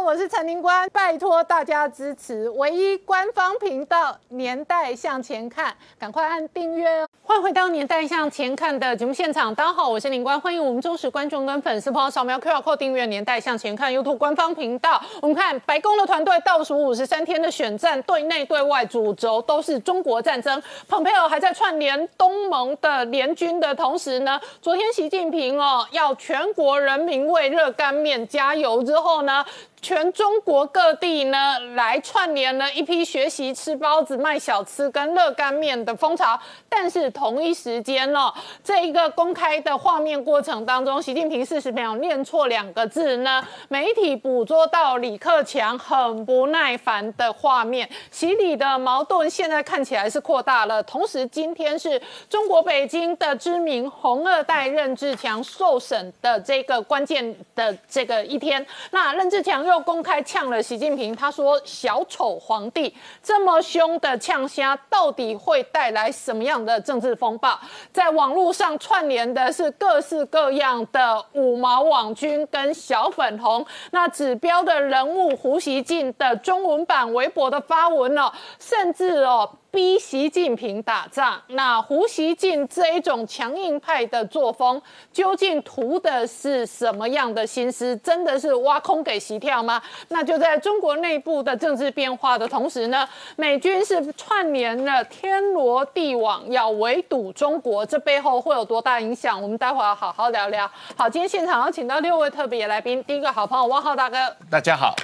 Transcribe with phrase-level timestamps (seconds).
[0.00, 7.08] 我是陈宁官，拜托大家支持唯一官方频道《年代向前看》，赶快按订阅哦。
[7.22, 15.02] 欢迎回到《年代向前看》的节目现场，大家好，我是宁官，欢迎我们忠实观众跟粉丝朋友扫描 QR Code 订阅《年代向前看》YouTube 官方频道。
[15.20, 20.62] 我们看白宫的团队倒数五十三天的选战，对内对外主轴都是中国战争。
[20.88, 29.44] 蓬佩奥还在串联东盟的联军的同时呢，昨天习近平哦要全国人民为热干面加油之后呢。
[29.80, 36.38] 全中国各地呢，来串联了一批学习吃包子、卖小吃跟热干面的风潮。
[36.68, 38.32] 但是同一时间呢，
[38.64, 47.88] 这一个公开的画面过程当中，习近平四十秒念错两个字呢，媒体捕捉到李克强很不耐烦的画面。
[48.10, 50.82] 习李的矛盾现在看起来是扩大了。
[50.82, 58.66] 同时，今天是中国北京的知名红二代任志强受审的这个关键的这个一天。
[58.90, 59.67] 那任志强。
[59.68, 67.58] 又公开呛了习近平，他说：“小丑皇帝这么凶的呛虾，到底会带来什么样的政治风暴？”
[67.92, 79.48] 在网络上串联的是各式各样的五毛网军跟小粉红，那指标的人物胡锡进的中文版微博的发文哦，甚至哦。
[79.78, 87.96] 逼习近平打仗，那胡锡进这一种强硬派的作风，究竟图的是什么样的心思？
[87.98, 89.80] 真的是挖空给习跳吗？
[90.08, 99.40] 那就在中国内部的政治变化的同时呢，美军是串联了天罗地网，要围堵中国，这背后会有多大影响？
[99.40, 100.68] 我们待会要好好聊聊。
[100.96, 104.16] 好，今天现场要请到六位特别来宾，第一个好朋友汪浩大哥，
[104.50, 104.96] 大家好。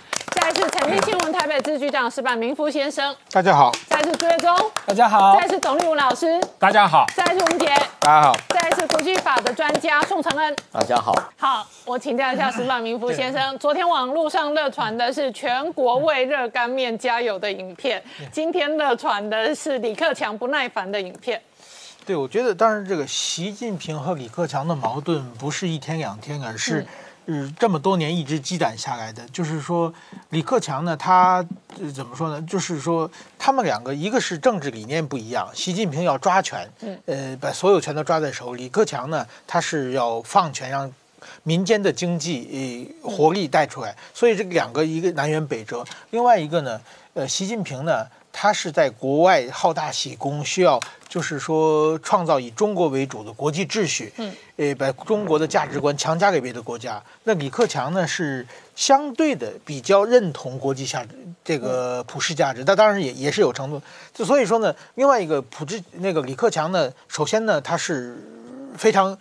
[0.45, 7.65] 再是财经新闻台北支局长石板明夫先生，大家好；再是朱月忠，大家好；再是董立文老师，大家好；再是吴杰，
[8.01, 11.15] 大家好；再是国际法的专家宋承恩，大家好。
[11.39, 21.41] 好，我请教一下石板明夫先生，昨天网络上热传的是全国为热干面加油的影片，今天热传的是李克强不耐烦的影片。
[22.05, 26.87] 对，我觉得当然这个习近平和李克强的矛盾不是一天两天，而是。
[27.27, 29.93] 是这么多年一直积攒下来的，就是说，
[30.31, 31.45] 李克强呢，他
[31.95, 32.43] 怎么说呢？
[32.43, 36.69] 就是说，他们两个，一个是政治理念不一样，习近平要抓权，
[37.07, 40.93] 呃，把所有权都抓在手；李克强呢，他是要放权，让
[41.43, 43.97] 民间的经济呃活力带出来。
[44.13, 45.85] 所以这两个一个南辕北辙。
[46.11, 46.81] 另外一个呢，
[47.15, 48.07] 呃，习近平呢。
[48.37, 57.01] 他是在国外好大喜功，需要就是说创造以中国为主的国际秩序，嗯，呃，把中国的价值观强加给别的国家。
[57.23, 61.11] 那李克强呢是相对的比较认同国际价值
[61.45, 63.81] 这个普世价值，但当然也也是有程度。
[64.13, 68.19] 就所以说呢，另外一个普世那个李克强呢，首先呢他是
[68.77, 69.17] 非常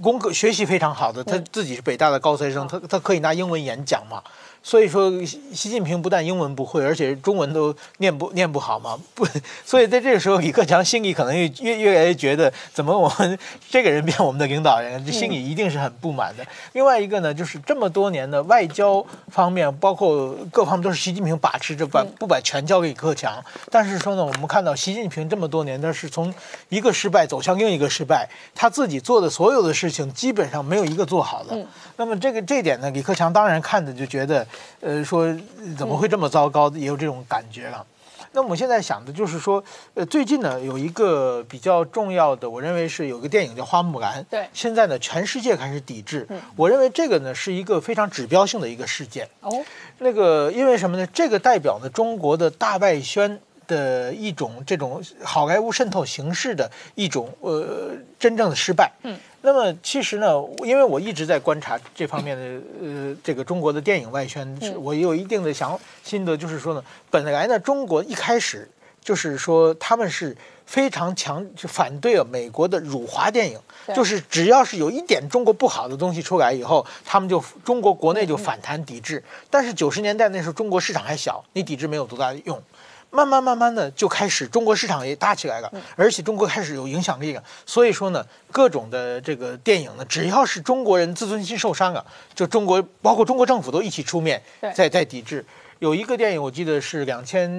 [0.00, 4.22] 功课学习非常好的，他自己是北大的高材生，他他可以拿英文演讲嘛。
[4.62, 8.98] 所以说，习近平不但英文不会，而且中文都念不念不好嘛。
[9.14, 9.26] 不，
[9.64, 13.38] 所以在这个时候，李克强心里可能越越越来越觉得，怎么我们
[13.70, 16.44] 这个人变我们的领导人，这心里一定是很不满的。
[16.74, 23.42] 另外一个呢，就是这么多年的外交方面，包括各方面都是习近平把持着，把不把权交给李克强。
[23.70, 26.32] 但是说呢，我们看到习近平这么多年，他是从
[26.68, 31.66] 一个失败走向另一个失败，他自己做的所有的事情，基本上没有一个做好的。
[31.96, 34.46] 那么这个这一点呢，李克强当然看着就觉得。
[34.80, 35.34] 呃，说
[35.78, 36.70] 怎么会这么糟糕？
[36.70, 37.86] 也有这种感觉了。
[38.32, 39.62] 那我们现在想的就是说，
[39.94, 44.22] 呃，最近呢有一个比较重要的，我认为是有个电影叫《花木兰》。
[44.30, 44.48] 对。
[44.52, 46.24] 现在呢，全世界开始抵制。
[46.28, 46.40] 嗯。
[46.54, 49.28] 我认为这个呢是一个非常指标性的一个事件。
[49.40, 49.50] 哦。
[49.98, 51.04] 那个因为什么呢？
[51.08, 53.40] 这个代表呢中国的大外宣
[53.70, 58.90] 的一种这种好莱坞渗透形式的一种呃真正的失败。
[59.04, 59.16] 嗯。
[59.42, 62.42] 那么其实呢，因为我一直在观察这方面的
[62.82, 68.68] 呃这个中国的电影外宣，我也有一定的想心得，就是说呢，本来呢中国一开始
[69.02, 73.58] 就是说他们是非常强就反对了美国的辱华电影，
[73.96, 79.24] 就是只要是有一点中国不好的东西出来以后，他们就中国国内就反弹抵制。
[79.48, 82.62] 但是九十年代那时候中国市场还小，你抵制没有多大用。
[83.10, 87.42] 慢慢慢慢的就开始，中国市场也大起来了，而且中国开始有影响力了。
[87.66, 92.04] 所以说呢，各种的这个电影呢，只要是中国人自尊心受伤了，
[92.34, 94.42] 就中国包括中国政府都一起出面，
[94.74, 95.44] 在在抵制。
[95.80, 97.50] 有一个电影，我记得是两千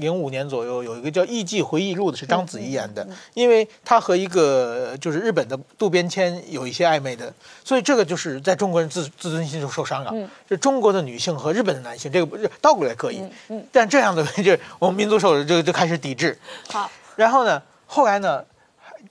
[0.00, 3.06] 零五年左右，有一个叫《艺伎回忆录》的，是章子怡演的。
[3.34, 7.30] 因为她和一个就是日本的渡边谦有一些暧昧的，
[7.62, 10.30] 所以这个就是在中国人自自尊心就受伤了。
[10.48, 13.22] 就中国的女性和日本的男性，这个不是倒过来可以，
[13.70, 16.38] 但这样的就我们民族手就就开始抵制。
[16.70, 18.42] 好，然后呢，后来呢，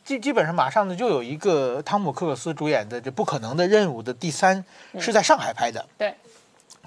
[0.03, 4.65] 基基本上马上呢就有一个汤姆克鲁斯主演的《这不可能的任务》的第三
[4.99, 5.85] 是在上海拍的。
[5.99, 6.11] 对。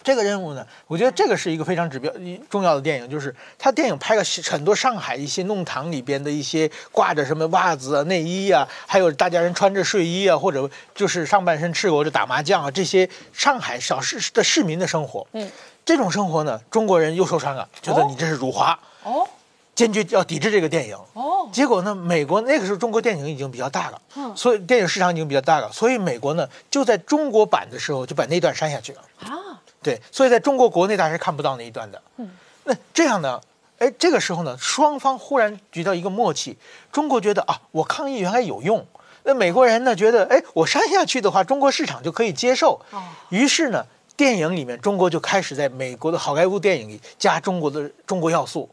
[0.02, 2.12] 这个任务呢，我觉得这个是一个非常指标
[2.48, 15.26] 重要的电影，就是他电影拍了很多上海一些弄堂里边的一些挂着什么袜子啊、内衣啊，还有大家人穿着睡衣啊，或者就是上半身赤裸着打麻将啊，这些上海小市的市民的生活。
[15.32, 15.50] 嗯，
[15.84, 18.78] 这种生活呢，中国人又受伤了，觉得你这是辱华。
[19.04, 19.26] 哦。
[19.74, 29.38] 坚决要抵制这个电影哦，结果呢，美国那个时候中国电影已经比较大了，嗯，所以电影市场已经比较大了，所以美国呢就在中国版的时候就把那段删下去了啊，
[29.82, 32.30] 对，所以在中国国内大家是看不到那一段的，嗯，
[32.64, 33.40] 那这样呢，
[33.78, 36.56] 哎，这个时候呢，双方忽然举到一个默契，
[36.92, 38.86] 中国觉得啊，我抗议原来有用，
[39.24, 43.86] 那美国人呢觉得，哎，我删下去的话，中国市场就可以接受，哦，于是呢，
[44.16, 48.68] 电影里面中国就开始在美国的好莱坞电影里加中国的中国要素。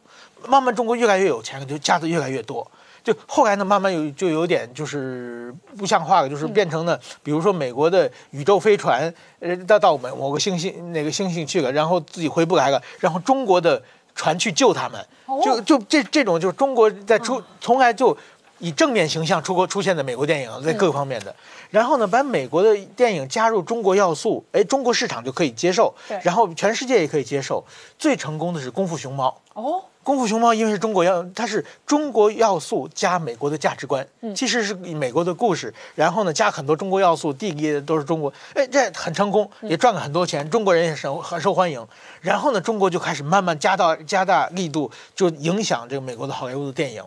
[0.47, 2.69] 慢慢中国越来越有钱，就加的越来越多。
[3.05, 13.79] 就后来呢，慢慢有就有点就是不像话了，就是变成了，比如说美国的宇宙飞船，呃，到到某某个星星哪个星星去了，然后自己回不来了，然后中国的
[14.15, 15.05] 船去救他们，
[15.43, 18.17] 就就这这种就是中国在出从来就
[18.57, 21.35] 以正面形象出国出现在美国电影在各个方面的，
[21.69, 25.93] 然后呢，把美国的电影加入中国要素，哎，中国市场就可以接受，
[26.23, 27.63] 然后全世界也可以接受。
[27.99, 29.83] 最成功的是《功夫熊猫》哦。
[30.05, 41.83] 功夫熊猫因为是中国要，它是中国要素加美国的价值观，其实是美国的故事，然后呢加很多中国要素，地理都是中国，哎，这很成功，也赚了很多钱，中国人也受很受欢迎。
[42.21, 47.03] 然后呢，中国就开始慢慢加大加大力度，就影响这个美国的好莱坞的电影。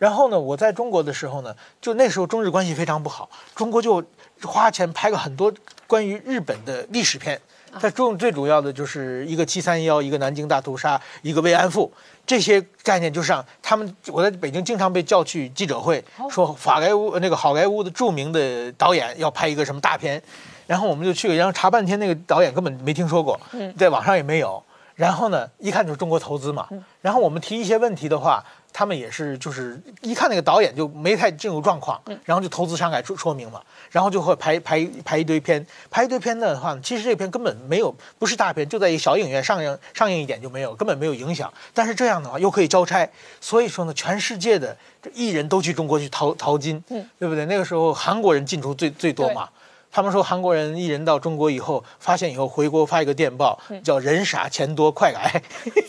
[0.00, 4.02] 然后呢，我在中国的时候呢，就那时候中日关系非常不好，中国就
[4.42, 5.54] 花钱拍了很多
[5.86, 7.40] 关于日本的历史片。
[7.80, 11.90] 它中最主要的就是一个七三幺，一个南京大屠杀，一个慰安妇。
[12.26, 20.22] 这些概念就是让他们，我在北京经常被叫去记者会，说法莱坞那个好莱坞的著名的导演要拍一个什么大片，
[20.66, 23.38] 然后我们就去，然后查半天，那个导演根本没听说过，
[23.76, 24.62] 在网上也没有。
[24.94, 26.68] 然后呢，一看就是中国投资嘛。
[27.00, 28.44] 然后我们提一些问题的话。
[28.72, 33.60] 他们也是，就是一看那个导演就没太进入状况，然后就投资商来说说明嘛，
[33.90, 41.52] 然后就会排排排一堆片，排一堆片的话，其实这片根本没有，不是大片，就在一小影院上映上映一点就没有，根本没有影响。
[41.74, 43.08] 但是这样的话又可以交差，
[43.40, 44.76] 所以说呢，全世界的
[45.12, 46.82] 艺人都去中国去淘淘金，
[47.18, 47.44] 对不对？
[47.46, 49.48] 那个时候韩国人进出最最多嘛。
[49.92, 55.42] 他们说韩国人艺人到中国以后，发现以后回国发一个电报，叫人傻钱多快来，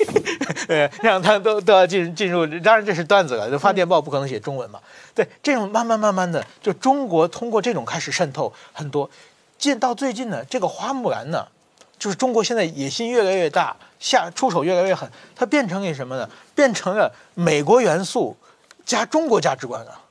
[0.68, 2.46] 呃，让他都都要进进入。
[2.60, 4.78] 当然这是段子了，就发电报不可能写中文嘛。
[5.16, 9.10] 对，这种慢慢慢慢的，就中国通过这种开始渗透很多。
[9.58, 11.48] 近到最近呢，这个花木兰呢，
[11.98, 16.30] 就是中国现在野心越来越大，下出手越来越狠，它变成了什么呢？
[16.54, 18.36] 变成了美国元素
[18.86, 20.02] 加中国价值观了。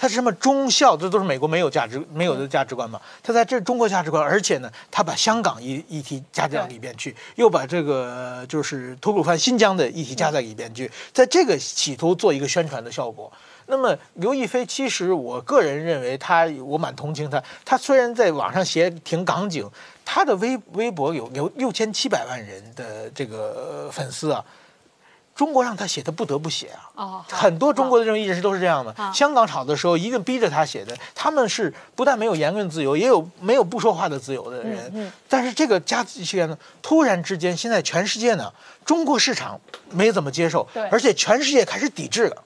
[0.00, 0.96] 他是什么忠孝？
[0.96, 2.98] 这都是美国没有价值、没有的价值观嘛？
[3.22, 13.30] 他在这中国价值观，而且呢，他把香港议议题加到里边去，又把这个就是吐鲁番、新疆的议题加在里边去，在这个企图做一个宣传的效果。
[13.66, 17.42] 那么刘亦菲，其实我个人认为她，我蛮同情她。
[17.62, 19.68] 她虽然在网上写挺港警，
[20.02, 24.42] 她的微微博有有六千七百万人的这个粉丝啊。
[25.40, 27.24] 中国让他写，他不得不写啊！
[27.30, 28.94] 很多中国的这种艺人是都是这样的。
[29.10, 30.94] 香港吵的时候，一定逼着他写的。
[31.14, 35.10] 他们是不但没有言论自由，也有没有不说话的自由的人。
[35.30, 38.52] 但是这个加这些呢，突然之间，现在全世界呢，
[38.84, 42.36] 中国市场没怎么接受，而且全世界开始抵制了。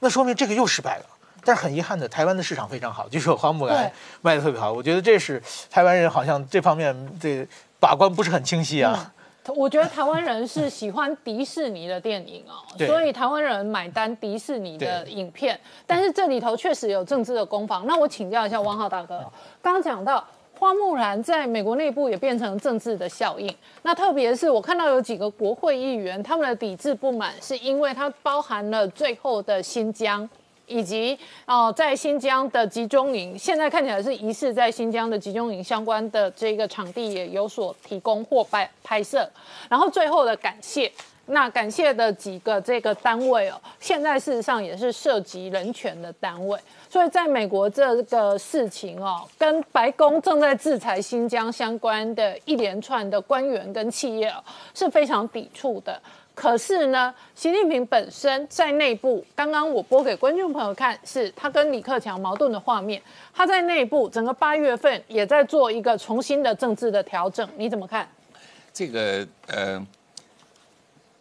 [0.00, 1.04] 那说明这个又失败了。
[1.44, 3.92] 但是很遗憾的，台湾的市场非常好，据说花木兰
[4.22, 4.72] 卖的特别好。
[4.72, 5.40] 我觉得这是
[5.70, 7.46] 台湾人好像这方面这
[7.78, 9.12] 把关不是很清晰啊。
[9.54, 15.58] 我觉得台湾人是喜欢迪士尼的电影哦，所以台湾人买单迪士尼的影片。
[15.86, 17.86] 但是这里头确实有政治的攻防。
[17.86, 19.18] 那我请教一下汪浩大哥，
[19.62, 20.24] 刚刚讲到
[20.58, 23.54] 花木兰在美国内部也变成政治的效应。
[23.82, 30.28] 那特别是我看到有几个国会议员，他们的抵制不满是因为它包含了最后的新疆。
[30.70, 39.28] 以及哦，在新疆的集中营，现在看起来是疑似在新疆的集中营相关的这个场地也有所提供或拍拍摄。
[39.68, 40.90] 然后最后的感谢，
[41.26, 46.58] 那感谢的几个这个单位哦，现在事实上也是涉及人权的单位。
[46.88, 54.42] 所以在美国这个事情哦，跟白宫正在制裁新疆相关的一连串的官员跟企业哦，
[54.74, 56.00] 是非常抵触的。
[56.40, 63.02] 可是呢，习近平本身在内部，刚刚我播给观众朋友看，是他跟李克强矛盾的画面。
[63.34, 68.08] 他在内部整个八月份也在做一个重新的政治的调整，你怎么看？
[68.72, 69.86] 这个呃，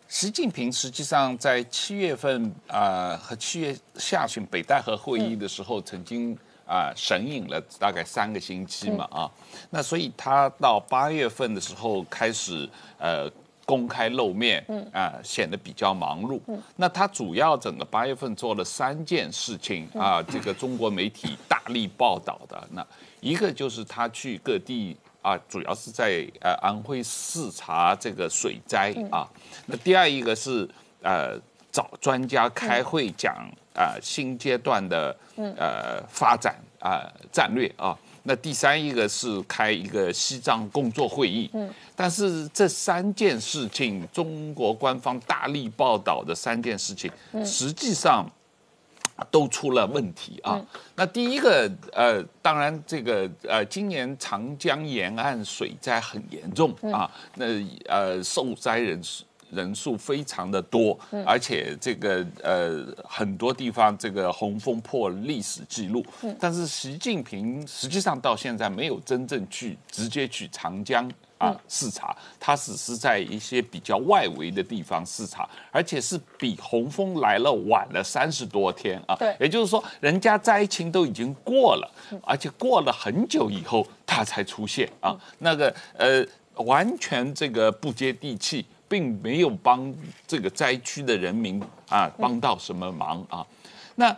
[0.08, 6.34] 习近平实际上在七月份啊和七月下旬北戴河会议的时候，曾经
[6.66, 9.30] 啊神隐了大概三个星期嘛啊，
[9.70, 13.30] 那所以他到八月份的时候开始呃
[13.70, 16.42] 公开露面，嗯啊显得比较忙碌。
[16.78, 22.68] 那他主要整个八月份做了三件事情啊，这个中国媒体大力报道的。
[22.72, 22.84] 那
[23.20, 29.30] 一个就是他去各地啊，主要是在呃安徽视察这个水灾啊。
[29.68, 30.68] 那第二一个是
[31.04, 31.38] 呃
[31.72, 33.36] 找专家开会讲
[33.76, 37.96] 啊新阶段的呃发展啊战略啊。
[38.30, 41.50] 那第三一个是开一个西藏工作会议。
[41.54, 41.68] 嗯。
[41.96, 47.12] 但是这三件事情，中国官方大力报道的三件事情，
[47.44, 48.30] 实际上。
[49.30, 50.66] 都出了问题啊！
[50.96, 57.46] 那第一个，呃，当然这个，呃，今年长江沿岸水灾很严重啊，那
[57.88, 66.06] 呃，受灾人数人数非常的多，而且这个呃很多地方这个洪峰破历史记录，
[66.40, 71.10] 但是习近平实际上到现在没有真正去直接去长江。
[71.40, 79.16] 啊，视察，他只是在一些比较外围的地方视察，而且是比洪峰来了晚了三十多天啊。
[79.16, 81.90] 对，也就是说，人家灾情都已经过了，
[82.24, 85.18] 而且过了很久以后，他才出现啊。
[85.38, 86.22] 那个呃，
[86.66, 89.96] 完全这个不接地气，并没有帮
[90.28, 93.46] 这个灾区的人民啊帮到什么忙啊。
[93.96, 94.14] 那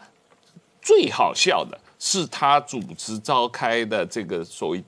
[0.81, 4.83] 最好笑的是，他主持召开的这个所谓。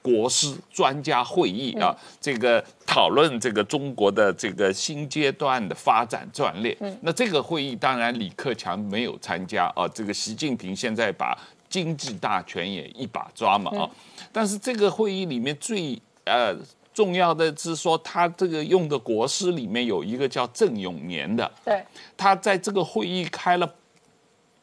[0.00, 6.76] 国师专家会议啊，这个讨论这个中国的这个新阶段的发展战略。
[7.02, 9.88] 那这个会议当然李克强没有参加啊。
[9.88, 11.36] 这个习近平现在把
[11.68, 13.90] 经济大权也一把抓嘛啊。
[14.32, 16.54] 但是这个会议里面最呃
[16.98, 21.48] 重要的是说，他这个用的国师里面有一个叫郑永年的。
[21.64, 21.80] 对。
[22.16, 23.74] 他在这个会议开了，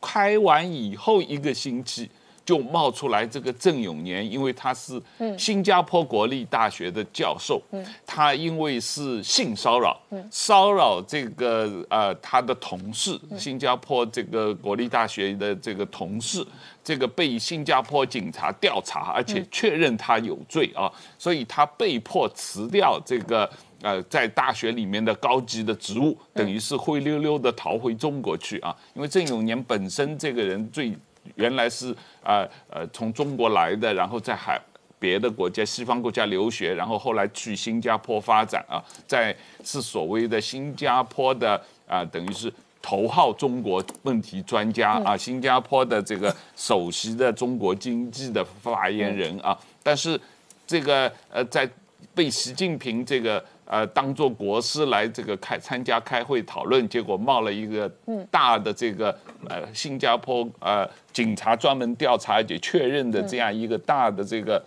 [0.02, 2.12] 开完以后一个星期。
[2.46, 5.02] 就冒出来这个郑永年，因为他是
[5.38, 7.60] 新加坡国立大学的教授，
[8.06, 10.00] 他因为是性骚扰，
[10.30, 16.46] 骚扰这个呃他的同事，新加坡这个国立大学的这个同事，
[16.84, 23.50] 这个被新加坡警察调查，而且确认他有罪啊，所以他被迫辞掉这个
[23.82, 30.96] 呃在大学里面的高级的职务，等于是灰溜溜的逃回中国去啊，因为郑永年本身这个人最。
[31.36, 34.62] 原来是啊呃从中国来的，然后在海
[35.00, 42.52] 别的国家西方国家留学，然后后来去新加坡发展啊，在是所谓的新加坡的啊等于是
[42.82, 50.20] 头号中国问题专家啊，新加坡的这个首席的中国经济的发言人啊，但是
[50.68, 51.70] 这个呃在
[52.14, 53.44] 被习近平这个。
[53.68, 57.92] 呃，当做国师来这个开参加开会讨论，结果冒了一个
[58.30, 59.10] 大的这个
[59.50, 64.64] 呃新加坡呃警察专门调查且确认的这样一个大的这个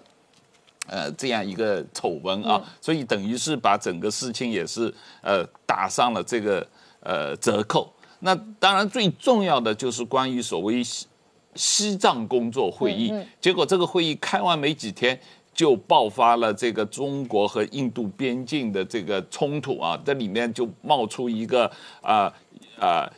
[0.88, 6.66] 呃这样一个丑闻啊，所以等于是把整个事情也是呃打上了这个
[7.00, 7.92] 呃折扣。
[8.18, 11.06] 那当然最重要的就是关于所谓西
[11.54, 15.18] 西藏工作会议，结果这个会议开完没几天。
[15.58, 21.68] 就爆发了这个中国和印度边境的这个冲突啊，这里面就冒出一个
[22.00, 22.32] 啊
[22.78, 23.10] 啊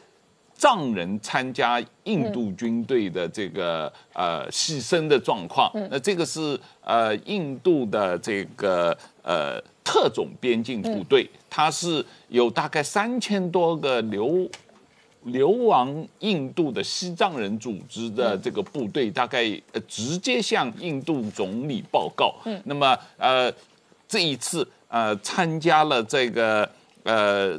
[0.55, 5.71] 藏人参加印度军队的这个呃牺牲的状况。
[5.91, 14.49] 那这个是呃印度的这个呃特种边境部队，它是有大概三千多个流。
[15.25, 22.35] 流亡印度的西藏人组织的这个部队，大概呃直接向印度总理报告。
[22.45, 23.53] 嗯，那么呃
[24.09, 26.69] 这一次呃参加了这个
[27.03, 27.59] 呃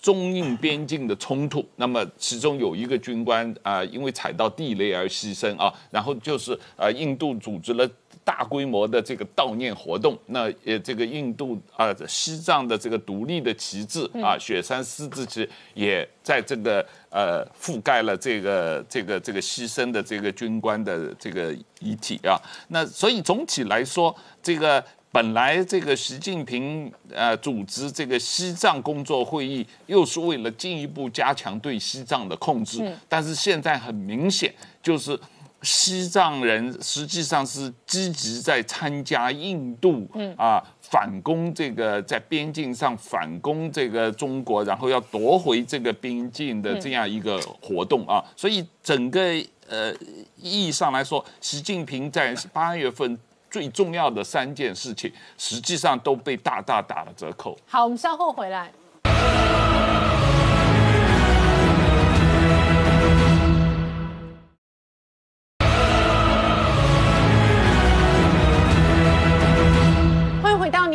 [0.00, 7.88] 中印边境的冲突，那么其中有一个军官啊因为踩到地雷而牺牲啊，然后就是呃印度组织了。
[8.28, 22.36] 大规模的这个悼念活动，那呃，这个印度啊，西藏的这个独立的旗帜啊，雪山狮子旗也在这个呃覆盖了这个这个这个牺牲的这个军官的这个遗体啊。
[22.68, 35.18] 那所以总体来说，这个本来这个习近平呃组织这个西藏工作会议，又是为了进一步加强对西藏的控制，但是现在很明显就是。
[35.62, 49.20] 西藏人实际上是积极在参加印度啊反攻这个在边境上反攻这个中国，然后要夺回这个边境的这样一个活动啊，所以整个
[49.68, 49.92] 呃
[50.36, 53.18] 意义上来说，习近平在八月份
[53.50, 57.58] 最重要的三件事情，实际上都被大大打了折扣。
[57.66, 58.72] 好，我们稍后回来。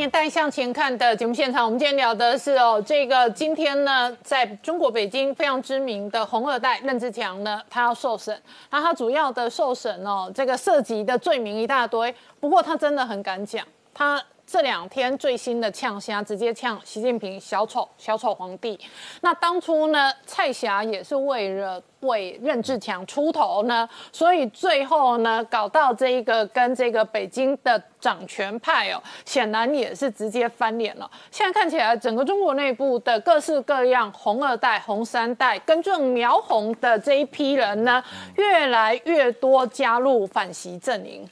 [0.10, 8.38] 带向前看的节目现场，我们今天聊的是哦，这个今天呢，在中国北京非常知名的红二代任志强呢，他要受审，
[8.69, 14.22] 那他主要的受审哦，这个涉及的罪名一大堆，不过他真的很敢讲，他。
[14.53, 18.79] 这两天最新的呛虾，直接呛习近平小丑小丑皇帝。
[19.22, 31.10] 那当初呢，蔡霞也是为了为任志强出头呢，所以最后呢，搞到这一个跟这个北京的掌权派哦，显然也是直接翻脸了。
[31.31, 38.03] 现在看起来，整个中国内部的各式各样红二代、红三代，跟这种苗红的这一批人呢，
[38.36, 41.27] 越来越多加入反习阵营。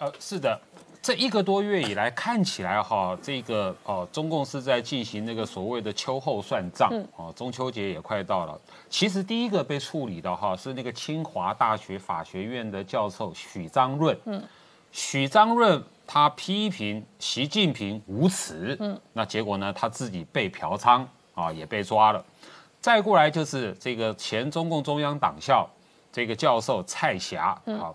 [0.00, 0.60] 呃，是的。
[1.04, 8.58] 这一个多月以来，看起来哈，这个哦，中共是在进行那个所谓的秋后算账哦，中秋节也快到了。
[8.88, 14.18] 其实第一个被处理的哈是那个清华大学法学院的教授许章润。
[14.24, 14.42] 嗯，
[14.92, 18.74] 许章润他批评习近平无耻。
[18.80, 22.24] 嗯，那结果呢，他自己被嫖娼啊，也被抓了。
[22.80, 25.68] 再过来就是这个前中共中央党校
[26.10, 27.92] 这个教授蔡霞啊。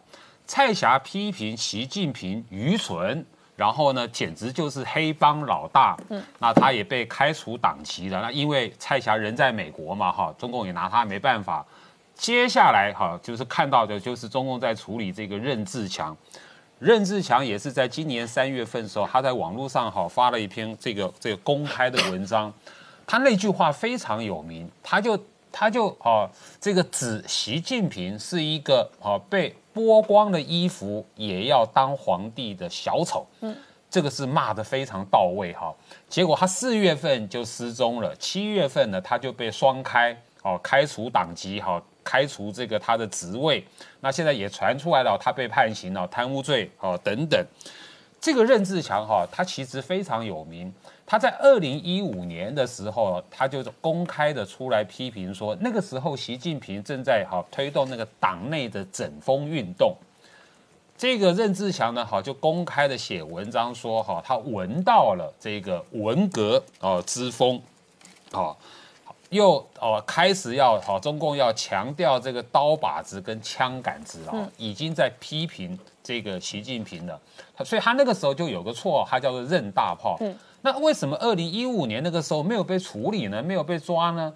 [0.49, 3.23] 蔡霞批评习近平愚蠢，
[3.55, 5.95] 然后呢，简直就是黑帮老大。
[6.09, 8.19] 嗯，那他也被开除党籍了。
[8.19, 11.63] 那因为蔡霞人在美国嘛，哈，中共也拿他没办法。
[12.15, 16.17] 接下来哈，就是看到的就是中共在处理这个任志强。
[16.79, 22.51] 任志强也是在今年三月份的时候，他在网络上哈发了一篇这个这个公开的文章，
[23.05, 26.27] 他那句话非常有名，他就他就啊
[26.59, 29.55] 这个指习近平是一个啊被。
[29.73, 33.55] 剥光的衣服也要当皇帝的小丑，嗯，
[33.89, 35.73] 这个是骂的非常到位哈。
[36.07, 43.65] 结果他四月份就失踪了，七月份呢他就被双开，哦，开除党籍，哈，开除这个他的职位。
[44.01, 47.45] 那现在也传出来了，他被判刑了，贪污罪，哦，等等。
[48.21, 50.73] 这个任志强哈，他其实非常有名。
[51.09, 59.95] 他在二零一五年的时候，他就公开的出来批评说，那个时候习近平正在好推动那个党内的整风运动。
[60.95, 67.59] 这个任志强呢，好就公开的写文章说，哈，他闻到了这个文革哦之风，
[68.33, 68.55] 哦，
[69.29, 77.19] 又哦开始要好中共要强调这个刀把子跟枪杆子啊，已经在批评这个习近平了。
[77.65, 80.19] 所以他那个时候就有个错，他叫做任大炮。
[80.61, 83.41] 那为什么二零一五年那个时候没有被处理呢？
[83.41, 84.33] 没有被抓呢？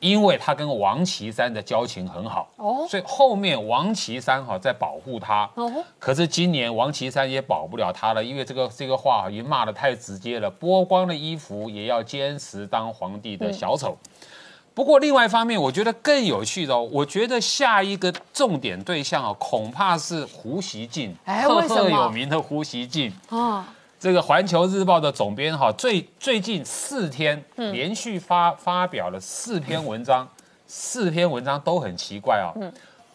[0.00, 5.84] 因为他跟王岐山的交情很好哦，所以后面王岐山哈在保护他哦。
[5.98, 13.98] 可是今年王岐山也保不了他了，因为这个这个话已经骂得太直接了，剥光了衣服也要坚持当皇帝的小丑。
[14.72, 23.74] 不过另外一方面，我觉得更有趣的，我觉得下一个重点对象啊，恐怕是胡锡进，赫赫有名的胡锡进啊。
[24.00, 30.28] 这个《环球日报》的总编哈，最最近四天连续发发表了四篇文章，
[30.68, 32.54] 四篇文章都很奇怪哦。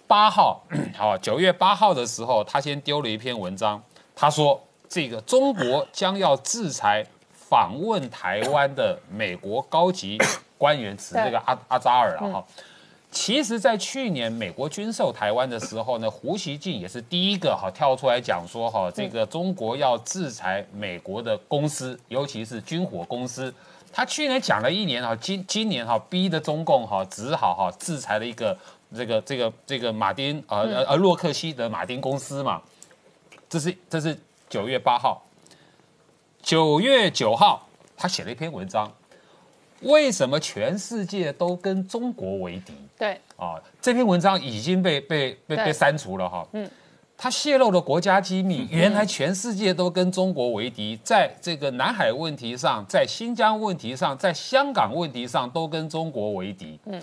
[0.05, 0.61] 八号，
[0.97, 3.81] 好，九月八号的时候，他先丢了一篇文章，
[4.13, 10.17] 他说这个中国将要制裁访问台湾的美国高级
[10.57, 12.45] 官员，指这个阿阿扎尔了哈。
[13.13, 23.53] 其实，在去年美国军售台湾的时候呢，胡锡进也是第一个哈跳出来讲说哈，这个中国要制裁美国的公司，尤其是军火公司。
[23.91, 28.57] 他去年讲了一年哈，今今年哈逼的中共哈只好哈制裁了一个
[28.95, 32.59] 这个这个这个马丁呃呃洛克希德马丁公司嘛。
[33.47, 35.23] 这是这是九月八号，
[36.41, 38.91] 九月九号他写了一篇文章。
[39.81, 42.73] 为什么全世界都跟中国为敌？
[42.97, 46.47] 对啊，这篇文章已经被被被被删除了哈。
[46.53, 46.69] 嗯，
[47.17, 56.79] 他泄露了国家机密，原来全世界都跟中国为敌，在这个南海问题上，在新疆问题上，在香港问题上都跟中国为敌。
[56.85, 57.01] 嗯，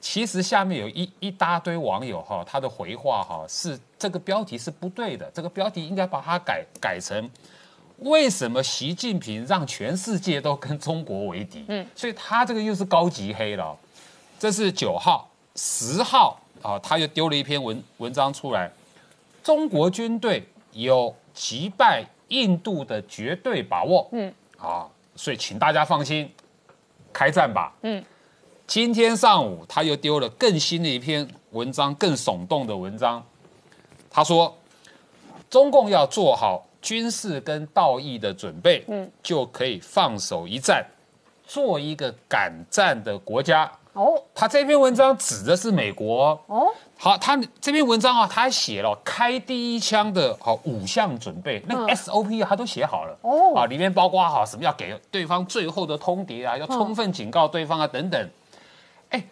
[0.00, 7.28] 其实下面有一一大堆网友哈，他的回话哈是这个标题是不对的，这个标题应该把它改改成。
[7.98, 11.64] 为什么习近平让全世界都跟中国为敌？
[11.68, 13.76] 嗯，所以他这个又是高级黑了。
[14.40, 18.70] 这是九号、十号啊，他又丢了一篇文文章出来。
[19.42, 24.08] 中国军队有击败印度的绝对把握。
[24.12, 26.32] 嗯，啊，所以请大家放心，
[27.12, 27.72] 开战吧。
[27.82, 28.04] 嗯，
[28.66, 33.24] 今天上午他又丢了更新的一篇文章，更耸动的文章。
[34.10, 34.56] 他说，
[35.50, 36.66] 中共要做好。
[36.82, 40.84] 军事跟道义的准备，嗯，就可以放手一战，
[41.46, 46.40] 做一个敢战的国家，哦他这篇文章指的是美国。
[46.46, 46.66] 哦，
[46.98, 53.18] 好，他这篇文章啊，他还写了开第一枪的好五项准备，那个嗯 SOP 啊他都写好了。
[53.22, 58.30] 哦啊，里面包括好什么要给对方最后的通牒啊，要充分警告对方啊等等。
[59.10, 59.22] 哎，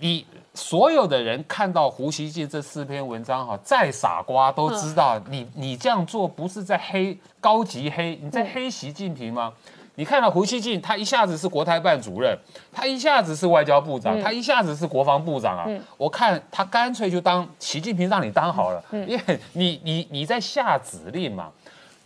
[0.00, 9.52] 你所有的人看到胡锡进这四篇文章哈，再傻瓜都知道你你这样做不是在黑高级黑，你在黑习近平吗？
[9.96, 12.36] 你看到胡锡进，他一下子是国台办主任，
[12.72, 15.66] 他一下子是外交部长，他一下子是国防部长啊。
[15.96, 21.50] 我看他干脆就当习近平让你当好了，因为你你你在下指令嘛。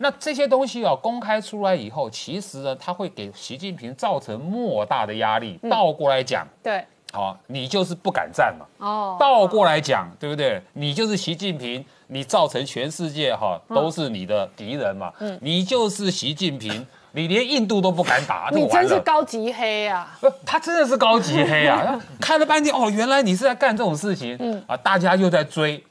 [0.01, 5.59] 那这些东西啊，公开出来以后，其实呢，它会给习近平造成莫大的压力。
[5.69, 8.65] 倒过来讲，对，好、你就是不敢站嘛。
[8.79, 10.63] 哦，倒过来讲，对不对？
[10.75, 15.13] 你就是习近平，你造成全世界哈、都是你的敌人嘛。
[15.19, 18.99] 嗯你就是习近平，你连印度都不敢打，你真是。
[19.01, 20.19] 高级黑啊！
[20.21, 21.99] 呃他真的是高级黑啊！
[22.21, 25.83] 看了半天，哦，原来你是在干这种事情，啊，大家又在追。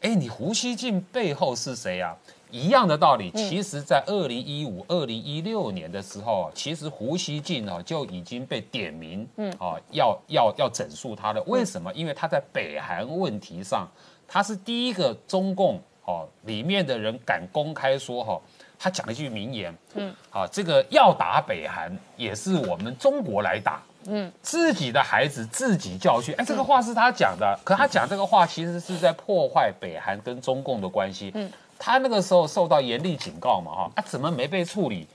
[0.00, 2.14] 哎，你胡锡进背后是谁啊？
[2.50, 11.42] 一样的道理，其实，在二零一五、二零一六年的时候，其实胡锡进啊就已经被点名，嗯，啊，要要要整肃他了。
[11.46, 11.92] 为什么？
[11.94, 13.88] 因为他在北韩问题上，
[14.28, 18.40] 他是第一个中共哦里面的人敢公开说哈、
[18.78, 35.06] 他讲了一句名言，嗯，啊，这个要打北韩也是我们中国来打，嗯，自己的孩子自己教训，哎，这个话是他讲的，可他讲这个话其实是在破坏北韩跟中共的关系，嗯，他那个时候受到严厉警告嘛，哈，啊，怎么没被处理？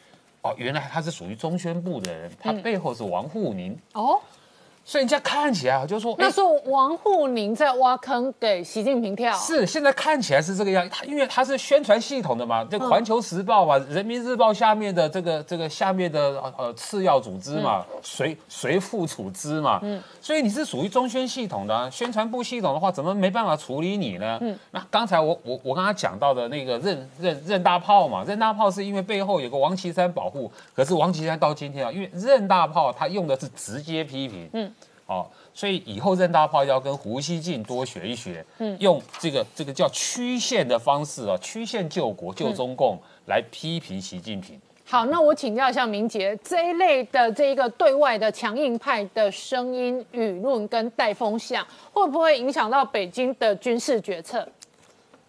[0.41, 4.19] 哦，原来他是属于中宣部的人，他背后是王沪宁，哦，
[4.89, 9.31] 所以人家看起来啊就说，哎那是王沪宁在挖坑给习近平跳。
[9.37, 24.39] 是，现在看起来是这个样，他因为他是宣传系统的嘛，这《环球时报》嘛，人民日报》下面的这个这个下面的呃呃次要组织嘛，随随附处织嘛，嗯，所以你是属于中宣系统的啊、宣传部系统的话，怎么没办法处理你呢？
[24.41, 34.73] 嗯，那刚才我我我刚刚讲到的那个任任任大炮嘛，任大炮是因为背后有个王岐山保护，可是王岐山到今天啊，因为任大炮他用的是直接批评，嗯。
[35.09, 42.95] 哦，所以以后任大炮要跟胡锡进多学一学，嗯，用这个这个叫曲线的方式啊，曲线救国救中共
[43.25, 44.61] 来批评习近平。
[44.85, 54.47] 好，那我请教一下明杰，这一类的这一个对外的强硬派的声音、舆论跟带风向，会不会影响到北京的军事决策？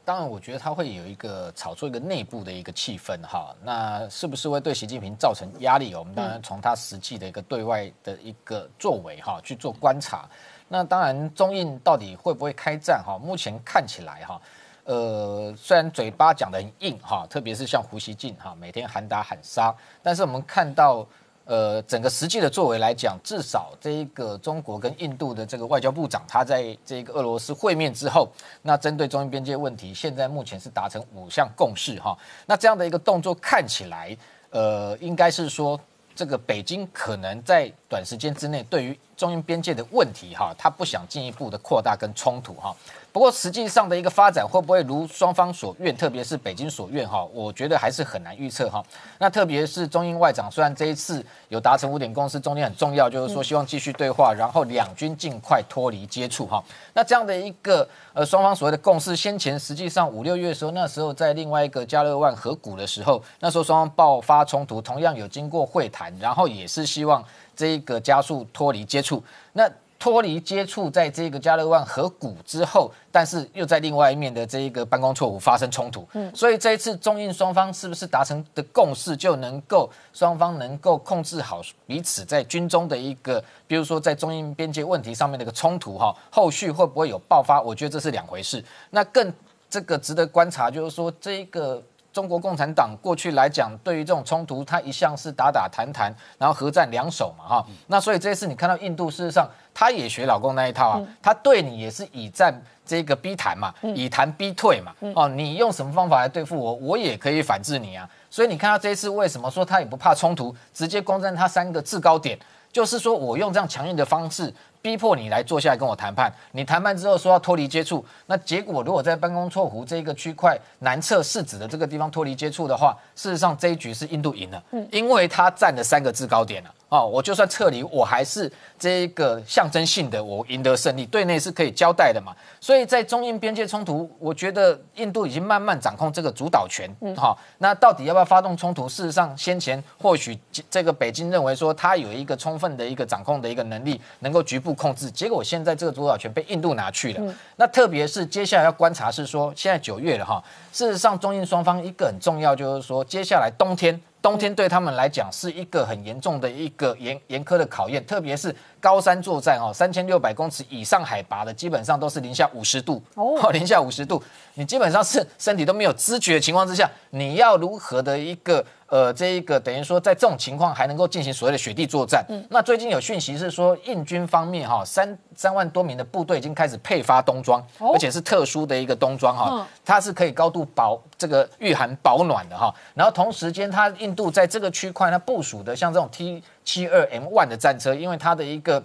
[0.05, 3.55] 当然，我觉得它会有一个炒作一个内部的一个气氛哈。
[3.63, 5.95] 那是不是会对习近平造成压力？
[5.95, 10.29] 我们当然从他实际的一个对外的一个作为哈去做观察。
[10.69, 13.19] 那当然，中印到底会不会开战哈？
[13.19, 14.41] 目前看起来哈，
[14.85, 21.07] 呃，虽然嘴巴讲得很硬哈，特别是像胡锡进哈，每天喊打喊杀，但是我们看到。
[21.51, 28.31] 呃，整个实际的作为来讲，至少这一个中国跟印度的这个外交部长，他在这个俄罗斯会面之后，
[28.63, 32.17] 那针对中印边界问题，现在目前是达成五项共识哈。
[32.47, 34.17] 那这样的一个动作看起来，
[34.51, 35.77] 呃，应该是说
[36.15, 42.73] 这个北京可能在短时间之内，对于中印边界的问题哈，他不想进一步的扩大跟冲突哈。
[43.13, 48.85] 不过实际上的一个发展会不会如双方所愿，特别是北京所愿哈，我觉得还是很难预测哈。
[49.19, 56.63] 那特别是中英外长，虽然这一次有达成五点共识，中间很重要，就是说希望继续对话，然后两军尽快脱离接触哈。
[56.95, 67.25] 那这样的一个呃双方所谓的共识，先前实际上五六月的时候，那时候在另外一个加勒万河谷的时候，那时候双方爆发冲突，同样有经过会谈，然后也是希望
[67.57, 69.23] 这一个加速脱离接触。
[69.53, 69.69] 那
[70.01, 87.61] 脱离接触，在这个加勒万河谷之后，但是又在另外一面的这一个办公错误发生冲突，嗯，所以这一次中印双方是不是达成的共识，就能够双方能够控制好彼此在军中的一个，比如说在中印边界问题上面的一个冲突哈，后续会不会有爆发？
[87.61, 88.65] 我觉得这是两回事。
[88.89, 89.31] 那更
[89.69, 91.83] 这个值得观察，就是说这一个。
[92.13, 97.67] 中国共产党过去来讲，对于这种冲突，它一向是打打谈谈，然后合战两手嘛，哈。
[97.87, 102.53] 那所以这次你看到印度，事实上他也学老公那一套啊，他对你也是以战
[102.85, 104.93] 这个逼谈嘛，以谈逼退嘛。
[105.15, 108.09] 哦，你用什么方法来对付我，我也可以反制你啊。
[108.29, 112.39] 所以你看到这一次为什么说他也不怕冲突，直接攻占他三个制高点，
[112.73, 114.53] 就是说我用这样强硬的方式。
[114.83, 138.89] 逼迫你来坐下来跟我谈判，你谈判之后说要脱离接触，那结果如果在办公错湖这个区块南侧市指的这个地方脱离接触的话，事实上这一局是印度赢了，嗯，因为他占了三个制高点了，哦，我就算撤离，我还是这个象征性的我赢得胜利，对内是可以交代的嘛，所以在中印边界冲突，我觉得印度已经慢慢掌控这个主导权，嗯，好，那到底要不要发动冲突？
[138.89, 140.39] 事实上，先前或许
[140.71, 144.70] 这个北京认为说他有一个充分的一个掌控的一个能力，能够局部。
[144.71, 147.35] 部控制，结果现在这个主导权被印度拿去了。
[147.57, 154.01] 那特别是接下来要观察是说，现在九月了哈，事实上中印双方一个很重要就是说，接下来冬天。
[154.23, 164.23] 冬天对他们来讲是一个很严重的一个严严苛的考验，特别是高山作战哦，三千六百公尺以上海拔的，基本上都是零下五十度哦，零下五十度，
[164.61, 172.23] 你基本上是 身体都没有知觉的情况之下，你要如何的一个呃，这一个等于说在这种情况还能够进行所谓的雪地作战？
[172.29, 188.83] 嗯，那最近有讯息是说，印军方面哈，三三万多名的部队已经开始配发冬装，而且是特殊的一个冬装哈，它是可以高度保这个御寒保暖的哈，然后同时间它印印度在这个区块，它部署的像这种 T 七二 M one 的战车，因为它的一个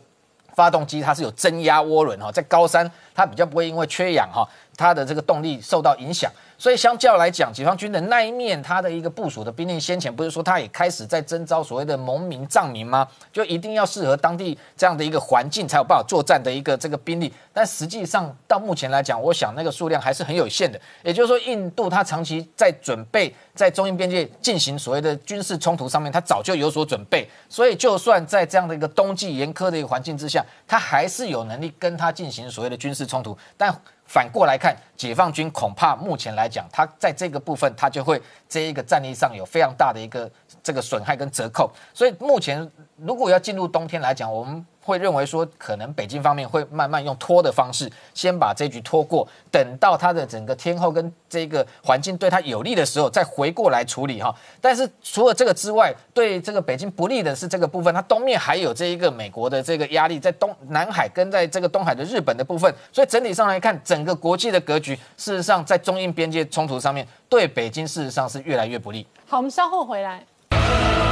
[0.54, 6.32] 发动机它是有增压涡轮哈，在高山它比较不会因为缺氧哈，它的这个动力受到影响。
[6.58, 13.06] 所以相较来讲，解放军的那一面，他的一个部署的兵力，先前不是说他也开始在征召所谓的农民藏民吗？
[13.34, 17.34] 就一定要适合当地这样的一个环境，才有办法作战的一个这个兵力。
[17.52, 20.80] 但实际上到目前来讲，我想那个数量还是很有限的。
[21.04, 27.30] 也就是说，印度它长期在准备在中印边界进行所谓的军事冲突上面，它早就有所准备。
[27.50, 33.38] 所以，就算在这样的一个冬季严苛的一个环境之下，它还是有能力跟它进行所谓的军事冲突。
[33.58, 40.30] 但反过来看，解放军恐怕目前来讲，他在这个部分，他就会这一个战力上有非常大的一个
[40.66, 41.72] 这个损害跟折扣。
[41.94, 44.66] 所以目前如果要进入冬天来讲，我们。
[44.86, 54.32] 会认为说，可能北京方面会慢慢用拖的方式，先把这局拖过，等到它的整个天后跟这个环境对它有利的时候，再回过来处理哈。
[54.62, 69.08] 但是除了这个之外，对这个北京不利的是这个部分，它东面还有这一个美国的这个压力，在东南海跟在这个东海的日本的部分，所以整体上来看，整个国际的格局，事实上在中印边界冲突上面，对北京事实上是越来越不利。
[69.26, 70.24] 好，我们稍后回来。
[70.52, 71.05] Oh!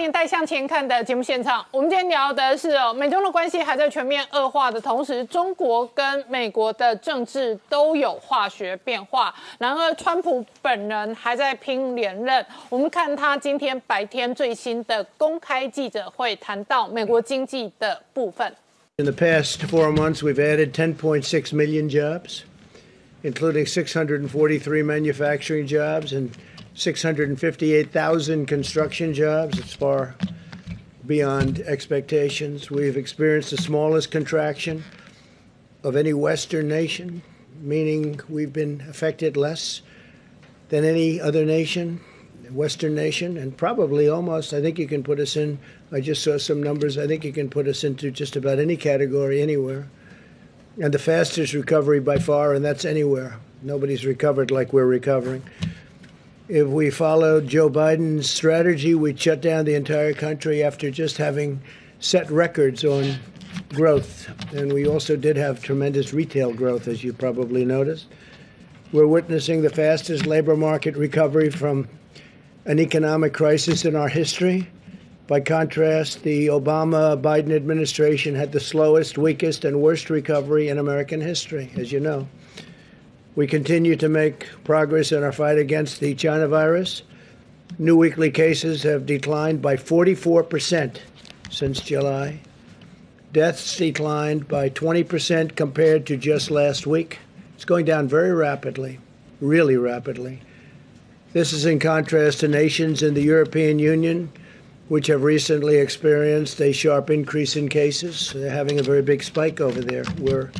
[0.00, 9.34] 年代向前看的节目现场，我们今天聊的是哦，美中的关系还在全面恶化的同时，中国跟美国的政治都有化学变化。
[9.58, 12.42] 然而，川普本人还在拼连任。
[12.70, 18.50] 我们看他今天白天最新的公开记者会，谈到美国经济的部分。
[18.96, 22.44] In the past four months, we've added 10.6 million jobs,
[23.22, 26.30] including 643 manufacturing jobs and
[26.74, 29.58] 658,000 construction jobs.
[29.58, 30.14] It's far
[31.06, 32.70] beyond expectations.
[32.70, 34.84] We've experienced the smallest contraction
[35.82, 37.22] of any Western nation,
[37.60, 39.82] meaning we've been affected less
[40.68, 42.00] than any other nation,
[42.50, 45.58] Western nation, and probably almost, I think you can put us in,
[45.90, 48.76] I just saw some numbers, I think you can put us into just about any
[48.76, 49.88] category anywhere.
[50.80, 53.36] And the fastest recovery by far, and that's anywhere.
[53.62, 55.42] Nobody's recovered like we're recovering.
[56.50, 61.62] If we followed Joe Biden's strategy, we'd shut down the entire country after just having
[62.00, 63.20] set records on
[63.68, 64.28] growth.
[64.52, 68.06] And we also did have tremendous retail growth, as you probably noticed.
[68.90, 71.86] We're witnessing the fastest labor market recovery from
[72.64, 74.68] an economic crisis in our history.
[75.28, 81.20] By contrast, the Obama Biden administration had the slowest, weakest, and worst recovery in American
[81.20, 82.26] history, as you know.
[83.40, 87.04] We continue to make progress in our fight against the China virus.
[87.78, 90.98] New weekly cases have declined by 44%
[91.48, 92.42] since July.
[93.32, 97.18] Deaths declined by 20% compared to just last week.
[97.54, 98.98] It's going down very rapidly,
[99.40, 100.42] really rapidly.
[101.32, 104.30] This is in contrast to nations in the European Union,
[104.88, 108.34] which have recently experienced a sharp increase in cases.
[108.34, 110.04] They're having a very big spike over there.
[110.18, 110.50] We're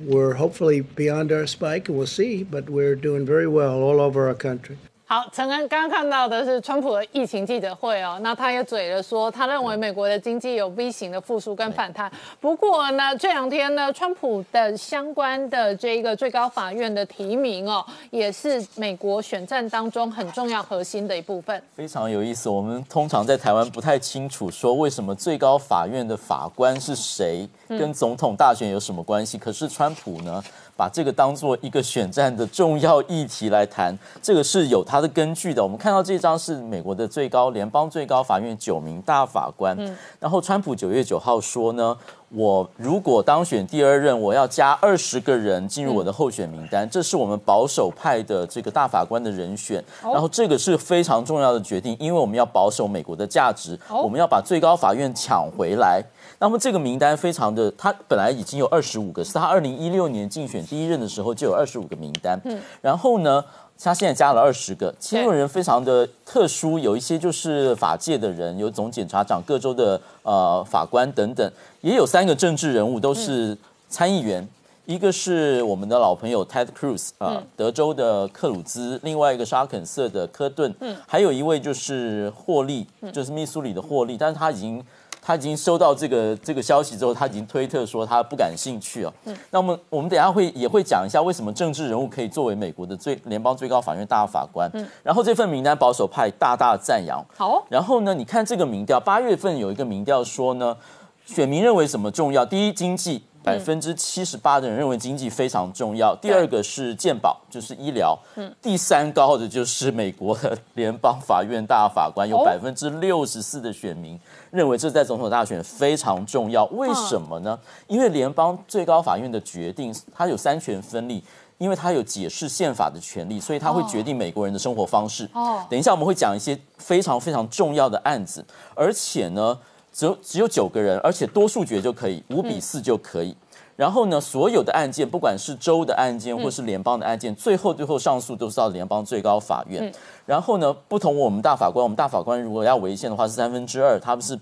[0.00, 4.28] we're hopefully beyond our spike, and we'll see, but we're doing very well all over
[4.28, 4.78] our country.
[5.08, 12.10] 好，陈恩刚刚看到的是川普的疫情记者会哦，那他也嘴了说，他认为美国的经济有 V 型的复苏跟反弹。
[12.40, 21.62] 不过呢，这两天呢，川普的相关的这一个最高法院的提名哦，也是美国选战当中很重要核心的一部分。
[21.76, 29.38] 非常有意思，我们通常在台湾不太清楚说为什么最高法院的法官是谁，跟总统大选有什么关系？
[29.38, 30.42] 可是川普呢？
[30.76, 35.62] 把这个当做一个选战的重要议题来谈，这个是有它的根据的。
[35.62, 39.76] 我们看到这张是美国的最高联邦最高法院九名大法官，
[40.20, 41.96] 然后川普九月九号说呢，
[42.28, 49.82] 我如果当选第二任，我要加二十个人进入我的候选名单，这是我们保守派的这个大法官的人选。
[50.02, 56.02] 然后这个是非常重要的决定，因为我们要保守美国的价值，我们要把最高法院抢回来。
[56.38, 62.40] 那么这个名单非常的，他本来已经有二十五个，是他二零一六年竞选第一任的时候就有二十五个名单。
[62.44, 63.44] 嗯，然后呢？
[63.78, 73.54] 他现在加了二十个，其中人非常的特殊，有一些就是法界的人，有总检察长、各州的呃法官等等，也有三个政治人物都是
[73.90, 74.48] 参议员，
[74.86, 84.82] 一个是我们的老朋友 Ted Cruz 啊，德州的克鲁兹，另外一个是阿肯色的科顿，嗯，还有一位就是霍利，就是密苏里的霍利，但是他已经。
[85.26, 89.12] 他已经收到这个这个消息之后，他已经推特说他不感兴趣了。
[89.24, 94.70] 嗯，那么我们等下会也会讲一下为什么政治人物可以作为美国的最联邦最高法院大法官。
[94.74, 97.20] 嗯，然后这份名单保守派大大赞扬。
[97.36, 100.76] 好，然后呢，你看这个民调，八月份有一个民调说呢，
[101.24, 102.46] 选民认为什么重要？
[102.46, 103.24] 第一，经济。
[103.46, 106.16] 百分之七十八的人认为经济非常重要。
[106.16, 108.18] 第二个是健保，就是医疗。
[108.34, 114.18] 嗯，第三高的就是美国的联邦法院大法官，有百分之六十四的选民
[114.50, 116.64] 认为这在总统大选非常重要。
[116.72, 117.56] 为什么呢？
[117.86, 121.22] 因为联邦最高法院的决定，它有三权分立，
[121.58, 125.30] 因为它有解释宪法的权利，所以它会决定美国人的生活方式。
[125.32, 129.56] 哦，等一下我们会讲一些非常非常重要的案子，而且呢。
[129.96, 133.34] 只有只有九个人，而且多数决就可以，五比四就可以。
[133.76, 139.90] 然后呢，所有的案件，不管是州的案件或是联邦的案件，最后最后上诉都是到联邦最高法院。
[140.26, 144.38] 然后呢，不同我们大法官，我们大法官如果要违宪的话是三分之二，他们是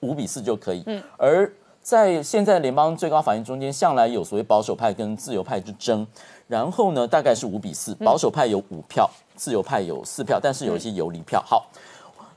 [0.00, 0.82] 五比四就可以。
[0.84, 1.50] 嗯而
[1.80, 6.06] 在现在联邦最高法院中间，向来有所谓保守派跟自由派之争。
[6.46, 11.42] 然后呢，大概是五比四，保守派有五票，自由派有四票，但是有一些游离票。
[11.46, 11.66] 好。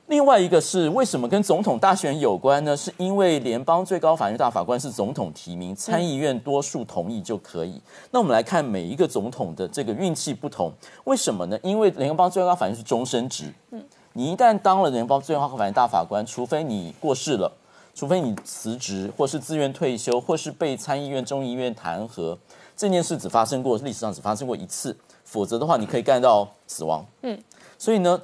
[0.07, 2.77] 另外一个是为什么跟总统大选有关呢？
[2.77, 7.81] 是因为联邦最高法院大法官是总统提名，参议院多数同意就可以。
[8.11, 10.71] 那我们来看每一个总统的这个运气不同，
[11.05, 11.57] 为什么呢？
[11.63, 17.51] 因为联邦最高法院是终身职，嗯，你一旦当了联邦最高法院大法官，除非你过世了，
[17.95, 22.37] 除非你辞职或是自愿退休，或是被参议院、众议院弹劾，
[22.77, 27.35] 这件事只发生过历史上只发生过一次，否则的话你可以干到死亡，嗯，
[27.79, 28.21] 所以呢。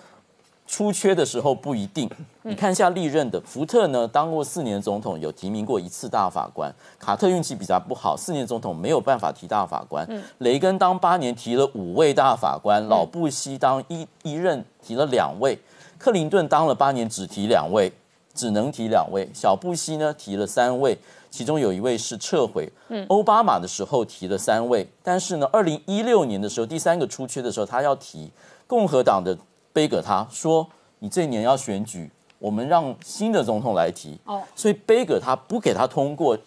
[0.72, 2.10] 出缺的时候不一定，
[2.44, 6.74] 你看一下历任的福特呢，当过四年总统，有提名过一次大法官。
[6.98, 10.08] 卡特运气比较不好，四年总统没有办法提大法官。
[10.38, 15.60] 雷根当八年提了五位大法官，老布希当一一任提了两位，
[15.98, 17.92] 克林顿当了八年只提两位，
[18.34, 19.30] 只能提两位。
[19.34, 20.98] 小布希呢提了三位，
[21.30, 22.72] 其中有一位是撤回。
[23.10, 28.32] 奥巴马的时候提了三位，但是呢，二零一六年的时候第三个出缺的时候，他要提
[28.66, 29.38] 共和党的。
[29.74, 30.68] 背给他说
[31.00, 36.38] ：“你这一年要选举，我们让新的总统来提。”哦，所以背给他不给他通过，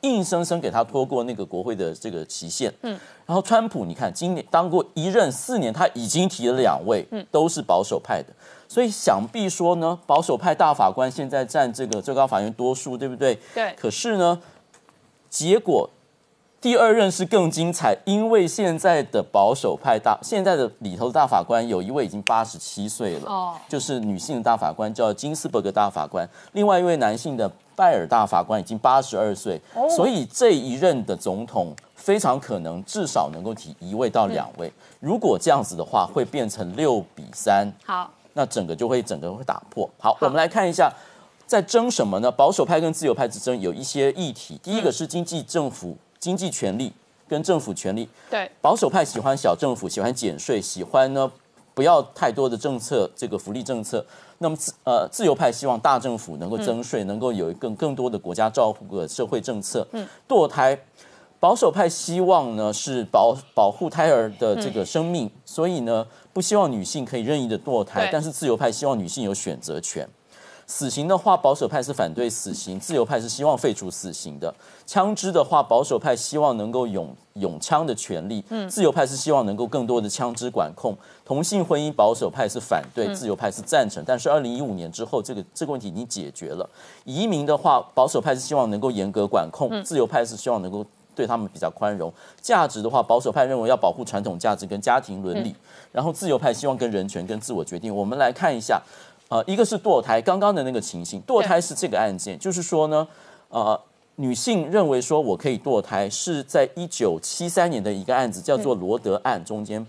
[0.00, 2.72] 硬生生给他拖过那个国会的这个期限。
[2.82, 8.28] 嗯，然后川普，你看今年当过一任四年，他已经提了两位，嗯，都是保守派的，
[8.68, 13.38] 所以想必说呢，保守派大法官现在占这个最高法院多数，对不对？
[13.54, 13.74] 对。
[13.76, 14.40] 可是呢，
[15.28, 15.88] 结果。
[16.64, 27.46] 第二任是更精彩，因为现在的保守派大，现在的里头的大法官有一位已经八十七岁了，哦，就是女性的大法官叫金斯伯格大法官，另外一位男性的
[27.76, 29.60] 拜尔大法官已经八十二岁，
[29.94, 39.86] 所以这一任的总统非常可能至少能够提一位到两位，如果这样子的话，会变成六比三，好，那整个就会整个会打破。
[39.98, 40.90] 好，我们来看一下，
[41.46, 42.32] 在争什么呢？
[42.32, 45.94] 保守派跟自由派之争有一些议题，第一个是经济政府。
[46.24, 46.90] 经济权力
[47.28, 51.30] 跟政府权力，对保守派喜欢小政府，喜欢减税，喜欢呢
[51.74, 54.02] 不要太多的政策，这个福利政策。
[54.38, 59.86] 那么自呃自由派希望大政府能够增税，能够有更更多的国家照顾的社会政策。
[59.92, 60.78] 嗯，堕胎，
[61.38, 70.08] 保守派希望呢是保保护胎儿的这个生命，所以呢不希望女性可以任意的堕胎，但是自由派希望女性有选择权。
[70.66, 74.52] 死刑的话，保守派是反对死刑，自由派是希望废除死刑的。
[74.86, 80.96] 枪支的话，保守派希望能够拥拥枪的权利，嗯，自由派是希望能够更多的枪支管控。
[81.24, 84.02] 同性婚姻，保守派是反对，自由派是赞成。
[84.06, 86.68] 但是二零一五年之后，这个这个问题已经解决了。
[87.04, 92.12] 移民的话，保守派是希望能够严格管控，自由派是希望能够对他们比较宽容。
[92.40, 95.54] 价值的话，保守派认为要保护传统价值跟家庭伦理，
[95.92, 97.94] 然后自由派希望跟人权跟自我决定。
[97.94, 98.82] 我们来看一下。
[99.28, 103.06] 呃，一个是堕胎，刚刚的那个情形，堕胎是这个案件，就是说呢，
[103.48, 103.80] 呃，
[104.16, 109.84] 女性认为说我可以堕胎，是在一九七三年的一个案子，叫做罗德案中间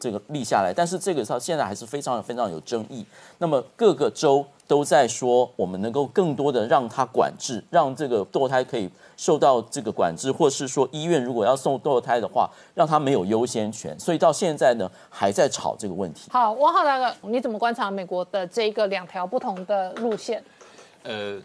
[0.00, 3.04] 这个立下来，但是这个到现在还是非常非常有争议。
[3.38, 13.98] 那么各个州都在说，我们能够更多的让他管制，让这个堕胎可以受到这个管制，或是说医院如果要送堕胎的话，让他没有优先权。
[13.98, 16.30] 所以到现在呢，还在吵这个问题。
[16.30, 20.42] 好，汪浩大哥，你怎么观察美国的这个两条不同的路线？
[21.02, 21.38] 呃，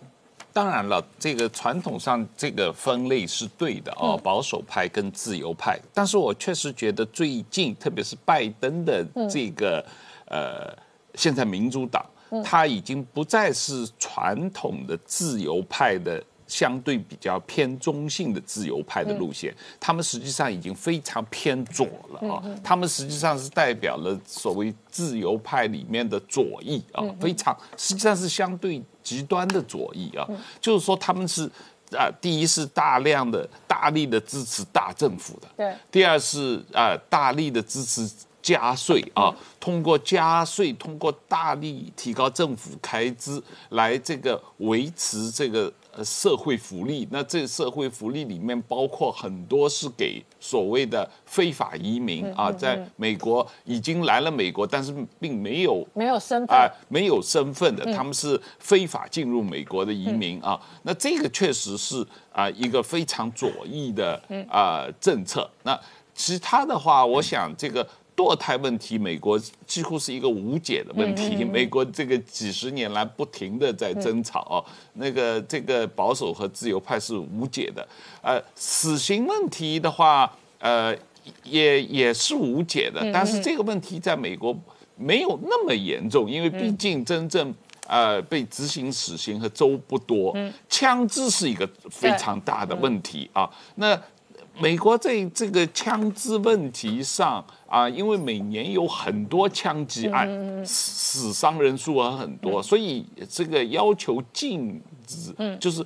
[0.54, 5.78] 当然了，这个传统上这个分类是对的哦，保守派跟自由派。
[5.94, 9.86] 但是我确实觉得最近，特别是拜登的这个
[10.28, 10.74] 呃，
[11.16, 12.06] 现在民主党，
[12.44, 16.24] 他已经不再是传统的自由派的。
[16.50, 22.42] 相对比较偏中性的自由派的路线，他们实际上已经非常偏左了啊！
[22.64, 30.28] 他们实际上是代表了所谓自由派里面的左翼啊，非常实际上是相对极端的左翼啊。
[30.60, 31.44] 就是说，他们是
[31.92, 38.10] 啊，第一是大量的、大力的支持大政府的，对；第二是啊，大力的支持
[38.50, 45.72] 加税啊，通过加税，通过大力提高政府开支来这个维持这个。
[46.02, 60.58] 社会福利，那这社会福利里面包括很多是给所谓的非法移民啊，在美国已经来了美国，但是并没有没有身份啊，没有身份的，他们是非法进入美国的移民啊。
[60.84, 65.50] 那这个确实是啊一个非常左翼的啊政策。
[65.64, 65.78] 那
[66.14, 67.86] 其他的话，我想这个。
[68.20, 71.46] 堕胎问题，美国几乎是一个无解的问题。
[71.46, 74.66] 美国这个几十年来不停的在争吵，
[74.96, 77.88] 那个这个保守和自由派是无解的。
[78.22, 80.94] 呃，死刑问题的话，呃，
[81.46, 83.10] 也也是无解的。
[83.14, 84.54] 但是这个问题在美国
[84.98, 87.56] 没有那么严重，因为毕竟真正
[87.88, 90.36] 呃被执行死刑和州不多。
[90.68, 93.50] 枪支是一个非常大的问题啊。
[93.76, 93.98] 那
[94.62, 105.86] 美国在这个枪支问题上啊，因为每年有很多枪击案，死伤人数啊很多，所以这个要求禁止，就是，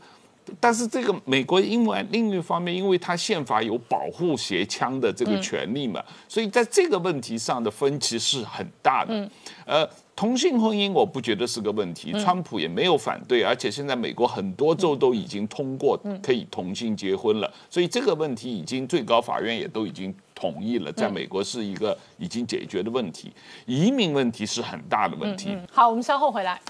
[0.60, 9.30] 但是这个美国因为另一方面，因为它宪法有保护携枪的这个权利嘛，所以在这个问题上的分歧是很大的，
[9.66, 9.90] 呃。
[10.16, 23.34] 同性婚姻我不觉得是个问题，川普也没有反对，而且现在美国很多州都已经通过可以同性结婚了，所以这个问题已经最高法院也都已经同意了，在美国是一个已经解决的问题。
[23.66, 25.58] 移民问题是很大的问题。
[25.72, 26.62] 好，我们稍后回来。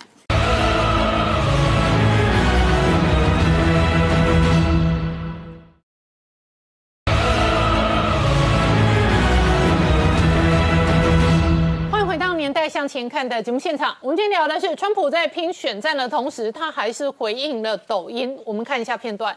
[12.68, 18.38] 向前看的节目现场，我们今天聊的是川普在拼选战的同时，他还是回应了抖音。
[18.46, 19.36] 我们看一下片段。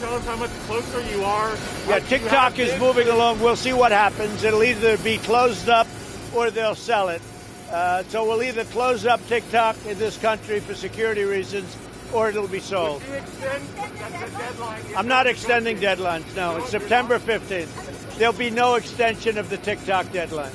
[0.00, 1.56] Tell us how much closer you are.
[1.88, 3.38] Yeah, TikTok is moving along.
[3.40, 4.44] We'll see what happens.
[4.44, 5.86] It'll either be closed up
[6.34, 7.22] or they'll sell it.
[7.72, 11.76] Uh, so we'll either close up TikTok in this country for security reasons
[12.12, 13.00] or it'll be sold.
[14.96, 16.24] I'm not extending deadlines.
[16.36, 17.68] No, it's September 15th.
[18.20, 20.50] There'll be no extension of the TikTok deadline.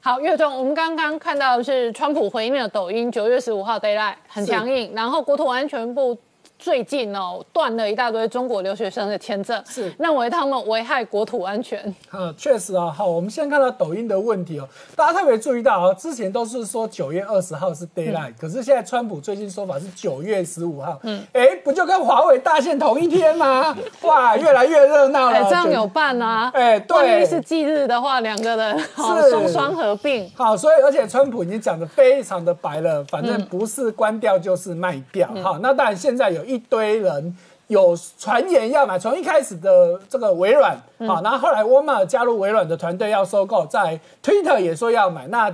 [0.00, 6.18] 好，岳总，我们刚刚看到的是川普回应了抖音九月十五号 d a y l i g h t 很强硬，然后国土安全部。
[6.60, 11.82] 最近哦，断了一大堆中国留学生的签证，是认为他们危害国土安全。
[12.12, 12.90] 嗯，确实啊。
[12.90, 21.00] 好，我们先看到抖音的问题哦，大家特别注意到哦，之前都是说九月二十号是 d a y l i g h t 可是现在川普最近说法是九月十五号。
[21.04, 23.74] 嗯，哎，不就跟华为大限同一天吗？
[24.02, 25.42] 哇，越来越热闹了。
[25.44, 26.50] 这样有办啊？
[26.52, 30.30] 哎，对，是忌日的话，两个人是双双合并。
[30.34, 35.26] 好，所以而且川普已经讲的非常的白了，反正不是关掉就是卖掉。
[35.42, 36.44] 好，那当然现在有。
[36.50, 37.36] 一堆人
[37.68, 40.76] 有传言要买，从一开始的这个微软，
[41.06, 45.50] 好，然后后来沃尔玛加入微软的团队要收购，在 Twitter 也说要买，那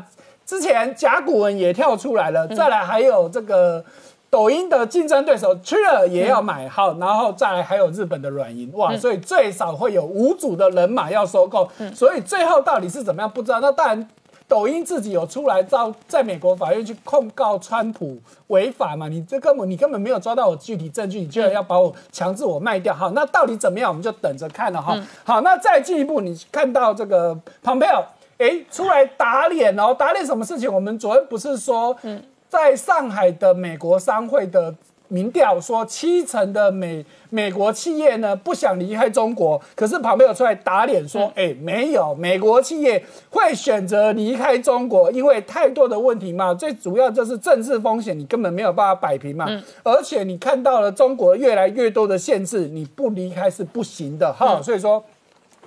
[0.46, 3.84] 之前甲骨文也跳出来了，再来还有这个
[4.30, 14.08] 抖音的竞争对手 Twitter 也要买，好，然后再来还有日本的软银，哇，所以最少会有五组的人马要收购，所以最后到底是怎么样不知道，那当然。
[14.48, 18.16] 抖音自己有出来造，在美国法院去控告川普
[18.48, 19.08] 违法嘛？
[19.08, 22.94] 你这根本你根本没有抓到我具体证据，你居然要把我强制我卖掉？
[22.94, 23.90] 好，那到底怎么样？
[23.90, 24.96] 我们就等着看了哈。
[25.24, 28.04] 好，那再进一步，你看到这个 Pompeo
[28.38, 30.72] 哎出来打脸哦，打脸什么事情？
[30.72, 31.96] 我们昨天不是说，
[32.48, 34.74] 在上海的美国商会的。
[35.08, 49.46] 民调说七成的美美国企业呢不想离开中国，可是旁边有出来打脸说，哎，没有，美国企业会选择离开中国，因为太多的问题嘛，最主要就是政治风险，你根本没有办法摆平嘛，
[49.82, 55.04] 而且你看到了中国越来越多的限制，你不离开是不行的哈，所以说。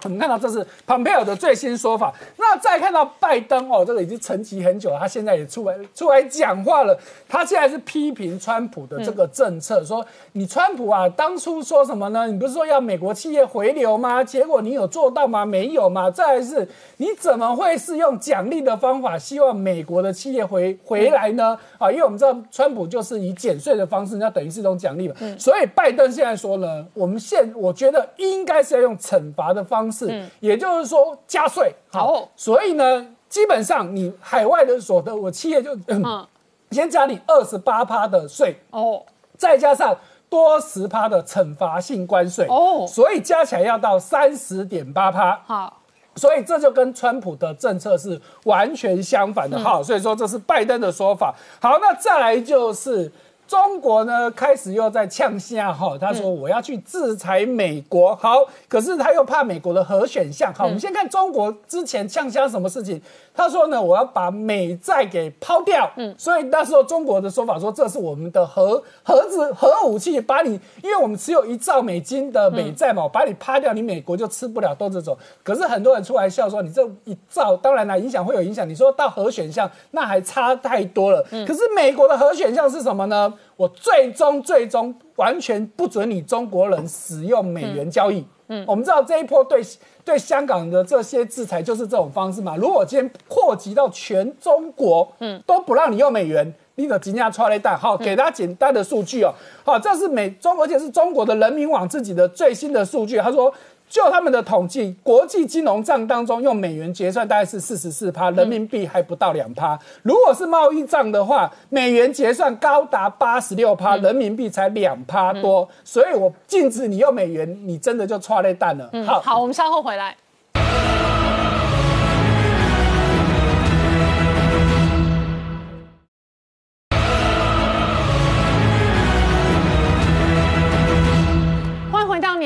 [0.04, 2.14] 我们看到这是蓬佩奥的最新说法。
[2.38, 6.98] 那再看到拜登哦，这个已经沉寂很久了，他现在也出来出来讲话了。
[7.28, 12.28] 他现在是批评川普的这个政策，说你川普啊，当初说什么呢？
[12.28, 14.24] 你不是说要美国企业回流吗？
[14.24, 15.46] 结果你有做到吗？
[15.46, 16.10] 没有吗。
[16.10, 21.58] 再来是，你怎么会是用奖励的方法，希望美国的企业回回来呢？
[21.78, 25.16] 啊，因为我们知道川普就是以减税的方式，那等于是一种奖励嘛。
[25.38, 31.74] 所以拜登现在说呢，我们现我觉得应该是要用惩罚的方式，也就是说加税。
[31.92, 36.28] 好，所以呢，基本上你海外的所得，我企业就嗯，
[36.72, 39.02] 先加你二十八趴的税哦，
[39.38, 39.96] 再加上
[40.30, 45.42] 多十趴的惩罚性关税哦，所以加起来要到三十点八趴。
[45.46, 45.82] 好，
[46.16, 49.58] 所以这就跟川普的政策是完全相反的。
[49.60, 51.34] 好，所以说这是拜登的说法。
[51.60, 53.12] 好，那再来就是。
[53.50, 63.02] 中国呢开始又在呛下哈，他说我要去制裁美国，好，可是他又怕美国的核选项，好，我们先看中国之前呛下什么事情，
[63.40, 75.18] 他说呢我要把美债给抛掉，嗯，所以那时候中国的说法说这是我们的核核子核武器，把你因为我们持有一兆美金的美债嘛，把你趴掉，你美国就吃不了豆子走。
[75.42, 83.34] 可是很多人出来笑说你这一兆，当然了影响会有影响，你说到核选项那还差太多了，可是美国的核选项是什么呢？
[83.60, 88.26] 我最终最终完全不准你中国人使用美元交易。
[88.48, 89.62] 嗯，我们知道这一波对
[90.06, 92.56] 对香港的这些制裁就是这种方式嘛。
[92.56, 97.78] 如果今天扩及到全中国，嗯，都不让你用美元，你的金价超雷弹。
[97.78, 99.34] 好，给大家简单的数据哦。
[99.66, 103.18] 好，这是美中，而且是中国的人民网自己的最新的数据。
[103.18, 103.54] 他说。
[103.90, 109.78] 就他们的统计，国际金融账当中用美元结算大概是四十四趴，人民币还不到两趴。
[110.04, 115.68] 如果是贸易账的话，美元结算高达八十六趴，人民币才两趴多。
[115.84, 118.90] 所以我禁止你用美元，你真的就错了蛋了。
[119.06, 120.16] 好，好，我们稍后回来。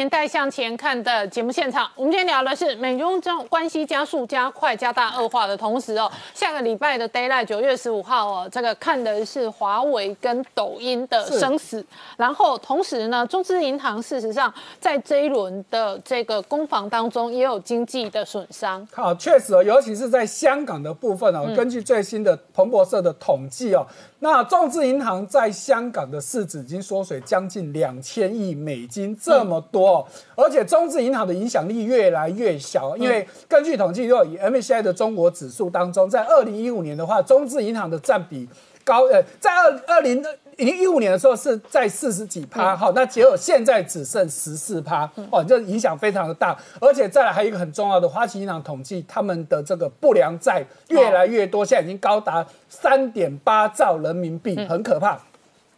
[0.04, 11.86] 年代向前看的节目现场，我们今天聊的是美中中关系加速、加快、加大恶化的同时哦，下个礼拜的 d a y l i g h t 九月十五号哦，这个看的是华为跟抖音的生死。
[12.18, 18.86] 然后同时呢，中资银行事实上在这一轮的这个攻防当中也有经济的损伤。
[18.92, 23.88] 好，确实哦，尤其是在香港的部分哦，根据最新的彭博社的统计哦。
[24.24, 38.48] 那中资银行在香港的市值已经缩水将近两千亿美金，这么多，而且中资银行的影响力越来越小，因为根据统计，如果以 MSCI 的中国指数当中，在二零一五年的话，中资银行的占比
[38.86, 40.24] 高，呃，在二二零。
[40.58, 55.20] 已经一五年的时候是在四十几趴，好，那结果现在只剩十四趴，哦，这影响非常的大，而且再来还有一个很重要的，花旗银行统计他们的这个不良债越来越多，现在已经高达三点八兆人民币，很可怕。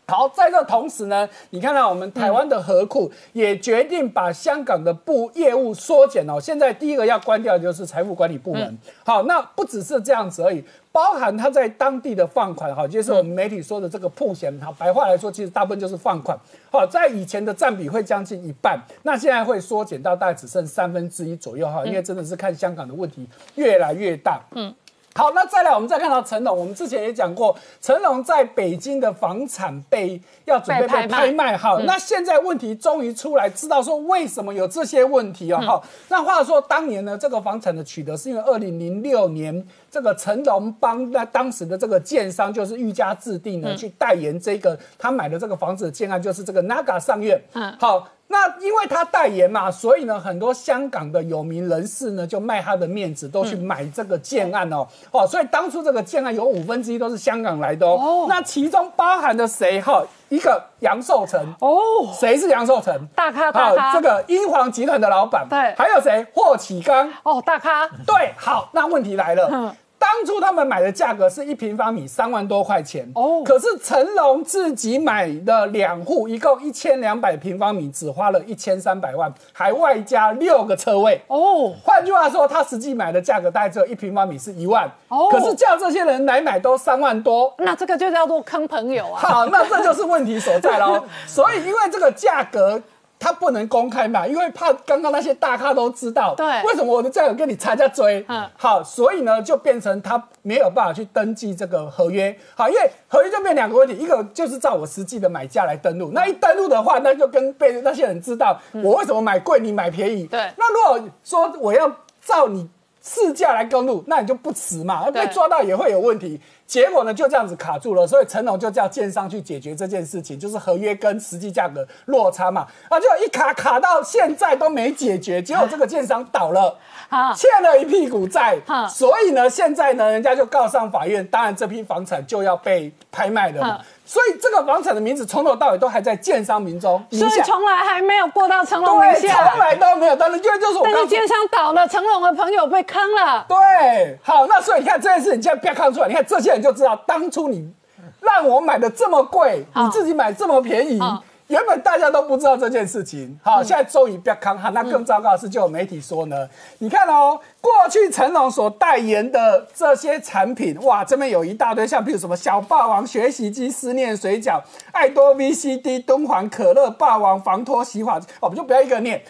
[0.08, 6.40] 好，在这同时呢，你看到我们台湾的河库也决定把香港的部业务缩减哦。
[6.40, 8.78] 现在第一个要关掉的就是财富管理部门。
[9.04, 14.56] 好，那不只是这样子而已，包含他在当地的放款，哈，就是我们媒体说的这个铺险。
[14.62, 16.38] 好，白话来说，其实大部分就是放款。
[16.72, 24.42] 好，在以前的占比会将近一半，那现在会缩减到大概只剩三分之一左右哈，因为真的是看香港的问题越来越大。
[24.52, 24.74] 嗯。
[25.18, 26.58] 好，那再来，我们再看到成龙。
[26.58, 31.58] 我们之前也讲过，成龙在北京的房产被要准备被拍卖。
[31.58, 35.60] 哈，那现在问题终于出来，知道说为什么有这些问题哦。
[35.62, 47.42] 好，那话说当年呢，这个房产的取得是因为二零零六年，这个成龙帮那当时的这个建商就是欲家制定呢，去代言这个他买的这个房子的建案，就是这个 Naga 上院。
[47.54, 48.06] 嗯，好。
[48.28, 54.86] 那因为他代言嘛，所以呢，很多香港的有名人士呢，就卖他的面子，都去买这个建案哦。
[55.12, 58.26] 哦，所以当初这个建案有五分之一都是香港来的哦。
[58.28, 59.80] 那其中包含的谁？
[59.80, 61.80] 哈，一个杨受成哦。
[62.20, 62.94] 谁是杨受成？
[63.16, 63.94] 大咖大咖。
[63.94, 65.46] 这个英皇集团的老板。
[65.48, 65.76] 对。
[65.76, 66.26] 还有谁？
[66.34, 67.08] 霍启刚。
[67.24, 67.88] 哦，大咖。
[68.08, 69.76] 对，好，那问题来了。
[70.06, 81.74] 当初他们买的价格是一平方米三万多块钱哦，可是成龙自己买的两户，一共一千两百平方米，只花了一千三百万，还外加六个车位哦。
[81.84, 89.20] 换句话说，他实际买的价格大概只有一平方米是一万哦，可是叫这些人来买都三万多，那这个就叫做坑朋友啊。
[89.20, 91.04] 好，那这就是问题所在喽。
[91.26, 92.80] 所以因为这个价格。
[93.18, 96.36] 他不能公开嘛，因为怕刚刚那些大咖都知道。
[96.36, 98.20] 对为什么我的战友跟你差价追？
[98.28, 102.38] 嗯嗯，好，所以呢，就变成他没有办法去登记这个合约。
[102.56, 110.28] 好，因为合约就变两个问题，一个就是照我实际的买价来登录，那一登录的话，那就跟被那些人知道我为什么买贵，你买便宜。
[110.28, 111.90] 对那如果说我要
[112.24, 112.70] 照你
[113.02, 116.40] 市价来登录，那你就不迟嘛，被抓到也会有问题。
[116.68, 126.78] 结果呢，就这样子卡住了，所以成龙就叫建商去解决这件事情，就是合约跟实际价格落差嘛，啊，就一卡卡到现在都没解决，结果这个建商倒了。
[127.16, 128.58] 好，欠了一屁股债，
[128.90, 133.80] 所以呢，现在呢，人家就告上法院，当然这批房产就要被拍卖了嘛。
[134.04, 139.60] 所以这个房产的名字从头到尾都还在建商名中名，所以从来还没有过到成龙名对，下从。
[139.60, 140.16] 来都没有。
[140.18, 143.46] 但是因为就是我但是建商倒了，成龙的朋友被坑了。
[143.48, 147.74] 对，好，那所以你看这件事，你现在不要看出来，你看这些人就知道，当初你
[148.20, 151.24] 让我买的这么贵，你自己买这么便宜好。
[151.48, 154.70] 原本大家都不知道这件事情，好，现在终于不要康哈。
[154.70, 164.60] 那更糟糕的是，就有媒体说呢，你看哦，过去成龙所代言的这些产品，哇，这边有一大堆，像比如什么小霸王学习机、思念水饺、
[164.92, 169.24] 爱多 VCD、敦煌可乐、霸王防脱洗发我们就不要一个念。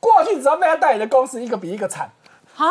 [0.00, 2.10] 过去只要被他代言的公司，一个比一个惨。
[2.56, 2.66] 啊，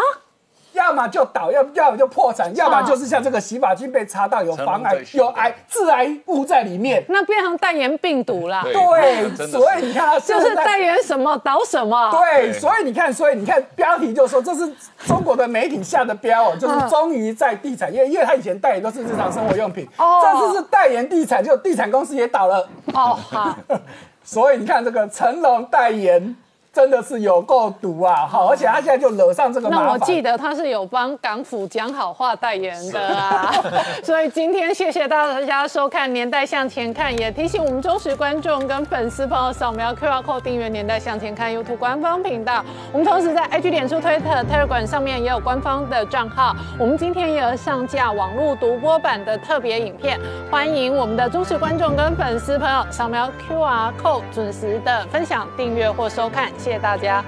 [0.78, 7.04] 要么就倒，要要么就破产，要么就是像这个洗发精被查到有防癌有癌致癌物在里面。
[7.10, 8.64] 那变成代言病毒啦。
[8.64, 12.12] 对所以你看他就是代言什么倒什么。
[12.12, 14.72] 对，所以你看，所以你看标题就说这是
[15.06, 22.70] 中国的媒体下的标哦，就是终于在地产业，因为他以前代言都是日常生活用品，哦这次是代言地产，就地产公司也倒了。
[22.94, 23.56] 哦，好，
[24.24, 26.36] 所以你看这个成龙代言
[26.78, 28.28] 真的是有够毒啊！
[28.30, 29.86] 好，而且他现在就惹上这个麻烦。
[29.88, 33.52] 那我记得他是有帮港府讲好话代言的啊，
[34.06, 42.64] 所以今天谢谢大家收看《年代向前看》，也提醒我们忠实观众跟粉丝朋友扫描 QR code 订阅《年代向前看》YouTube 官方频道。
[42.94, 46.56] 我们同时在 IG、脸书、推特、Telegram 上面也有官方的账号。
[46.80, 50.20] 我们今天也有上架网络独播版的特别影片，
[50.52, 57.24] 欢迎我们的忠实观众跟粉丝朋友扫描 QR code 准时的分享、订阅或收看，谢谢大家。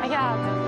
[0.00, 0.67] 哎呀。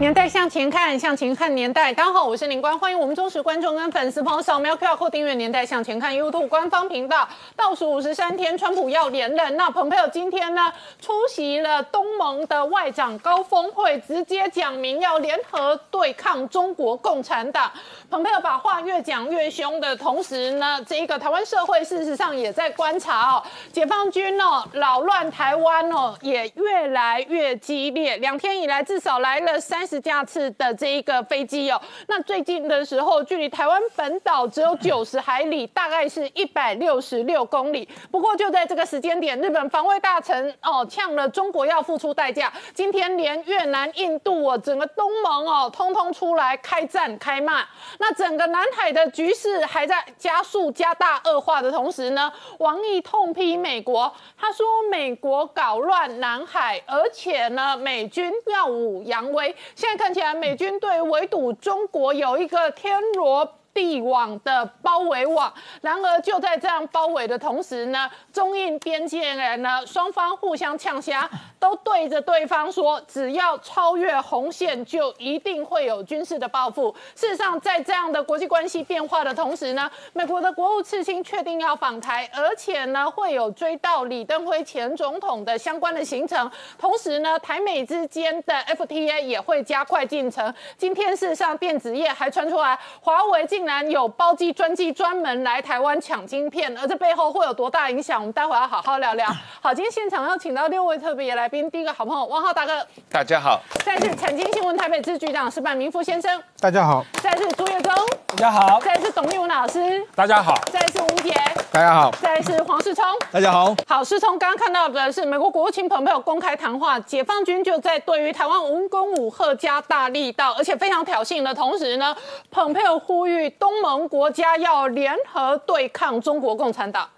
[0.00, 1.92] 年代向前看，向前看年代。
[1.92, 7.28] 大家好，我是林官，欢迎我们忠实观众跟粉丝朋友扫描 QR code 订阅《年代向前看》YouTube 官方频道。
[7.54, 9.56] 倒数五十三天，川普要连任。
[9.56, 17.70] 那蓬佩奥今天呢出席了东盟的外长高峰会，直接讲明要联合对抗中国共产党。
[18.10, 28.16] 蓬佩奥把话越讲越凶的同时呢，这一个台湾社会事实上也在观察哦，解放军哦扰乱台湾哦也越来越激烈。
[28.16, 37.88] 两天以来至少来了三十架次的这一个飞机哦，那最近的时候距离台湾本岛只有九十海里，大概是一百六十六公里。
[38.10, 42.52] 不过就在这个时间点，日本防卫大臣哦呛了中国要付出代价。
[42.74, 47.64] 今天连越南、印度哦，整个东盟哦，通通出来开战开骂。
[47.98, 59.54] 那整个南海的局势还在加速、加大、恶化的同时呢，王毅痛批美国，他说美国搞乱南海，而且呢，美军耀武扬威。
[59.74, 63.58] 现在看起来，美军对围堵中国有一个天罗。
[63.74, 76.94] 地网的包围网，然而就在这样包围的同时呢，中印边界人呢，双方互相呛虾，都对着对方说，只要超越红线，就一定会有军事的报复。
[77.14, 86.50] 事实上，在这样的国际关系变化的同时呢，美国的国务次卿确定要访台，而且呢，会有追到李登辉前总统的相关的行程。
[86.78, 90.52] 同时呢，台美之间的 FTA 也会加快进程。
[90.76, 98.18] 今天事实上，电子业还传出来，华为进竟然有包机专机专门来台湾抢晶片，而这背后会有多大影响？
[98.18, 99.24] 我们待会要好好聊聊。
[99.60, 107.94] 好，今天现场要请到六位特别来宾，第一个好朋友汪浩大哥，大家好，再是产经新闻台北支局长石板明夫先生，大家好，再是朱月忠，
[108.26, 111.32] 大家好，再是董立文老师，大家好，再是吴杰，
[111.70, 113.04] 大家好，再是黄世聪。
[113.30, 113.72] 大家好。
[113.86, 122.16] 好，世聪刚刚看到的是美国国务卿蓬佩奥公开谈话，解放军就在对于台湾文攻武赫加大力道，而且非常挑衅的同时呢，
[122.50, 127.08] 蓬佩奥呼吁东盟国家要联合对抗中国共产党。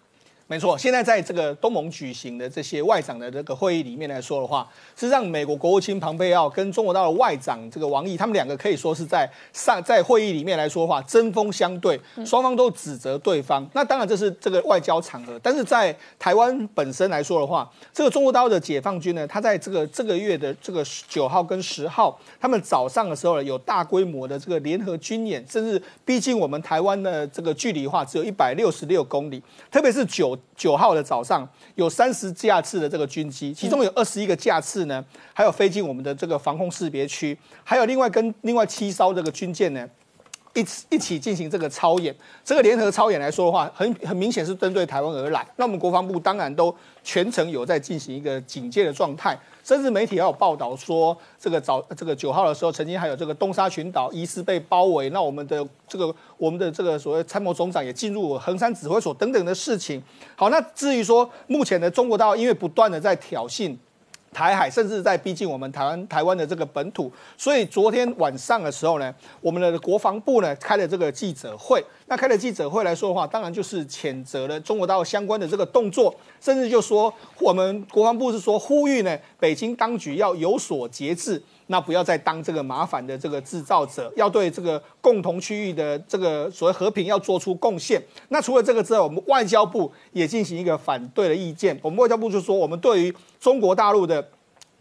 [0.47, 13.67] 没错，现在在这个东盟举行的这些外长的这个会议里面来说的话，是让美国国务卿庞佩奥跟中国大陆外长这个王毅，他们两个可以说是在上在会议里面来说的话针锋相对，双方都指责对方。
[13.73, 30.34] 那当然这是这个外交场合，但是在台湾本身来说的话，这个中国大陆的解放军呢，他在这个这个月的这个九号跟十号，他们早上的时候呢有大规模的这个联合军演，甚至逼近我们台湾的这个距离的话只有一百六十六公里，特别是九。
[30.57, 39.89] 九号的早上有三十架次的这个军机，其中有二十一个架次呢，还有飞进我们的这个防空识别区，还有另外跟另外七艘这个军舰呢，
[40.55, 42.15] 一起一起进行这个操演。
[42.45, 45.47] 这个联合操演来说的话，很很明显是针对台湾而来。
[45.57, 49.39] 那我们国防部当然都全程有在进行一个警戒的状态。
[49.63, 60.03] 甚至媒体还有报道说，这个早这个九号的时候，曾经还有这个东沙群岛疑似被包围，那我们的这个我们的这个所谓参谋总长也进入横山指挥所等等的事情。
[60.37, 63.75] 好，那至于说目前的中国大陆因为不断的在挑衅。
[64.35, 71.83] 台海甚至在逼近我们台湾台湾的这个本土，所以昨天晚上的时候呢，我们的国防部呢开了这个记者会。
[72.07, 81.41] 那开了记者会来说的话，当然就是谴责了中国大陆相关的这个动作，甚至就说我们国防部是说呼吁呢，北京当局要有所节制。
[81.67, 88.03] 那不要再当这个麻烦的这个制造者，要对这个共同区域的这个所谓和平要做出贡献。
[88.29, 91.79] 那除了这个之外，我们外交部也进行一个反对的意见。
[91.83, 94.29] 我们外交部就说，我们对于中国大陆的。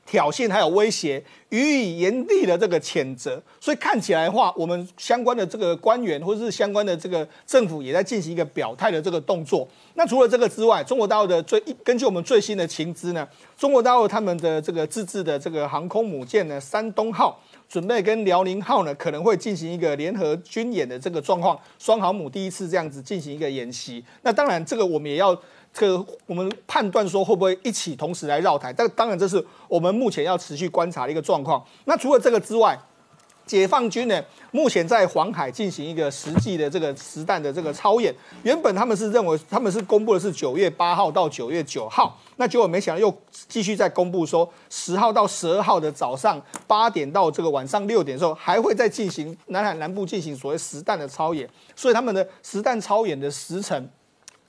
[0.05, 3.41] 挑衅还有威胁，予以严厉的这个谴责。
[3.59, 9.67] 所以看起来的话，我们相关的这个官员或者是相关的这个政府也在进行一个表态的这个动作。
[9.95, 13.27] 那除了这个之外，中国大陆的最根据我们最新的情资呢，
[13.57, 17.39] 中国大陆他们的这个自制的这个航空母舰呢，山东号
[17.69, 24.03] 准备跟辽宁号呢可能会进行一个联合军演的这个状况，双航母第一次这样子进行一个演习。
[24.23, 25.39] 那当然，这个我们也要。
[25.73, 28.71] 这个我们判断说会不会一起同时来绕台？
[28.71, 31.65] 但当然这是我们目前要持续观察的一个状况。
[31.85, 32.77] 那除了这个之外，
[33.45, 38.13] 解放军呢目前在黄海进行一个实际的这个实弹的这个操演。
[38.43, 43.13] 原本他们是认为他们是公布的是九月八号到九月九号，那结果没想到又
[43.49, 51.49] 继续在公布说十号到十二号的早上八点到这个晚上六点的时候还会再进行南海南部进行所谓实弹的操演。
[51.75, 53.89] 所以他们的实弹操演的时程。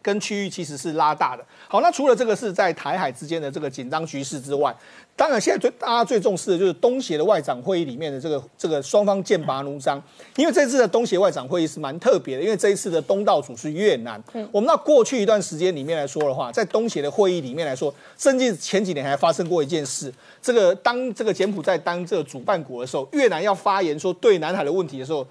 [0.04, 1.42] 跟区域其实是拉大的。
[1.66, 4.72] 好，那除了这个是在台海之间的这个紧张局势之外，
[5.16, 10.00] 当然现在最大家最重视的就是东协的外长会议里面的这个这个双方剑拔弩张。
[10.36, 14.22] 因为这次的东协外长会议是蛮特别的，因为这一次的东道主是越南。
[14.34, 25.26] 嗯，我们到过去一段时间里面来说的话，在东协的会议里面来说，甚至前几年还发生过一件事，这个当这个柬埔寨当这个主办国的时候，越南要发言说对南海的问题的时候。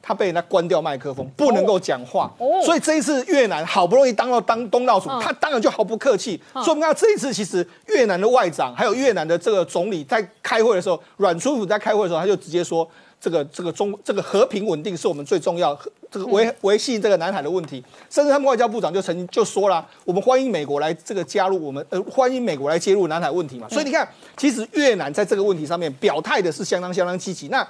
[0.00, 2.32] 他被人家关掉麦克风，不能够讲话，
[2.64, 6.40] 所以这一次越南好不容易当到当东道主，他当然就毫不客气。
[6.54, 12.88] 所以我们看这一次，其实越南的外长还有越南的这个总理在开会的时候，阮春甫在开会的时候，他就直接说：
[13.20, 15.78] 这个这个中这个和平稳定是我们最重要，
[16.10, 17.84] 这个维维系这个南海的问题。
[18.08, 23.68] 甚至他们外交部长就曾经就说了：我们欢迎美国来这个加入我们，呃，欢迎美国来介入南海问题嘛。
[23.68, 27.48] 所以你看，其实越南在这个问题上面表态的是相当相当积极。
[27.48, 27.66] 那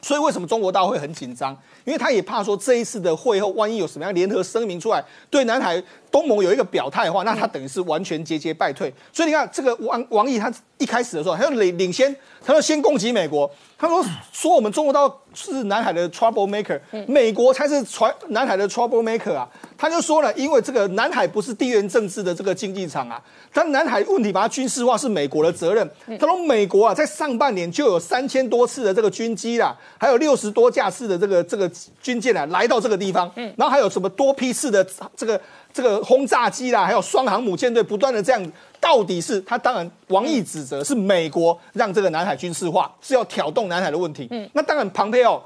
[0.00, 1.56] 所以为什么中国大会很紧张？
[1.88, 8.92] 因为他也怕说这一次的会后，万一有什么样联合声明出来，对南海东盟有一个表态的话，那他等于是完全节节败退。
[9.10, 12.14] 所以你看，这个王王毅他一开始的时候，他就领领先，
[12.44, 19.48] 他就先攻击美国，他说说我们中国到是南海的 trouble maker，美国才是传南海的 trouble maker 啊。
[19.78, 23.22] 他就说了，因为这个南海不是地缘政治的这个竞技场啊，
[23.52, 25.88] 他南海问题把它军事化是美国的责任。
[26.18, 31.70] 他说美国啊，在上半年就有三千多次的这个军机啦，还有六十多架次的这个这个
[32.02, 35.40] 军舰啊，来到这个地方，嗯然后还有什么多批次的这个
[35.72, 44.26] 这个轰炸机啦，还有双航母舰队不断的这样，到底是他当然王毅指责是美国让这个南海军事化，是要挑动南海的问题。
[44.30, 45.44] 嗯那当然庞培奥。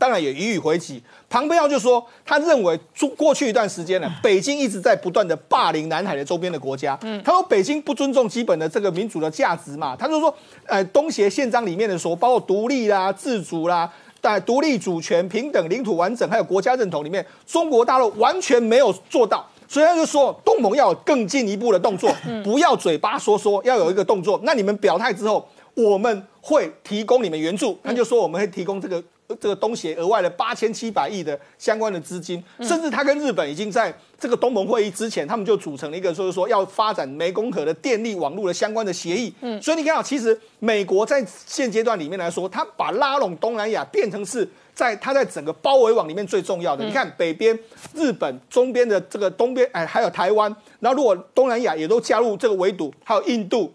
[0.00, 1.02] 当然也予以回击。
[1.28, 6.96] 庞培奥就说，他认为过过去一段时间呢， 北京一直在不断的霸凌南海的周边的国家。
[7.02, 9.96] 嗯，他说北京不尊重基本的这个民主的价值嘛。
[9.96, 10.32] 他就说，
[10.66, 13.92] 呃，东协宪章里面的说，包括独立啦、自主啦。
[14.32, 19.46] 在独立主权、平等、领土完整还有国家认同里面，中国大陆完全没有做到。
[19.66, 22.10] 所以他就说，东盟要有更进一步的动作，
[22.42, 24.40] 不要嘴巴说说，要有一个动作。
[24.42, 27.78] 那你们表态之后，我们会提供你们援助。
[27.84, 29.02] 他就说我们会提供这个
[29.40, 39.32] 这个东协额外的八千七百亿的相关的资金，甚至他跟日本已经在这个东盟会议之前，他们就组成了一个，就是说要发展湄公河的电力网络的相关的协议。
[39.42, 44.48] 嗯，所以你看啊，其实美国在现阶段里面来说，他把拉拢东南亚变成是。
[44.78, 47.58] 在它在整个包围网里面最重要的，你看北边
[47.92, 53.74] 日本，中边的这个东边，哎，还有台湾，然后如果东南亚也都加入这个围堵，还有印度，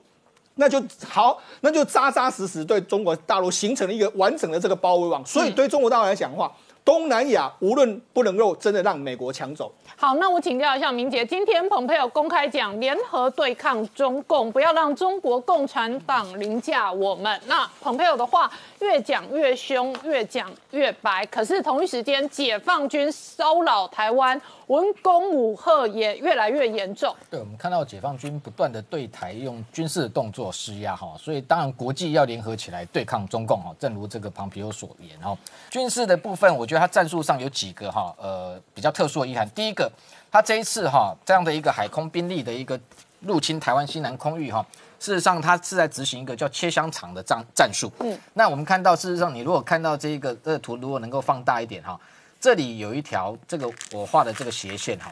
[0.56, 5.26] 那就好，那就扎扎实实对中国大陆形成了一个完整的这个包围网。
[5.26, 6.52] 所以对中国大陆来讲的话，
[6.86, 9.74] 东南亚无论不能够真的让美国抢走。
[9.96, 17.40] 好，那我请教一下明杰，今天蓬佩奥公开讲联合对抗中共，不要让中国共产党凌驾我们。
[17.48, 21.26] 那蓬佩奥的话越讲越凶，越讲越白。
[21.28, 24.40] 可是同一时间，解放军骚扰台湾，
[24.74, 27.16] 文攻武赫也越来越严重。
[27.30, 33.76] 对，我们看到解放军不断的对台用军事动作施压哈，所以当然国际要联合起来对抗中共哈。
[33.80, 35.38] 正如这个庞皮欧所言哈，
[35.70, 39.48] 军事的部分，我觉得他战术上有几个哈呃比较特殊的意涵。
[39.52, 39.92] 第一个。
[40.34, 42.80] 他这一次哈这样的一个海空兵力的一个
[43.20, 44.66] 入侵台湾西南空域哈，
[45.00, 47.92] 事实上他是在执行一个叫切香肠的战战术。
[48.00, 52.00] 嗯，那我们看到事实上，你如果看到这个这个图，如果能够放大一点哈，
[52.44, 55.10] 这里有一条这个我画的这个斜线哈，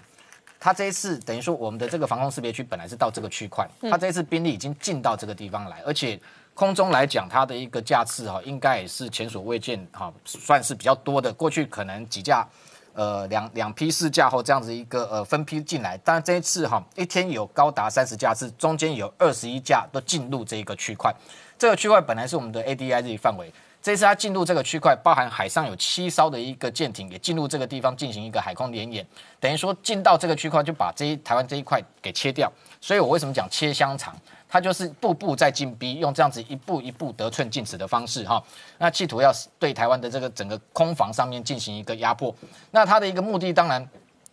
[0.59, 6.19] 它这一次等于说我们的这个防空识别区本来是到这个区块，它这一次兵力已经进到这个地方来，而且
[6.53, 12.45] 空中来讲，它的一个架次哈，应该也是前所未见哈，算是比较多的，过去可能几架。
[12.93, 21.09] 呃，两两批四架或这样子一个呃分批进来，当然这一次哈一天有高达三十架次，中间有二十一架都进入这一个区块。
[21.57, 23.49] 这个区块本来是我们的 ADIZ 范围，
[23.81, 29.05] 这次它进入这个区块，包含海上有七艘的一个舰艇也进入这个地方进行一个海空联演，
[29.39, 32.51] 等于说进到这个区块就把这一台湾这一块给切掉。
[32.79, 34.15] 所以我为什么讲切香肠？
[34.47, 38.43] 他就是步步在进逼，用这样子一步一步得寸进尺的方式哈，
[38.77, 42.35] 那企图要对台湾的这个整个空防上面进行一个压迫。
[42.69, 43.89] 那他的一个目的，当然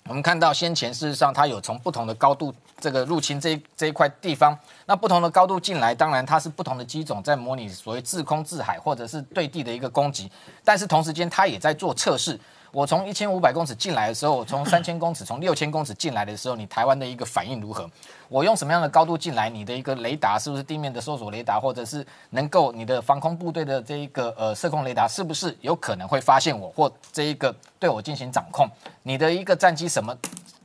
[0.09, 4.57] 我们看到先前事实上他有从不同的高度这个入侵这这一块地方，
[4.87, 10.31] 那不同的高度进来，当然它是不同的机种在模拟所谓自空自海或者是对地的一个攻击，
[10.65, 12.39] 但是同时间它也在做测试。
[12.71, 17.91] 我从一千五百公尺进来的时候，我从三千公尺、从六千公尺进来的时候，你台湾的一个反应如何？
[18.29, 19.49] 我用什么样的高度进来？
[19.49, 28.69] 你的一个雷达是不是地面的搜索雷达，或者是能够你的防空部队的这一个呃射控雷达，是不是有可能会发现我或这一个对我进行掌控？
[29.03, 30.15] 你的一个战机什么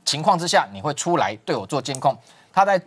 [0.04, 2.16] 情况之下你会出来对我做监控？
[2.52, 2.80] 他在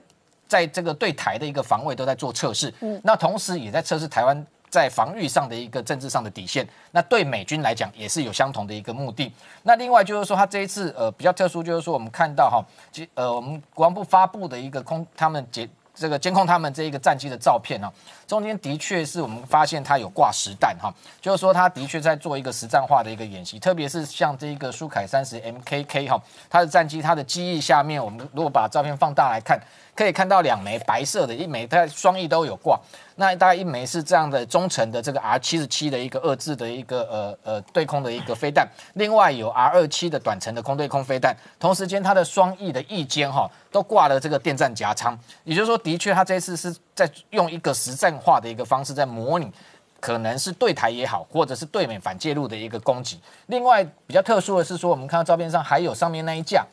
[0.47, 4.45] 在这个对台的一个防卫都在做测试，嗯，那同时也在测试台湾。
[4.69, 9.31] 在防御上的一个政治上的底线，那对美军来讲也是有相同的一个目的。
[9.63, 12.61] 那另外就是说，他这一次呃比较特殊，就是说我们看到哈，
[12.91, 15.67] 其呃我们国防部发布的一个空他们监
[15.97, 17.91] 这个监控他们这一个战机的照片啊，
[18.27, 29.59] 中间的确是我们发现它有挂实弹哈，就是说它的确在做一个实战化的一个演习，特别是像这一个苏凯三十 MKK 哈，它的战机它的机翼下面，我们如果把照片放大来看。
[29.97, 32.79] 可以看到两枚白色的，一枚它双翼都有挂，
[33.15, 49.51] 那大概一枚是这样的中程的这个 R 七十七的一个二字的一个呃呃对空的一个飞弹，另外有 R 二七的短程的空对空飞弹，同时间它的双翼的翼尖哈都挂了这个电站夹舱，也就是说，的确它这次是在用一个实战化的一个方式在模拟，
[49.99, 53.19] 可能是对台也好，或者是对美反介入的一个攻击。
[53.47, 56.63] 另外比较特殊的是说，我们看到照片上还有上面那一架。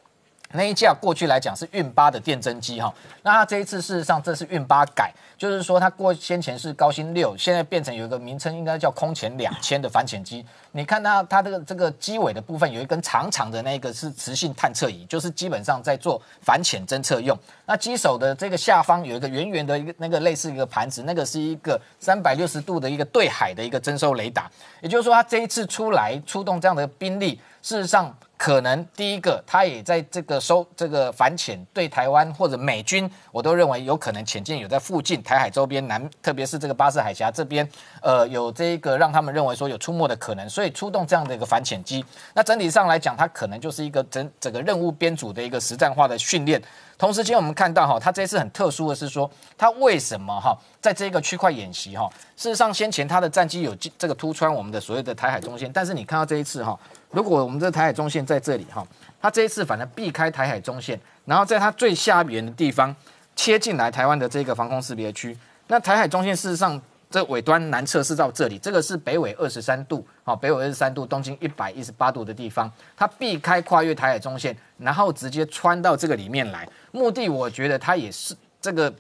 [0.55, 2.93] 那一架过去来讲是运八的电侦机哈，
[3.23, 10.47] 那它这一次事实上这是运八改，就是说它过先前是高新六，现在变成有一个名称应该叫空前两千的反潜机。
[10.71, 17.37] 你看它它这个这个机尾的部分有一根长长的那个是磁性探测仪，就是基本上在做反潜侦测用。
[17.67, 24.49] 那机手的这个下方有一个圆圆的一个那个类似一个盘子，那个是一个三百六十度的一个对海的一个征收雷达。
[24.81, 28.17] 也就是说它这一次出来出动这样的兵力，事实上。
[28.45, 37.67] 可能第一个，他也在这个收这个反潜对台湾或者美军，我都认为有可能潜舰有在附近台海周边南，特别是这个巴士海峡这边，
[38.03, 42.05] 呃，有这个让他们认为说有出没的可能，所以出动这样的一个反潜机。
[42.35, 46.63] 那整体上来讲，它可能就是一个整整个任务编组的一个实战化的训练。
[47.05, 52.09] 同时间，我们看到哈，它这一次很特殊的是说，它为什么哈在这个区块演习哈？
[52.35, 56.75] 事实上，先前它的战机有这个突穿我们的所谓的台海中线，但是你看到这一次哈，
[57.11, 58.83] 如果我们这台海中线在这里哈，
[59.21, 62.97] 它这一次反而避开台海中线，然后在它最下缘的地方
[63.37, 65.37] 切进来台湾的这个防空识别区。
[65.67, 66.81] 那台海中线事实上。
[67.15, 76.69] 这尾端南侧是到这里，这个是北纬二十三度，好，北纬二十三度，东经一百一十八度的地方，它避开跨越台海中线，然后直接穿到这个里面来。
[76.91, 78.93] 目的我觉得它也是这个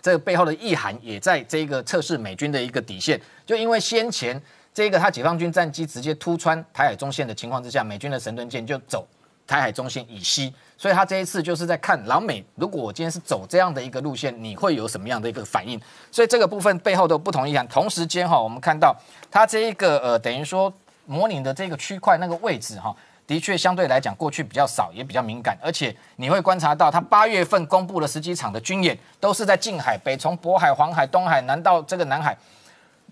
[0.00, 3.20] 这个背后的意涵，也在这个测试美军的一个底线。
[3.46, 4.42] 就因为先前
[4.74, 9.06] 这个他解放军战机直接突穿台海中线的情况之下，美军的神盾舰就走
[9.52, 10.54] 台海中线以西。
[10.78, 15.78] 所以他这一次就是在看老美，如果我今天是走这样的一个路线，你会有什么样的一个反应？
[16.10, 17.68] 所以这个部分背后都不同意涵。
[17.68, 18.96] 同时间哈，我们看到
[19.30, 20.72] 它这一个呃，等于说
[21.04, 22.92] 模拟的这个区块那个位置哈，
[23.26, 25.56] 的确相对来讲过去比较少，也比较敏感。
[25.62, 32.36] 而且你会观察到，它八月份公布了十几场的军演，都是在近海，北从渤海、黄海、东海，南到这个南海，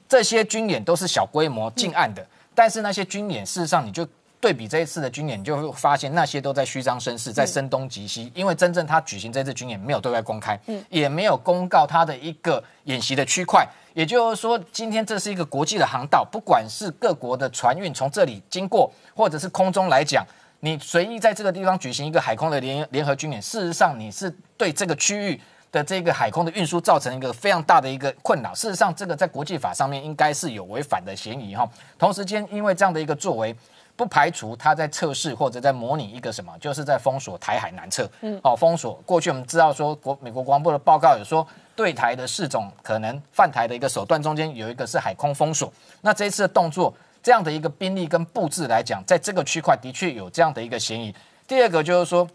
[0.09, 2.27] 这些军演都是小规模近岸的。
[2.53, 4.05] 但是那些军演，事实上你就。
[4.41, 8.33] 对比这一次的军演，你就会发现那些都在虚张声势，在声东击西。
[8.35, 13.69] 因为真正他举行这次军演没有对外公开，嗯，也没有公告他的一个演习的区块。
[13.93, 20.25] 也就是说，今天这是一个国际的航道，不管是各国的船运从这里经过，或者是空中来讲，
[20.61, 25.39] 你随意在这个地方举行一个海空的联联合军演，事实上你是对这个区域
[25.71, 28.55] 的这个海空的运输造成一个非常大的一个困扰。
[28.55, 31.69] 事实上，这个在国际法上面应该是有违反的嫌疑哈。
[31.99, 33.55] 同时间，因为这样的一个作为。
[34.01, 38.11] 不排除他在测试或者在模拟一个什么，就是在封锁台海南侧。
[38.23, 38.95] 嗯，哦，封锁。
[39.05, 41.47] 过去我们知道说国美国国防部的报告有说，
[41.77, 45.71] 对台的四种可能犯台的一个手段中间有一个是海空封锁。
[46.01, 51.15] 那这一次的动作，这样的一个兵力跟布置来讲，在这个区块的确有这样的一个嫌疑。
[51.47, 52.27] 第二个就是说，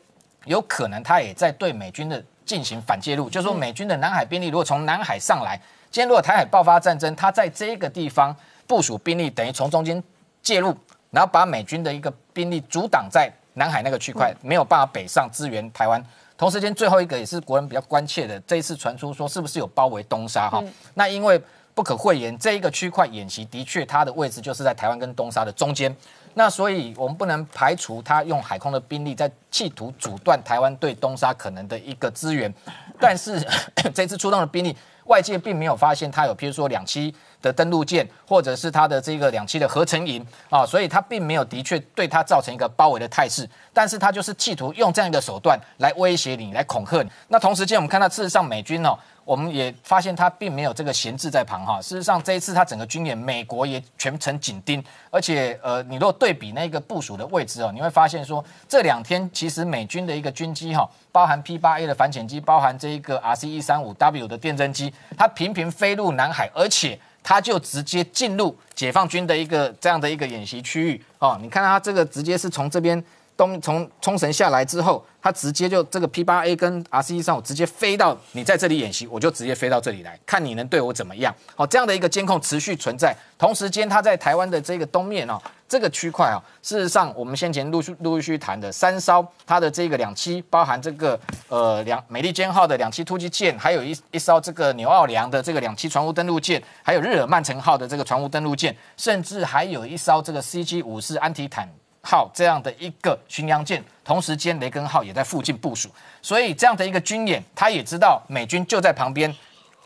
[0.43, 5.59] 有可能他也在对美军的进行反介入，就是说美军的南海兵力如果从南海上来，
[5.89, 8.35] 今天如果台海爆发战争，他在这个地方
[8.67, 10.03] 部署兵力，等于从中间
[10.43, 10.77] 介入。
[11.15, 16.03] 然后把美军的一个兵力阻挡在南海那个区块，没有办法北上支援台湾。
[16.37, 20.61] 同时间，最后一个也是国人比较关切的，这一次传出说是不是有包围东沙哈？
[20.95, 21.41] 那因为
[21.73, 25.95] 不可讳言，这一个区块演习的确它的位置就是在台湾跟东沙的中间。
[26.33, 32.53] 那所以我们不能排除他用海空的兵力在企图阻断台湾对东沙可能的一个支援。
[32.99, 33.41] 但是
[33.95, 37.13] 这次出动的兵力，外界并没有发现它有，譬如说两栖。
[37.41, 47.09] 的登陆舰，或者是它的这个两栖的合成营啊，所以它并没有的确对它造成一个包围的态势，但是它就是企图用这样一个手段来威胁你，来恐吓你。
[47.27, 51.81] 那同时间，我们看到事实上美军哦，我们也发现它并没有这个闲置在旁哈。
[51.81, 66.97] 事实上，这一次它整个军演，美国也全程紧盯，而且呃，你若对比那个部署的位置哦，你会发现说这两天其实美军的一个军机哈，包含 P 八 A 的反潜机，包含这一个 R C 一三五 W 的电侦机，它频频飞入南海，而且。
[67.27, 73.03] 他就直接进入解放军的一个这样的一个演习区域哦，你看他这个直接是从这边
[73.37, 75.05] 东从冲绳下来之后。
[75.25, 81.33] 他直接就这个 P 八 A 跟 R C 三五直接飞到你在这里演习，我就直接飞到这里来看你能对我怎么样。
[81.55, 83.11] 好，这样的一个监控持续存在。
[83.35, 91.19] 同时间，他在台湾的这个东面哦，这个区块啊，事实上我们先前陆续陆续谈的三艘它的这个两栖，包含这个
[91.49, 101.67] 呃两美利坚号的两栖突击舰，还有一一艘这个纽奥良的这个两栖船坞登陆舰，还有日耳曼城号的这个船坞登陆舰，甚至还有一艘这个 C G 五四安提坦。
[102.05, 105.89] 号这样的一个巡洋舰，同时间雷根号也在附近部署，
[106.21, 109.35] 所以这样的一个军演，他也知道美军就在旁边，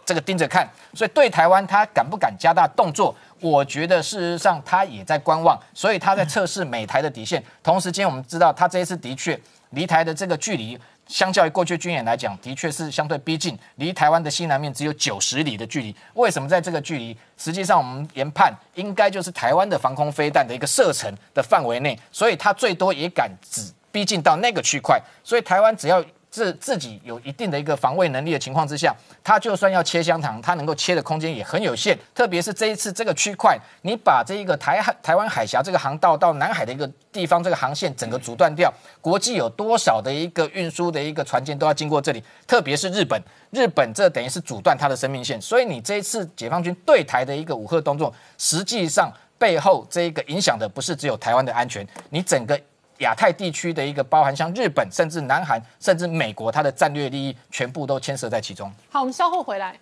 [0.05, 3.15] 这个盯着看，所以对台湾他敢不敢加大动作？
[3.39, 7.41] 我觉得事实上他也在观望，所以他在测试美台的底线。
[7.63, 9.39] 同时间我们知道他这一次的确
[9.69, 10.77] 离台的这个距离。
[11.09, 15.93] 相较于过去军演来讲，的确是相对逼近，离台湾的西南面只有九十里的距离。
[16.13, 17.17] 为什么在这个距离？
[17.35, 25.01] 实际上我们研判应该就是台湾的防空飞弹的一个射程的范围内，所以它最多也敢只逼近到那个区块。
[25.23, 26.01] 所以台湾只要。
[26.29, 31.97] 自自己有一定的一个防卫能力的情况之下，他就算要切香肠，他能够切的空间也很有限。
[32.13, 38.71] 特别是这一次这个区块，你把这一个台海台湾海峡这个航道到南海的一个地方，这个航线整个阻断掉，
[39.01, 42.23] 国际有多少的一个运输的一个船舰都要经过这里。
[42.45, 43.19] 特别是日本，
[43.51, 45.41] 日本这等于是阻断它的生命线。
[45.41, 52.59] 所以你这一次解放军对台的一个武赫动作，实际上背后这一个影响的不是只有台湾的安全，你整个。
[52.99, 58.71] 亚太地区的一个包含像日本，甚至南韩，甚至美国，它的战略利益全部都牵涉在其中。
[58.89, 59.77] 好，我们稍后回来。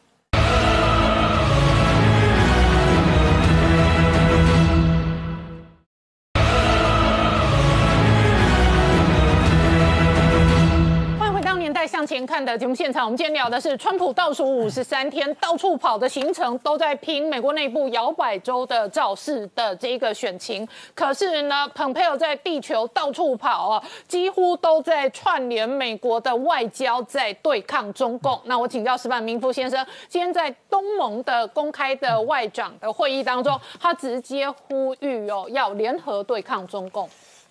[11.88, 12.38] 向前看。
[12.48, 20.66] 的节目现场，我们今天聊的是川普倒数五十三天到处跑的行程，都在拼美国内部摇摆州的造势的这个选情。
[20.96, 28.40] 可是呢，蓬佩奥在地球到处跑啊，几乎都在串联美国的外交，在对抗中共。
[28.46, 37.10] 那我请教石板明夫先生，今天在东盟的公开的外长的会议当中，他直接呼吁哦，要联合对抗中共。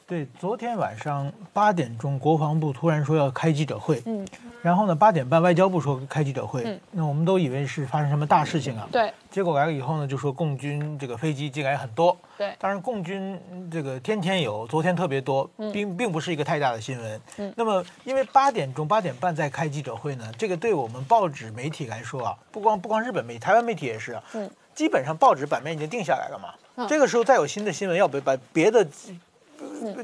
[0.08, 4.24] 对，昨天晚上八点钟，国防部突然说要开记者会，嗯，
[4.62, 13.36] 然后呢，八点半外交部说开记者会，嗯，那我们都以为是发生什么大事情啊，对，结果来了以后呢，就说共军这个飞机进来很多，对，当然共军
[13.68, 28.86] 这个天天有，昨天特别多，并并不是一个太大的新闻，嗯，那么因为八点钟八点半再开记者会呢，这个对我们报纸媒体来说啊，不光不光日本媒体，台湾媒体也是啊，嗯，基本上报纸版面已经定下来了嘛，这个时候再有新的新闻，要不把别的。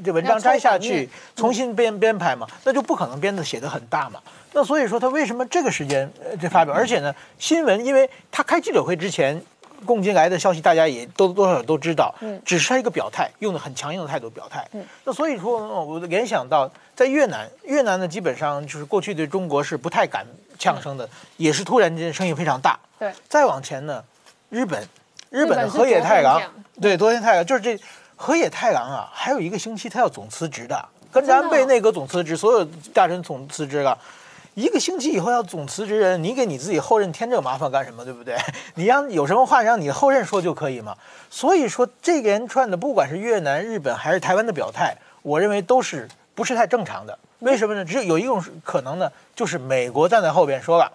[0.03, 4.19] 这文章摘下去，重新编编排嘛，那就不可能编的写的很大嘛。
[4.51, 6.73] 那所以说他为什么这个时间这发表？
[6.73, 9.41] 而且呢，新闻因为他开记者会之前，
[9.85, 14.67] 共进来的消息大家也都多少都知道，嗯，只是他一个表态，用的很强硬的态度表态。
[14.73, 20.25] 嗯，那所以说我联想到在越南，越南呢基本上就是过去对中国是不太敢
[20.57, 22.79] 呛声的，也是突然间声音非常大。
[22.99, 24.03] 对，再往前呢，
[24.49, 24.87] 日本，
[25.29, 26.41] 日本的河野太郎，
[26.79, 27.79] 对，昨天太郎就是这。
[28.15, 33.97] 河野太郎啊，还有一个星期他要总辞职的，跟着安倍内阁总辞职，所有大臣总辞职了。
[34.55, 38.05] 一个星期以后要总辞职人，你给你自己后任添这个麻烦干什么？
[38.05, 38.37] 对不对？
[38.75, 40.95] 你让有什么话让你后任说就可以嘛。
[41.29, 47.17] 所以说这连串的，不管是越南、日本还是台湾的表态，我认为都是不是太正常的。
[47.39, 47.83] 为什么呢？
[47.83, 50.91] 只有有一种可能呢，就是美国站在后边说了，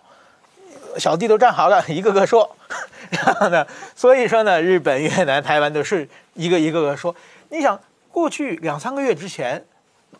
[0.99, 2.57] 小弟都站好了，一个个说。
[3.11, 6.09] 然后呢，所以说呢，日本、越南、台湾都是。
[6.35, 7.13] 一个一个个说，
[7.49, 7.77] 你想
[8.13, 9.61] 过去两三个月之前，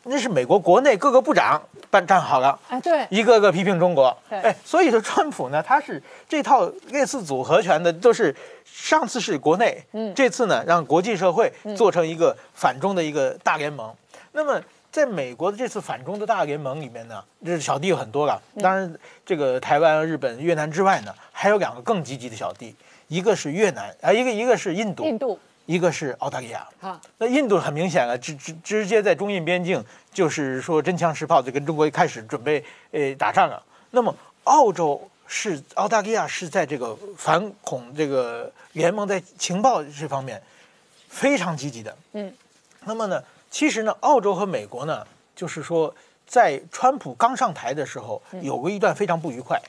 [0.03, 13.95] 那是美国国内各个部长办站好了，哎，对，一个个批评中国，哎，所以说川普呢，他是这套类似组合拳的，都是上次是国内，嗯，这次呢让国际社会做成一个反中的一个大联盟。
[14.33, 14.61] 那么
[14.91, 18.93] 在美国的这次反中的大联盟里面呢，这小弟有很多了，当然
[19.25, 22.75] 这个台湾、日本、越南之外呢，还有两个更积极的小弟，
[23.09, 25.39] 一个是越南，啊，一个一个是印度，印度。
[25.67, 33.63] 一个是澳大利亚，好，那印度很明显了，直直直接在中印边境，就是说真枪实炮就跟中国开始准备呃打仗了。
[33.91, 40.43] 那么澳洲是澳大利亚是在这个反恐这个联盟在情报这方面
[41.07, 42.33] 非常积极的，嗯，
[42.87, 45.95] 那么呢，其实呢，澳洲和美国呢，就是说
[46.27, 49.61] 在川普刚上台的时候有过一段非常不愉快。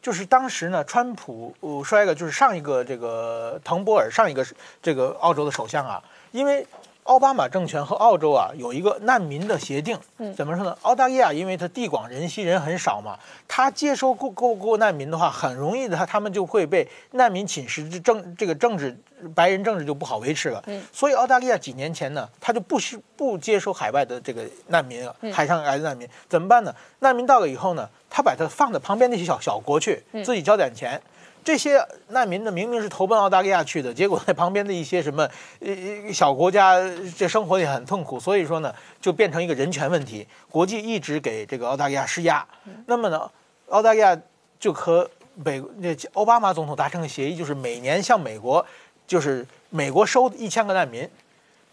[0.00, 1.54] 就是当时呢，川普
[1.84, 4.44] 说一个，就是上一个这个滕博尔，上一个
[4.82, 6.66] 这个澳洲的首相啊，因为。
[7.04, 9.98] 奥巴马政权和澳洲啊有一个难民的协定，
[10.36, 10.76] 怎么说呢？
[10.82, 18.96] 澳大利亚因为它地广人稀，人很少嘛，他接收过过过难民的话，很容易的，他他们就会被难民侵蚀，这政这个政治
[19.34, 20.62] 白人政治就不好维持了。
[20.92, 26.72] 所以澳大利亚几年前呢，他就不需不接收海外的这个难民了，海上来的难民怎么办呢？
[27.00, 31.02] 难民到了以后呢，他把它放在旁边那些小小国去，自己交点钱。
[31.44, 35.28] 这些难民呢，明明是投奔澳大利亚去的， 结果在旁边的一些什么
[35.60, 36.76] 呃小国家，
[37.16, 40.26] 这生活也很痛苦，所以说呢，就变成一个人权问题。
[40.50, 42.46] 国际一直给这个澳大利亚施压，
[42.86, 43.28] 那么呢，
[43.70, 44.16] 澳大利亚
[44.60, 48.64] 就和美那奥巴马总统达成了协议，就是每年向美国，
[49.06, 51.08] 就是美国收一千个难民。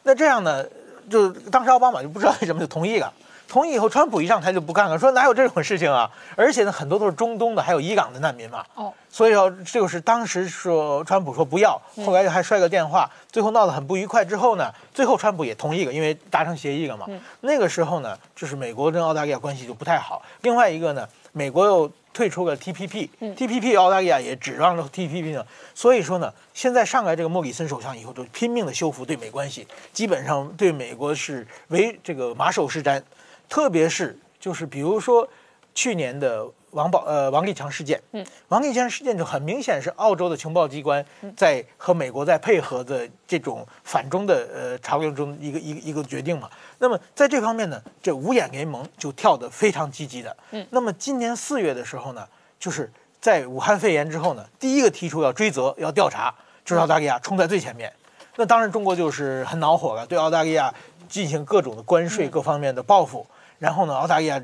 [0.04, 0.66] 那这样呢，
[1.10, 3.14] 就当时奥巴马就不知道为什么就同意了。
[3.50, 6.10] 同意以后，川普一上台就不干了，说哪有这种事情啊？
[6.36, 8.64] 而且呢，很多都是中东的，还有伊朗的难民嘛。
[8.76, 14.24] 哦，所以说这个是当时说川普说不要，后来还摔个电话，最后闹得很不愉快。
[14.24, 17.08] 之后呢，最后川普也同意了，因为达成协议了嘛。
[17.42, 20.22] 那个时候呢，就是美国跟澳大利亚关系就不太好。
[20.42, 25.44] 另外一个呢，美国又退出了 TPP，TPP 澳大利亚也指望着 TPP 呢。
[25.74, 33.02] 所以说呢，现在上来这个莫里森首相以后，就拼命的修复对美关系，基本上对美国是为这个马首是瞻。
[33.50, 35.28] 特别是就是比如说
[35.74, 41.04] 去年的王宝呃王立强事件，嗯，王立强事件就很明显是澳洲的情报机关
[41.36, 46.48] 在和美国在配合的这种反中的呃潮流中一个一个一个决定嘛。
[46.78, 50.38] 那么在这方面呢，这五眼联盟就跳得非常积极的。
[50.52, 52.28] 嗯，那么今年四月的时候呢，
[52.60, 56.32] 就是在武汉肺炎之后呢，第一个提出要追责要调查，
[56.64, 57.92] 就是澳大利亚冲在最前面。
[58.36, 60.72] 那当然中国就是很恼火了，对澳大利亚
[61.08, 63.26] 进行各种的关税各方面的报复。
[63.60, 64.42] 然后呢，澳大利亚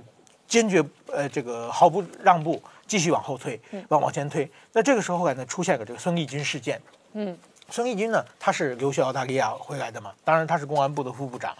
[0.47, 4.47] 坚决呃这个毫不让步，继续往后退，往往前推。
[4.73, 6.79] 那这个时候呢，出现了这个孙立军事件。
[7.13, 7.35] 嗯，
[7.69, 11.55] 孙立军呢，他是留学澳大利亚回来的嘛，当然他是公安部的副部长。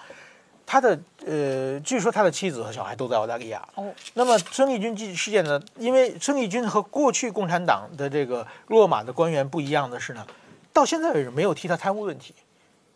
[0.68, 3.66] 他他的呃，据说他的妻子和小孩都在澳大利亚。
[3.76, 5.58] 哦，那么孙立军事件呢？
[5.78, 10.28] 因为孙立军和过去共产党的这个落马的官员不一样的是呢，
[10.74, 12.36] 到现在为止没有提他贪污问题，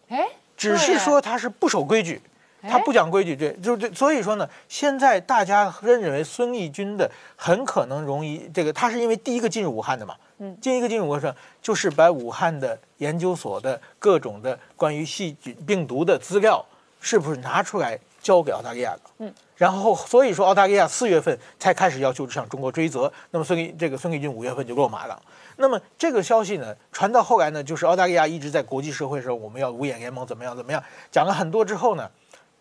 [0.09, 0.27] 哎，
[0.57, 2.21] 只是说他是不守规矩。
[2.61, 16.65] 哎他不讲规矩，对，就这，所以说呢，现在大家认认为孙立军的很可能容易这个，他是因为第一个进入武汉的嘛，嗯，第一个进入武汉就是把武汉的研究所的各种的关于细菌病毒的资料，
[16.99, 25.17] 是不是拿出来交给澳大利亚的，嗯，然后所以说澳大利亚四月份才开始要求向中国追责，那么孙立这个孙立军五月份就落马了。
[25.55, 32.09] 那么这个消息呢，传到后来呢，就是澳大利亚一直在国际社会上我们要五眼联盟怎么样怎么样，讲了很多之后呢。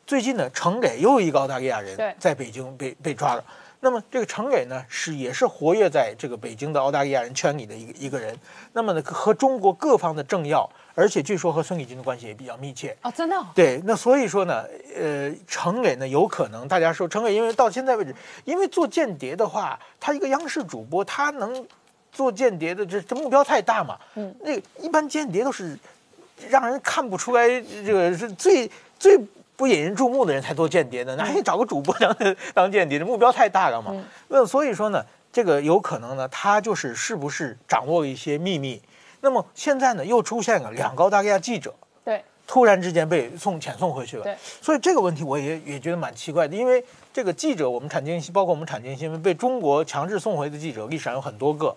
[0.09, 3.45] 最近呢，程磊又一个澳大利亚人在北京被被抓了。
[3.81, 8.35] 那么这个程磊呢，是也是活跃在这个北京的澳大利亚人圈里的一个一个人。
[8.73, 12.97] 那么呢，和中国各方的政要，而且据说和孙立军的关系也比较密切。
[13.03, 13.49] 哦，真的、哦？
[13.55, 14.65] 对，那所以说呢，
[14.97, 18.15] 呃，程磊呢有可能大家说程磊，因为到现在为止，
[18.47, 21.67] 因为做间谍的话，他一个央视主播，他能
[22.11, 23.99] 做间谍的这这目标太大嘛。
[24.15, 24.53] 嗯，那
[24.83, 25.79] 一般间谍都是
[26.49, 27.47] 让人看不出来，
[27.85, 29.21] 这个是最最。
[29.59, 32.17] 不引人注目的人才做间谍呢，哪还找个主播当
[32.55, 33.93] 当间谍的目标太大了嘛？
[34.29, 38.81] 那所以说呢，这个有可能呢，他就是是不是掌握了一些秘密？
[39.21, 41.75] 那么现在呢，又出现了两个澳大利亚记者，
[42.05, 44.23] 对，突然之间被送遣送回去了。
[44.23, 51.75] 对，所以这个问题我也也觉得蛮奇怪的，因为这个记者，我们产经包括我们产经新闻被中国强制送回的记者，历史上有很多个，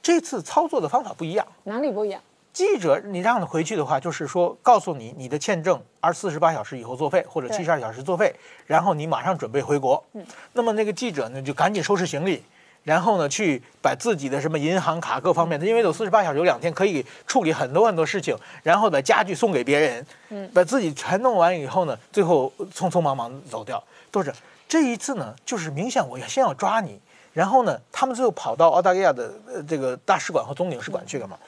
[0.00, 1.46] 这次操作的方法不一样。
[1.64, 2.18] 哪里不一样？
[2.58, 8.34] 记者，你让他回去的话，就是说告诉你你的签证二四十八小时以后作废，或者七十二小时作废，
[8.66, 10.02] 然后你马上准备回国。
[10.14, 12.42] 嗯，那么那个记者呢，就赶紧收拾行李，
[12.82, 23.80] 然后呢去把自己的什么银行卡各方面的，因为有四十八小时有两天可以处理很多很多事情，然后把家具送给别人，嗯，把自己全弄完以后呢，最后匆匆忙忙走掉，
[24.10, 24.34] 都是
[24.68, 27.00] 这一次呢，就是明显我要先要抓你，
[27.32, 31.38] 然后呢，他们最后跑到澳大利亚的呃这个大使馆和总领事馆去了嘛。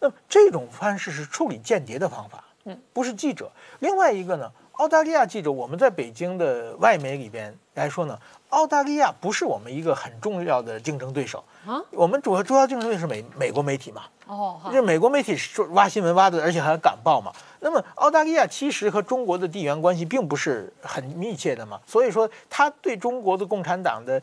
[0.00, 3.50] 那么这种方式是处理间谍的方法，嗯，不是记者。
[3.80, 8.18] 另外一个呢，澳大利亚记者，我们在北京的外媒里边来说呢，
[8.50, 11.82] 澳大利亚不是我们一个很重要的竞争对手啊。
[11.90, 17.32] 我们主要主要竞争对手是美美国媒体嘛，哦，这美国媒体说挖新闻挖的，而且还敢报嘛。
[17.60, 24.20] 那么澳大利亚其实和中国的地缘关系并不是很密切的嘛，所以说他对中国的共产党的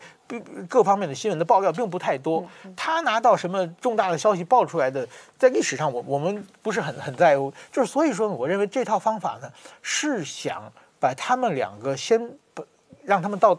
[0.69, 2.45] 各方面的新闻的爆料并不太多。
[2.75, 5.07] 他拿到什么重大的消息爆出来的，
[5.37, 7.51] 在历史上我我们不是很很在乎。
[7.71, 9.49] 就是所以说，我认为这套方法呢
[9.81, 12.65] 是想把他们两个先不
[13.03, 13.57] 让他们到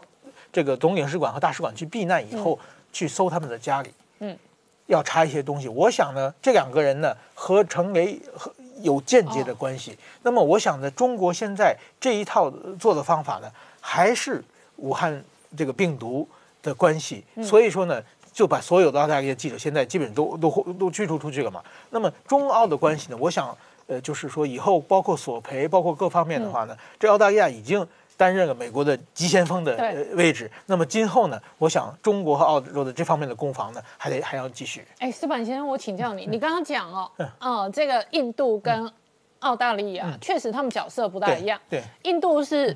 [0.51, 2.57] 这个总领事馆和大使馆去避难以后，
[2.93, 4.37] 去搜他们的家里，嗯，
[4.87, 5.67] 要查一些东西。
[5.67, 8.53] 我想呢，这两个人呢和程雷和。
[8.81, 9.97] 有间接的关系。
[10.21, 13.49] 那么，我想呢，中国现在这一套做的方法呢，
[13.79, 14.43] 还是
[14.75, 15.23] 武汉
[15.55, 16.27] 这个病毒
[16.61, 17.23] 的关系。
[17.41, 18.03] 所以说呢，
[18.33, 21.63] 就把所有的澳大利亚记者现在基本都都都驱逐出去了嘛。
[21.89, 23.57] 那么，中澳的关系呢，我想，
[23.87, 27.87] 呃，就是说以后包括索赔，包括各方面的话呢，这澳大利亚已经
[28.17, 29.75] 担任了美国的急先锋的
[30.13, 30.49] 位置。
[30.65, 34.85] 那么今后呢，我想中国和澳洲的这方面的攻防呢，还得还要继续。
[34.99, 38.91] 哎，斯板先生，我请教你，你刚刚讲哦，哦，这个印度跟
[39.39, 41.59] 澳大利亚确实他们角色不大一样。
[41.69, 42.75] 对，印度是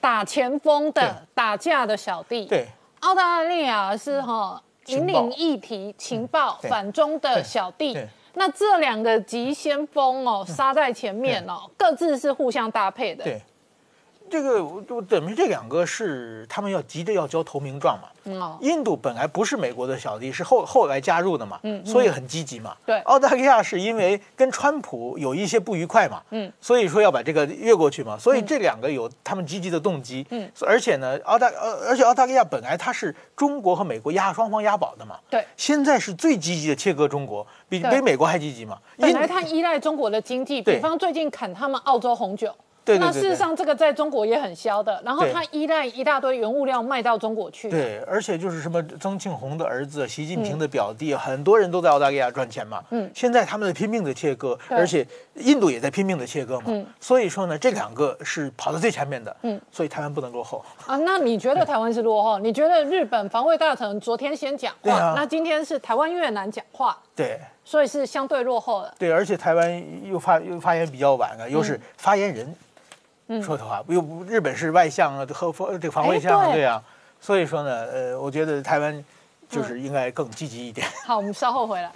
[0.00, 2.46] 打前锋的、打架的小弟。
[2.46, 2.66] 对，
[3.00, 7.96] 澳大利亚是哈引领议题、情报、反中的小弟。
[8.34, 13.22] 那这两个急先锋哦，杀在前面哦，各自是互相搭配的。
[13.22, 13.40] 对。
[14.30, 18.08] 这个就等于这两个是他们要急着要交投名状嘛。
[18.32, 18.56] 哦。
[18.60, 21.58] 印度本来不是美国的小弟，是后后来加入的嘛。
[21.64, 21.84] 嗯。
[21.84, 22.76] 所以很积极嘛。
[22.86, 23.00] 对。
[23.00, 26.22] 澳大利亚是因为跟川普有一些不愉快嘛。
[26.30, 26.50] 嗯。
[26.60, 28.16] 所以说要把这个越过去嘛。
[28.16, 30.24] 所以这两个有他们积极的动机。
[30.30, 30.48] 嗯。
[30.60, 35.18] 而且呢，澳大呃，而且澳大利亚本来它是中国和美国押双方押宝的嘛。
[35.28, 35.44] 对。
[35.56, 38.78] 现在是最积极的切割中国，比比美国还积极嘛。
[38.96, 42.54] 本来它依赖中国的经济，比方最近砍他们澳洲红酒。
[42.86, 45.00] 那事实上，这个在中国也很销的。
[45.04, 47.70] 然后他依赖一大堆原物料卖到中国去。
[47.70, 52.82] 对，而且就是什么曾庆红的儿子、习近平的表弟，很多人都在澳大利亚赚钱嘛。
[52.90, 53.08] 嗯。
[53.14, 56.64] 现在他们在拼命的切割，而且印度也在拼命的切割嘛。
[56.66, 56.84] 嗯。
[56.98, 59.36] 所以说呢，这两个是跑到最前面的。
[59.42, 59.60] 嗯。
[59.70, 60.64] 所以台湾不能落后。
[60.86, 62.38] 啊，那你觉得台湾是落后？
[62.38, 66.98] 你觉得日本防卫大臣昨天先讲话， 那今天是台湾越南讲话。
[67.24, 67.40] 对。
[67.64, 68.94] 所以是相对落后的。
[68.98, 72.54] 对，而且台湾又发又发言比较晚啊，又是发言人。
[73.40, 76.82] 说的话，又不日本是外向啊，和防这个防卫相对啊，
[77.20, 79.04] 所以说呢，呃，我觉得台湾
[79.48, 80.84] 就是应该更积极一点。
[81.06, 81.92] 好，我们稍后回来。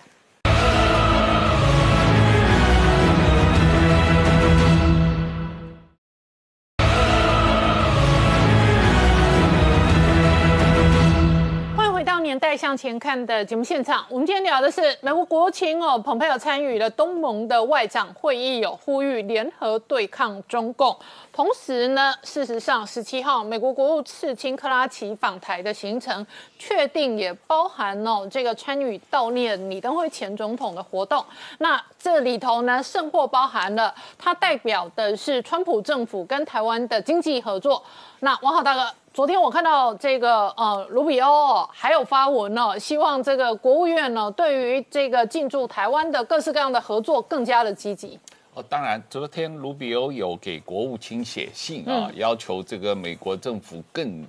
[12.57, 20.97] 向前看》的节目现场，我们今天聊的是美国国情哦，蓬佩奥参与了东盟的外长会议，有呼吁联合对抗中共。
[21.33, 26.27] 同时呢，事实上十七号美国国务次卿克拉奇访台的行程，
[26.59, 31.25] 确定也包含哦这个参与悼念李登辉前总统的活动。
[31.59, 37.83] 那这里头呢，甚或包含了它代表的是川普政府跟台湾的经济合作。
[38.21, 38.89] 那王浩大哥。
[39.15, 48.19] 昨天我看到这个呃卢比欧还有发文呢，希望这个国务院呢对于这个进驻台湾的各式各样的合作更加的积极。
[48.55, 54.27] 哦，当然，昨天卢比欧有给国务卿写信啊，要求这个美国政府更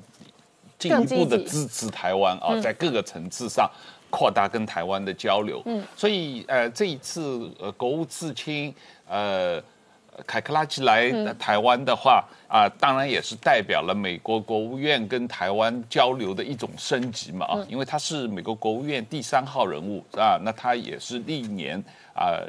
[0.77, 3.67] 进一步的支持台湾啊，在各个层次上
[4.11, 5.63] 扩大跟台湾的交流。
[5.65, 8.71] 嗯，所以呃这一次呃国务次卿
[9.09, 9.59] 呃。
[10.25, 21.77] 凯克拉奇来台湾的话啊，当然也是代表了美国国务院跟台湾交流的一种升级嘛啊，因为他是美国国务院第三号人物啊，那他也是历年
[22.13, 22.39] 啊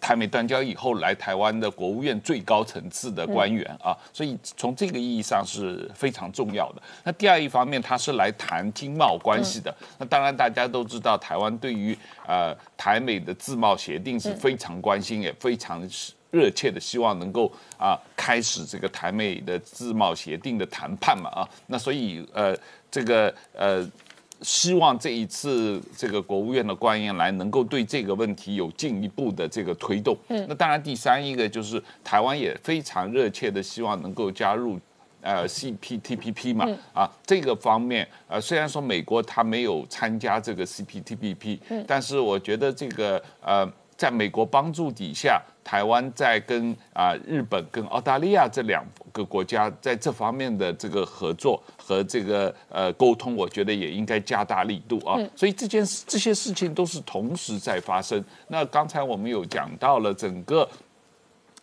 [0.00, 6.82] 台美断交以后来台湾的国务院最高层次的官员啊，所以从这个意义上是非常重要的。
[7.04, 9.72] 那第二一方面，他是来谈经贸关系的。
[9.98, 11.96] 那当然大家都知道，台湾对于
[12.26, 15.88] 呃台美的自贸协定是非常关心，也非常
[16.34, 22.56] 热切的希望能够啊开始这个台美的自贸协定的谈判嘛啊，那所以呃
[22.90, 23.88] 这个呃
[24.42, 30.16] 希望这一次这个国务院的官员来能够对这个问题有进一步的这个推动。
[30.28, 34.78] 嗯，那当然第三一个就是台湾也非常热切的希望能够加入
[35.22, 43.72] 呃 CPTPP 嘛啊这个方面呃虽然说美国它没有参加这个 CPTPP，但是我觉得这个呃。
[43.96, 55.18] 在美国帮助底下，台湾在跟啊日本跟澳大利亚这两个国家在这方面的这个合作和这个呃沟通，我觉得也应该加大力度啊。
[55.36, 58.22] 所以这件事这些事情都是同时在发生。
[58.48, 60.68] 那刚才我们有讲到了整个。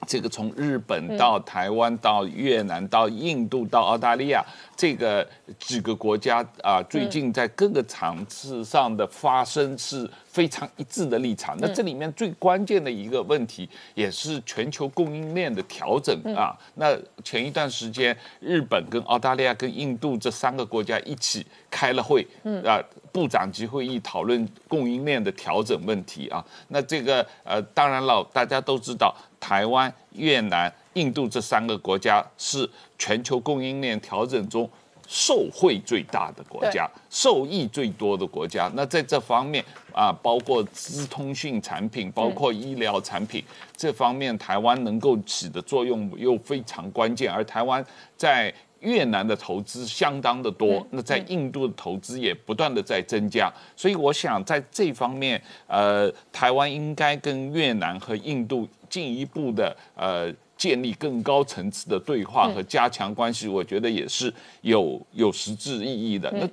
[0.07, 4.43] 这个从日本到台湾到越南到印度到澳大利亚
[4.75, 5.27] 这个
[5.59, 11.55] 几个国家啊，最近在各个场次上的发生是非常一致的立场。
[11.59, 16.57] 那这里面最关键的一个问题，也是全球供应链的调整啊。
[16.75, 22.25] 那前一段时间，日本跟澳大利亚跟印度这三个国家一起开了会，
[22.65, 26.43] 啊，部长级会议讨论供应链的调整问题啊。
[26.69, 29.15] 那这个呃，当然了，大家都知道。
[29.41, 34.69] 台湾、越南、印度这三个国家是全球供应链调整中
[35.07, 38.71] 受惠最大的国家，受益最多的国家。
[38.75, 39.61] 那在这方面
[39.93, 43.43] 啊，包括资通讯产品、包括医疗产品
[43.75, 47.29] 这方面，台湾能够起的作用又非常关键。
[47.29, 47.85] 而台湾
[48.15, 53.51] 在越南的投资相当的多，那在印度的投资也不断的在增加。
[53.75, 58.67] 所以我想在这方面，呃，台湾应该跟越南和印度。
[58.91, 64.33] 进一步的呃建立更高层次的对话和加强关系，我觉得也是
[64.63, 66.29] 有有实质意义的。
[66.31, 66.45] 那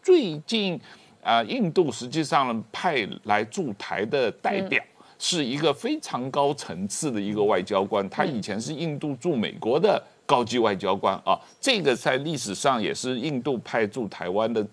[0.00, 0.80] 最近
[1.24, 4.80] 啊，印度实际上派来驻台的代表
[5.18, 14.66] 是一个非常高层次的一个外交官，他以前是印度驻美国的高级外交官啊，这个在历史上也是印度派驻台湾的。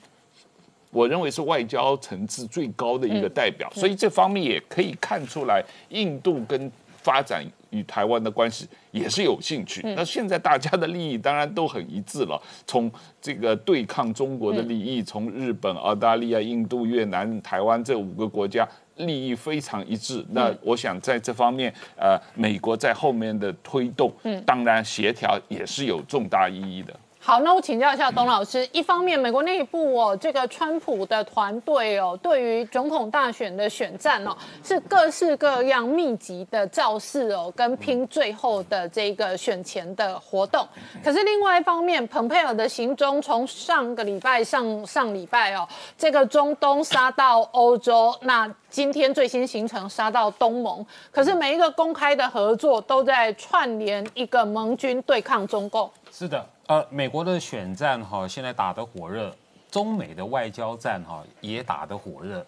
[0.92, 9.82] 我认为是外交层次最高的一个代表，所以这方面也可以看出来，印度跟发展与台湾的关系也是有兴趣。
[9.96, 18.64] 那现在大家的利益当然都很一致了，从这个对抗中国的利益，从日本、澳大利亚、印度、越南、台湾这五个国家
[18.98, 20.24] 利益非常一致。
[20.30, 26.94] 那我想在这方面，呃，美国在后面的推动，嗯当然协调也是有重大意义的。
[27.26, 28.68] 好，那我请教一下董老师。
[28.74, 40.68] 一方面，美国内部哦，这个川普的团队哦，对于总统大选的选战哦，是各式各样密集的造势哦，跟拼最后的这个选前的活动。
[41.02, 45.66] 可是另外一方面，蓬佩尔的行踪从上个礼拜上上礼拜哦，
[45.98, 50.86] 这个中东杀到欧洲，那今天最新行程杀到东盟。
[51.10, 55.90] 可是每一个公开的合作都在串联一个盟军对抗中共。
[56.12, 56.46] 是的。
[56.68, 59.36] 呃，美国的选战哈，现在打得火热，
[59.70, 62.46] 中美的外交战哈也打得火热。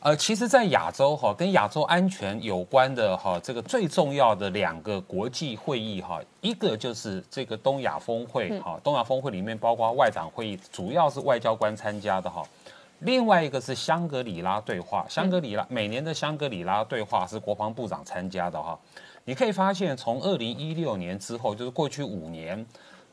[0.00, 12.42] 呃，其实，在亚洲哈，跟亚洲安全有关的哈，这个最重要的两个国际会议哈，一个就是这个东亚峰会哈，东亚峰会里面包括外长会议，主要是外交官参加的哈。
[13.00, 18.76] 另外一个是香格里拉对话，香格里拉每年的香格里拉对话是国防部长参加的哈。
[19.24, 22.66] 你可以发现，从二零一六年之后，就是过去五年。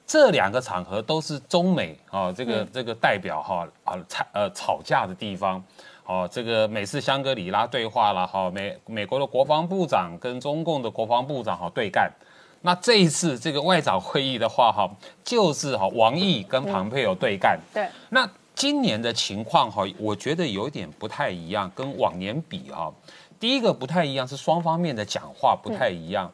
[0.06, 5.64] 这两个场合都是中美啊这个这个代表哈啊吵呃吵架的地方。
[6.06, 12.12] 哦，这个美式香格里拉对话了哈，美美国的国防部长跟中共的国防部长哈对干。
[12.60, 14.86] 那这一次这个外长会议的话哈，
[15.24, 17.58] 就是哈王毅跟庞佩有对干。
[17.74, 22.92] 对，那今年的情况哈，我觉得有点不太一样，跟往年比哈，
[23.40, 26.30] 第一个不太一样是双方面的讲话不太一样。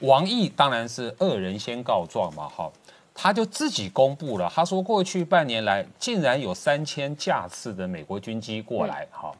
[0.00, 2.68] 王毅当然是恶人先告状嘛哈。
[3.14, 9.32] 他就自己公布了，他说过去半年来竟然有三千架次的美国军机过来，哈，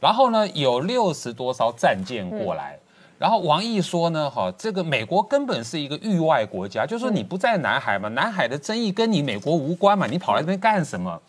[0.00, 2.76] 然后呢有六十多艘战舰过来，
[3.18, 11.20] 然后王毅说呢，哈，这个美国根本是一个域外国家，就说你不在南海嘛，南海的争议跟你美国无关嘛，你跑来这边干什么？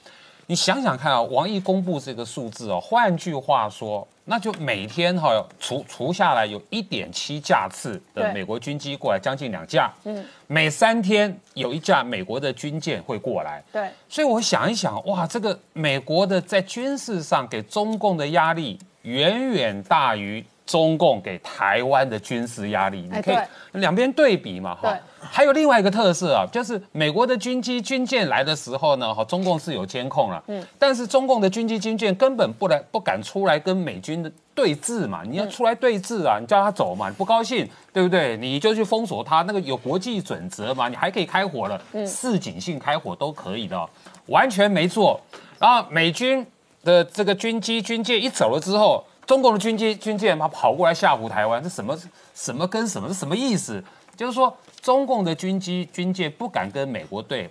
[0.48, 4.07] 你想想看啊，王毅公布这个数字哦，换句话说。
[4.32, 9.91] 那就每天哈除除下来有一点七架次的美国军机过来，将近两架。
[10.06, 13.62] 嗯，每三天有一架美国的军舰会过来。
[13.74, 20.41] 对，所以我想一想，哇，这个美国的在军事上给中共的压力远远大于。
[20.64, 23.38] 中共给台湾的军事压力，你可以
[23.74, 24.98] 两边对比嘛，哈。
[25.22, 35.22] 还有另外一个特色啊，就是美国的军机、军舰来的时候呢，哈，中共是有监控了，嗯，但是中共的军机、军舰根本不来、不敢出来跟美军的对峙嘛。
[35.23, 38.35] 你要出来对峙啊，你叫他走嘛，你不高兴，对不对？
[38.38, 43.89] 你就去封锁他，那个有国际准则嘛，你还可以开火了，示警性开火都可以的，
[44.27, 45.22] 完全没做。
[45.60, 46.45] 然后美军
[46.84, 49.06] 的这个军机、军舰一走了之后。
[49.27, 51.98] 中共的军机、军舰嘛跑过来吓唬台湾，这什么
[52.34, 53.81] 什么跟什么是什么意思？
[54.18, 57.49] 就是说，中共的军机、军舰不敢跟美国队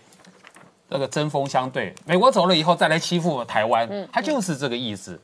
[0.89, 5.19] 那个针锋相对，美国走了以后再来欺负台湾，他就是这个意思。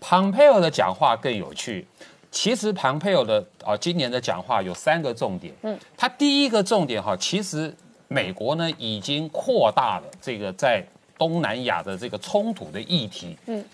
[0.00, 1.86] 庞佩奥的讲话更有趣，
[2.30, 5.54] 其实庞佩奥的啊今年的讲话有三个重点。
[5.62, 7.72] 嗯，他第一个重点哈，其实
[8.08, 10.82] 美国呢已经扩大了这个在
[11.16, 13.36] 东南亚的这个冲突的议题。
[13.46, 13.64] 嗯。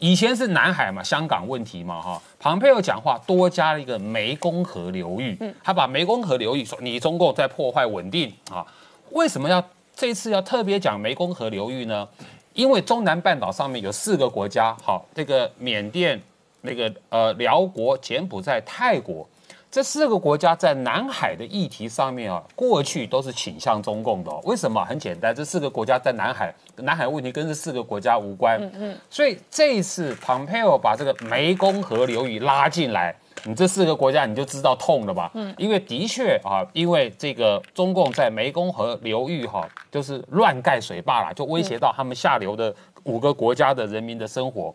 [0.00, 8.66] 以前是南海嘛，香港问题嘛，哈，庞佩奥讲话多加了一个湄公河流域，嗯，他把湄公河流域说你中共在破坏稳定啊，
[9.10, 9.62] 为什么要
[9.94, 12.08] 这次要特别讲湄公河流域呢？
[12.54, 16.20] 因为中南半岛上面有四个国家，好，这个缅甸、
[16.62, 19.28] 那个呃辽国、柬埔寨、泰国。
[19.70, 24.32] 这四个国家在南海的议题上面啊，过去都是倾向中共的。
[24.42, 24.84] 为什么？
[24.84, 28.60] 很简单，这四个国家在南海，南海问题跟这四个国家无关。
[28.60, 28.98] 嗯嗯。
[29.08, 33.14] 所以这一次，Pompeo 把这个湄公河流域拉进来，
[33.44, 35.30] 你这四个国家你就知道痛了吧？
[35.34, 35.54] 嗯。
[35.56, 42.74] 因为的确啊，因为这个中共在湄公河流域哈，就是乱盖水坝了，就威胁到他们下流的
[43.04, 44.74] 五个国家的人民的生活。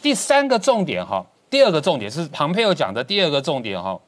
[0.00, 3.98] 第三个重点哈，第二个重点是庞佩奥讲的第二个重点哈。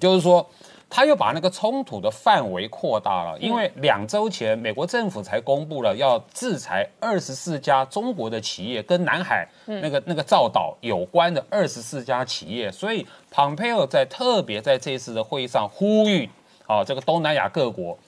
[0.00, 0.46] 就是说，
[0.88, 16.28] 他又把那个冲突的范围扩大了，因为两周前美国政府才公布了要制裁二十四家中国的企业，跟南海那个那个造岛有关的二十四家企业，所以蓬佩奥在特别在这次的会议上呼吁，
[16.66, 17.98] 啊，这个东南亚各国，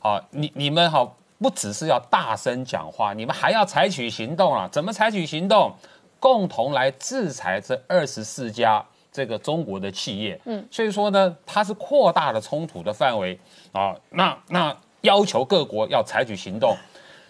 [0.00, 4.68] 啊，你你们好，不只是要大声讲话，你们还要采取行动啊！
[4.72, 5.72] 怎么采取行动？
[6.18, 8.84] 共同来制裁这二十四家。
[9.14, 13.38] 这个中国的企业，嗯，所以说呢，它是扩大了冲突的范围
[13.70, 13.94] 啊。
[14.10, 16.76] 那那要求各国要采取行动。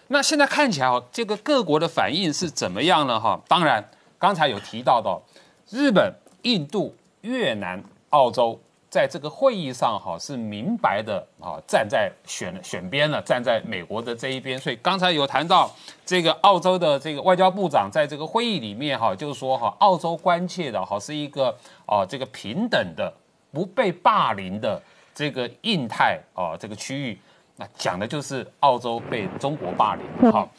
[0.07, 3.19] 那现在看起来，这个各国的反应是怎么样呢？
[3.19, 3.87] 哈，当然
[4.17, 5.21] 刚才有提到的，
[5.69, 8.59] 日本、印度、越南、澳洲。
[8.95, 14.57] 在这个会议上，哈是明白的啊，站在选选边了，站在美国的这一边。
[14.57, 15.69] 所以刚才有谈到
[16.05, 21.53] 这个澳洲的这个外交部长在这个会议里面，哈，就是说哈，澳洲关切的哈是一个
[21.85, 23.13] 啊这个平等的、
[23.51, 24.81] 不被霸凌的
[25.13, 27.19] 这个印太啊这个区域。
[27.57, 30.31] 那讲的就是澳洲被中国霸凌。
[30.31, 30.49] 好，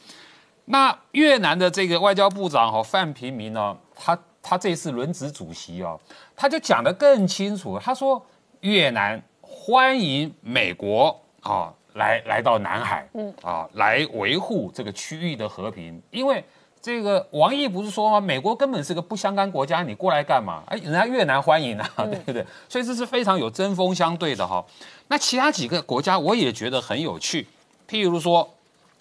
[0.67, 4.19] 那越南的这个外交部长哈范平民呢，他。
[4.49, 5.99] 他这次轮值主席哦，
[6.37, 7.79] 他就讲得更清楚。
[7.79, 8.25] 他说，
[8.61, 16.01] 越南欢迎美国啊来来到南海，嗯啊来维护这个区域的和平。
[16.11, 16.45] 因为
[16.83, 18.21] 这个王毅不是说吗？
[18.21, 20.63] 美国根本是个不相干国家，你过来干嘛？
[20.67, 22.45] 哎，人家越南欢迎啊， 对不对？
[22.69, 24.65] 所以这是非常有针锋相对的哈。
[25.09, 27.47] 那其他几个国家我也觉得很有趣，
[27.89, 28.49] 譬如说，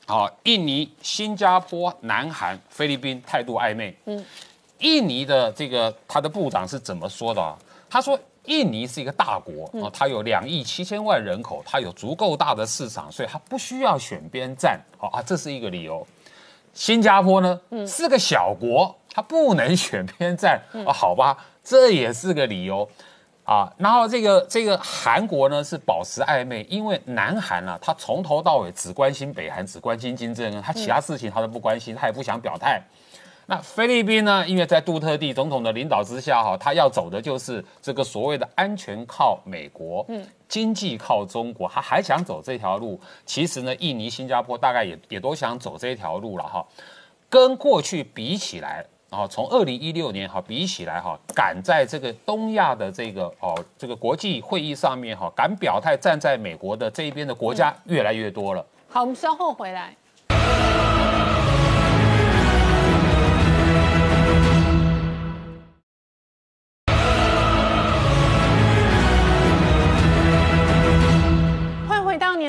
[0.08, 4.26] 啊，印尼、新加坡、南韩、菲律宾态度暧昧，嗯。
[4.80, 7.58] 印尼的这个他的部长是怎么说的啊？
[7.90, 14.80] 他说，印尼是一个大国啊，它有两亿七千万人口，它有足够大的市场，所以它不需要选边站。
[14.98, 16.06] 好啊，这是一个理由。
[16.74, 20.92] 新加坡呢，是个小国，它不能选边站啊。
[20.92, 22.88] 好吧，这也是个理由。
[23.46, 32.82] 啊，然后这个这个韩国呢是保持暧昧，因为南韩啊，他从头到尾只关心北韩，只关心金正恩，他其他事情他都不关心，他也不想表态。
[33.48, 43.00] 那菲律宾呢，因为在杜特地总统的领导之下，哈，他要走的就是这个所谓的安全靠美国，嗯，经济靠中国，他还想走这条路。
[43.26, 46.66] 其实呢，印尼、新加坡大概也也都想走这条路了，哈。
[47.30, 48.86] 跟过去比起来。
[49.12, 58.66] 啊，从二零一六年哈比起来哈，敢在这个东亚的这个哦这个国际会议上面哈敢表态站在美国的这一边的国家越来越多了。
[58.90, 59.96] 好，我们稍后回来。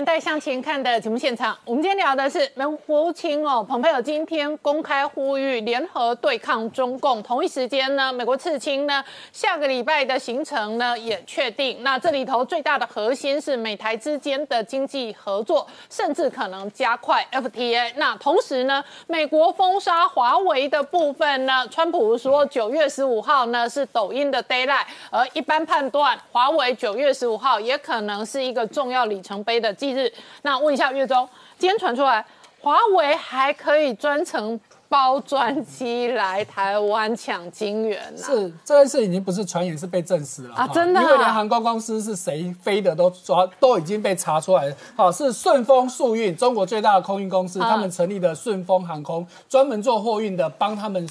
[0.07, 7.20] 年代向前看的节目现场，我们今天聊的是美国国务卿哦，蓬佩奥今天公开呼吁联合对抗中共。
[7.24, 11.78] 同一时间呢，美国次卿呢，下个礼拜的行程呢也确定。
[11.81, 17.93] 那这里头最大的核心是美台之间的经济合作，甚至可能加快 FTA。
[17.97, 29.74] 那同时呢，美国封杀华为的部分呢，川普说九月十五号呢是抖音的 d a y l i g h t 而一般判断华为九月十五号也可能是一个重要里程碑的。
[29.74, 30.12] 近日，
[30.43, 31.28] 那问一下月中，
[31.59, 32.24] 今天传出来，
[32.60, 38.23] 华为还可以专程包专机来台湾抢金元呢？
[38.23, 40.68] 是这件事已经不是传言，是被证实了啊！
[40.68, 44.77] 真的，因为连航空公司是谁飞的都抓，都已经被查出来了。
[44.94, 51.09] 好，是顺丰速运，中国最大的空运公司，他们成立的顺丰航空，专门做货运的，帮他们。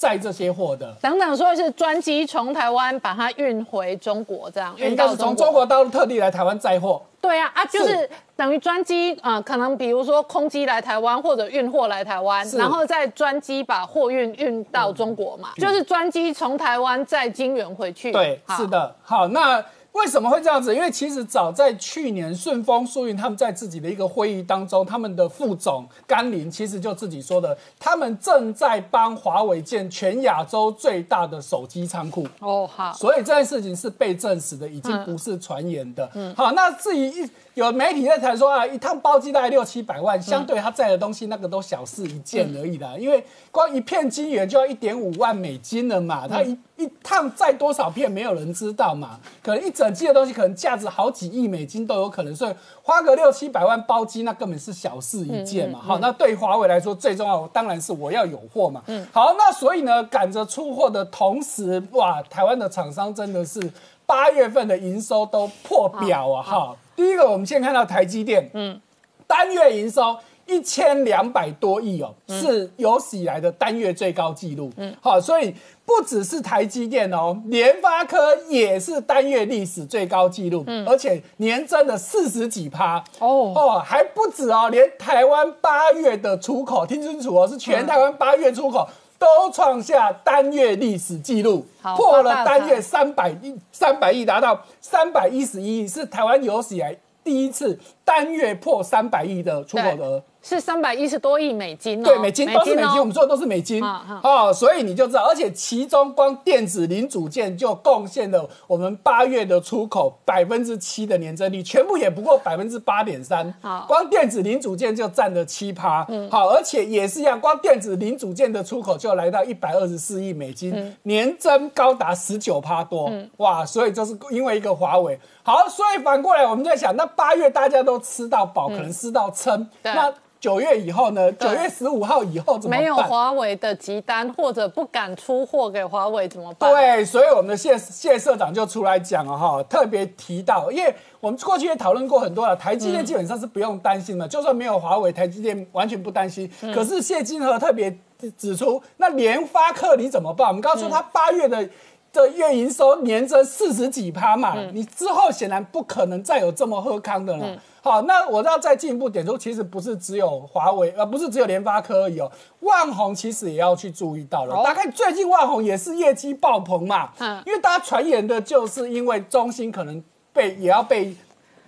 [0.00, 7.02] 载这些货的，等等，说的是专机从台湾把它运回中国，这样运到从中国大陆特地来台湾载货。
[7.20, 18.10] 对啊，啊，就是等于专机啊，可能比如说空机来台湾或者运货来台湾，然后再专机把货运运到中国嘛，就是专机从台湾再金元回去。
[18.10, 19.62] 对，是的，好，那。
[19.92, 20.74] 为什么会这样子？
[20.74, 32.26] 因为其实早在去年，顺丰速运他们在自己的一个会议当中，他们的副总甘霖其实就自己说的，他们正在帮华为建全亚洲最大的手机仓库。
[32.38, 36.08] 哦，好，所以这件事情是被证实的，已经不是传言的。
[36.14, 37.30] 嗯，好，那至于一。
[37.60, 55.80] 有媒体在谈说啊，一趟包机大概六七百万，相对他载的东西那个都小事一件而已的，因为光一片金元就要一点五万美金了嘛，他一一趟载多少片没有人知道嘛，可能一整机的东西可能价值好几亿美金都有可能，所以花个六七百万包机那根本是小事一件嘛。
[55.82, 58.82] 好，那对华为来说最重要当然是我要有货嘛。
[58.86, 63.60] 嗯，好，那所以呢，赶着出货的同时，哇，台湾的厂商真的是
[64.06, 66.76] 八月份的营收都破表啊，哈。
[67.00, 68.78] 第一个，我们先看到台积电，嗯，
[69.26, 75.54] 单月营收一千两百多亿哦，是有史以来的单月最高纪录，嗯，好，所以
[75.86, 83.54] 不只是台积电哦，联发科也是单月历史最高纪录，嗯，而且年增了四十几趴，哦。
[83.56, 88.86] 哦，还不止哦，连台湾八月的出口，听清楚哦，是全台湾八月出口
[89.20, 100.22] 都创下单月历史记录，破了单月三百亿，三百亿达到三百一十一亿，是台湾有史以来第一次单月破三百亿的出口额。
[100.42, 103.82] 是三百一十多亿美金，哦对，美金都是美金，我们做的都是美金。
[103.84, 125.18] 啊，所以你就知道，而且其中光电子零组件就贡献了我们八月的出口百分之七的年增率，全部也不过百分之八点三，好，光电子零组件就占了七趴，好，而且也是一样，光电子零组件的出口就来到一百二十四亿美金，年增高达十九趴多，哇，所以就是因为一个华为，
[125.50, 130.12] 好，所以反过来我们在想，那八月大家都吃到饱，可能吃到撑，那。
[130.38, 131.30] 九月以后呢？
[131.32, 132.80] 九月十五号以后怎么办？
[132.80, 136.72] 没有华为的急单，或者不敢出货给华为怎么办？
[136.72, 146.50] 对，所以我们的谢谢社长就出来讲了哈，特别提到，因为我们过去也讨论过很多了，台积电基本上是不用担心的，就算没有华为，台积电完全不担心。
[146.74, 147.94] 可是谢金河特别
[148.38, 150.48] 指出，那联发科你怎么办？
[150.48, 151.68] 我们刚刚说他八月的。
[152.12, 157.56] 这月营收年增四十几趴嘛，你之后显然不可能再有这么喝康的了。
[157.82, 162.30] 好，那我要再进一步点出，其实不是只有华为，呃，不是只有联发科而已哦，
[162.60, 164.62] 万宏其实也要去注意到了。
[164.64, 171.16] 大概最近万宏也是业绩爆棚嘛，嗯，因为大家传言的就是因为中兴可能被也要被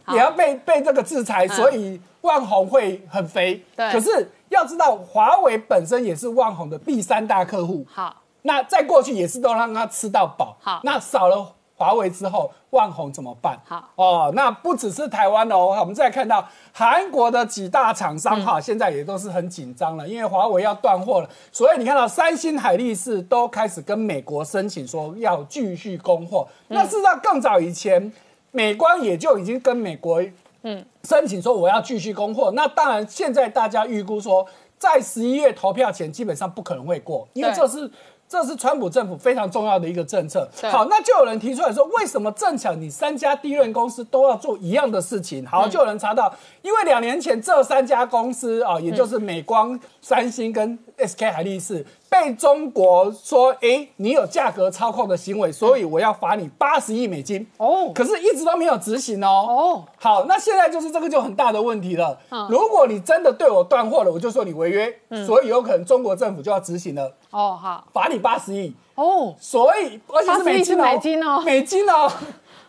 [0.09, 3.65] 也要被被这个制裁，所以万宏会很肥。
[3.77, 7.87] 对，可是要知道，华为本身也是万宏的第三大客户。
[7.89, 8.17] 好。
[8.43, 13.61] 那在过去也是都让他吃到饱，好，那少了华为之后，万宏怎么办？
[13.65, 26.47] 好哦，那不只是台湾哦，我们再看到韩国的几大厂商哈，现在也都是很紧张了，因为华为要断货了，所以你看到三星、海力士都开始跟美国申请说要继续供货。
[26.69, 28.13] 那事实上更早以前，
[28.53, 30.23] 美光也就已经跟美国
[30.63, 32.53] 嗯申请说我要继续供货。
[32.55, 34.47] 那当然，现在大家预估说，
[34.79, 37.91] 在十一月投票前基本上不可能会过，因为对这是。
[38.33, 40.49] 这是川普政府非常重要的一个政策。
[40.71, 45.47] 好，那就有人提出来说，为什么正巧你三家低润公司都要做一样的事情？
[45.47, 46.33] 好，就有人查到，
[46.63, 57.47] 因为两年前这三家公司啊，也就是美光、三星跟 SK 海力士，被中国说，哎，你有价格操控的行为，所以我要罚你八十亿美金。
[57.59, 59.29] 哦可是一直都没有执行哦。
[59.29, 62.19] 哦，好，那现在就是这个就很大的问题了。
[62.31, 68.73] 嗯如果你真的对我断货了，我就说你违约，所以有可能中国政府就要执行了，哦好罚你八十亿。
[68.95, 72.13] 哦，所以而且是美金哦，80亿是美金哦美金哦。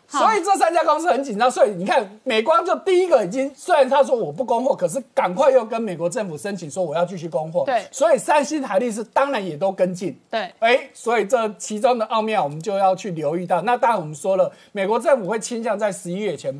[0.05, 7.63] 所以这三家公司很紧张，所以你看，美光就第一个已经，虽然他说我不供货，可是赶快又跟美国政府申请说我要继续供货。
[7.65, 10.15] 对所以三星、台力是当然也都跟进。
[10.29, 13.63] 对哎，所以这其中的奥妙，我们就要去留意到。
[13.63, 16.53] 那当然我们说了，美国政府会倾向在十一月前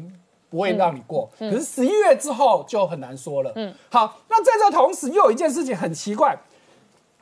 [0.49, 3.51] 不会让你过，可是十一月之后就很难说了。
[3.55, 6.35] 嗯，好，那在这同时又有一件事情很奇怪。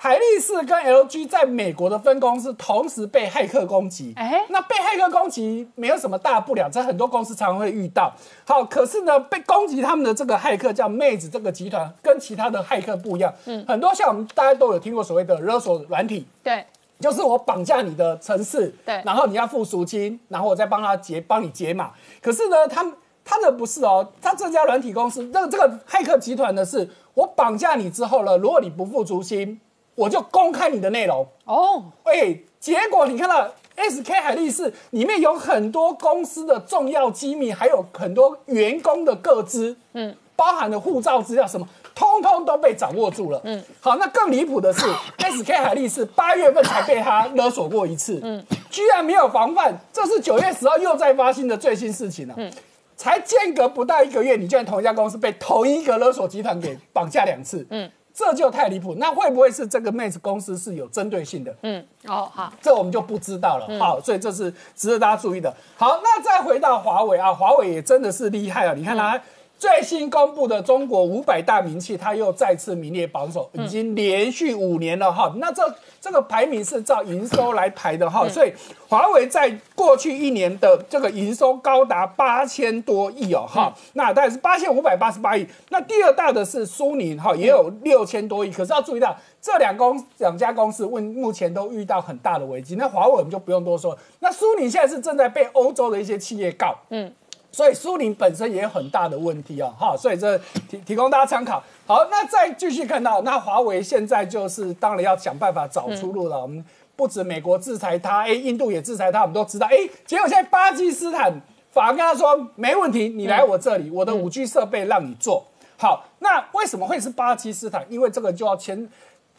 [0.03, 8.11] 海力士跟 LG 在美国的分公司同时被骇客攻击，哎那被骇客攻击没有什么大不了，在很多公司常常会遇到。
[8.44, 13.32] 好，可是呢，被攻击他们的这个骇客叫妹子这个集团，跟其他的骇客不一样。
[13.45, 16.65] 嗯，很多像我们大家都有听过所谓的勒索软体，对
[16.99, 21.91] 就是我绑架你的城市，对然后你要付赎金，然后我再帮他解帮你解码。
[22.19, 22.84] 可是呢，他
[23.23, 29.61] 他的不是哦，他这家软体公司，那这个骇客集团的是，我绑架你之后呢，如果你不付赎金，
[29.95, 31.26] 我就公开你的内容。
[31.45, 43.41] 哦哎，结果你看到 SK 海力士里面有很多公司的重要机密，还有很多员工的个资，嗯，包含的护照资料什么，通通都被掌握住了。
[43.43, 44.85] 嗯，好，那更离谱的是，
[45.18, 52.34] SK 海力士八月份才被他勒索过一次，嗯，居然没有防范，这是九月十号又在发 sinh 的最新事情了。
[52.38, 52.51] 嗯。
[52.97, 57.89] 才间隔不到一个月，你居然同一家公司被同一个勒索集团给绑架两次，嗯，
[58.22, 58.93] 这就太离谱。
[58.99, 61.56] 那会不会是这个 Mate 公司是有针对性的？
[61.64, 63.80] 嗯哦好这我们就不知道了。
[63.80, 65.52] 好，所以这是值得大家注意的。
[65.76, 68.73] 好，那再回到华为啊，华为也真的是厉害啊！
[68.76, 69.19] 你看它
[69.57, 75.34] 最新公布的中国五百大名气，它又再次名列榜首，已经连续五年了哈。
[75.38, 75.64] 那这
[75.99, 78.53] 这个排名是照营收来排的哈，所以
[78.91, 85.47] 华为在过去一年的这个营收高达八千多亿哦哈，那大概是八千五百八十八亿。
[85.69, 88.51] 那第二大的是苏宁哈，也有六千多亿。
[88.51, 92.76] 可是要注意到，这两公两家公司问目前都遇到很大的危机。
[92.76, 97.09] 那华为我们就不用多说，那苏宁现在是正在被欧洲的一些企业告，嗯。
[97.53, 100.38] 所以苏宁本身也有很大的问题哦，哈，所以这
[100.69, 101.61] 提提供大家参考。
[101.85, 106.41] 好，那再继续看到，那华为现在就是当然要想办法找出路了。
[106.41, 106.63] 我们
[107.02, 109.76] 不止美国制裁他，哎，印度也制裁他，我们都知道，哎，
[110.06, 111.34] 结果现在巴基斯坦
[111.72, 115.44] 反而跟他说没问题，你来我这里，我的五 G 设备让你做。
[115.80, 117.84] 好，那为什么会是巴基斯坦？
[117.90, 118.88] 因为这个就要前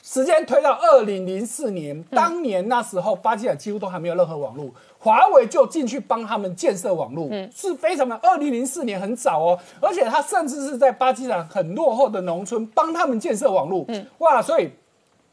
[0.02, 4.68] 时间推到二零零四年，当年那时候巴基斯坦几乎都还没有任何网络，
[4.98, 8.16] 华为就进去帮他们建设网络，是非常的。
[8.16, 13.86] 二零零四年很早哦，而且他甚至是在巴基斯坦很落后的农村帮他们建设网络，
[14.18, 14.68] 哇，所以。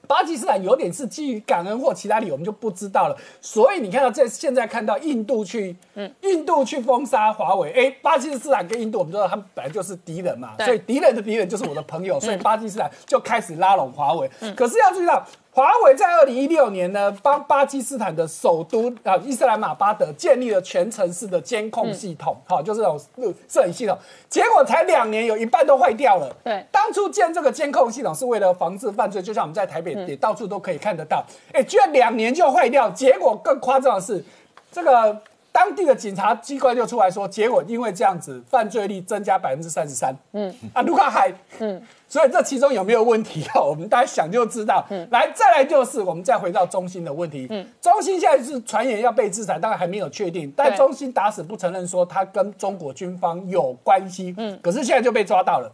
[0.10, 3.16] 巴基斯坦有点是基于感恩或其他理由，我们就不知道了。
[3.40, 14.28] 所以你看到这现在看到印度去，嗯印度去封杀华为，哎，巴基斯坦跟印度我们知道他们本来就是敌人嘛，所以敌人的敌人就是我的朋友，所以巴基斯坦就开始拉拢华为。
[14.58, 15.24] 可是要注意到，
[15.60, 23.98] 华为在二零一六年呢，帮巴基斯坦的首都啊伊斯兰马巴德建立了全城市的监控系统，好、就是那种录摄影系统。
[24.30, 26.34] 结果才两年，有一半都坏掉了。
[26.46, 31.26] 对当初建这个监控系统是为了防治犯罪，就像我们在台北也到处都可以看得到。
[31.52, 34.24] 哎、居然两年就坏掉，结果更夸张的是，
[34.72, 35.22] 这个
[35.52, 40.16] 当地的警察机关就出来说，结果因为这样子，犯罪率增加百分之三十三。
[40.32, 43.62] 嗯，啊，卢卡海，嗯，所以这其中有没有问题啊？
[43.62, 44.84] 我们大家想就知道。
[44.90, 47.46] 嗯，来，再来就是我们再回到中兴的问题。
[47.52, 54.34] 嗯，中兴现在是传言要被制裁，当然还没有确定，但中兴打死不承认说他跟中国军方有关系。
[54.38, 55.72] 嗯，可是现在就被抓到了。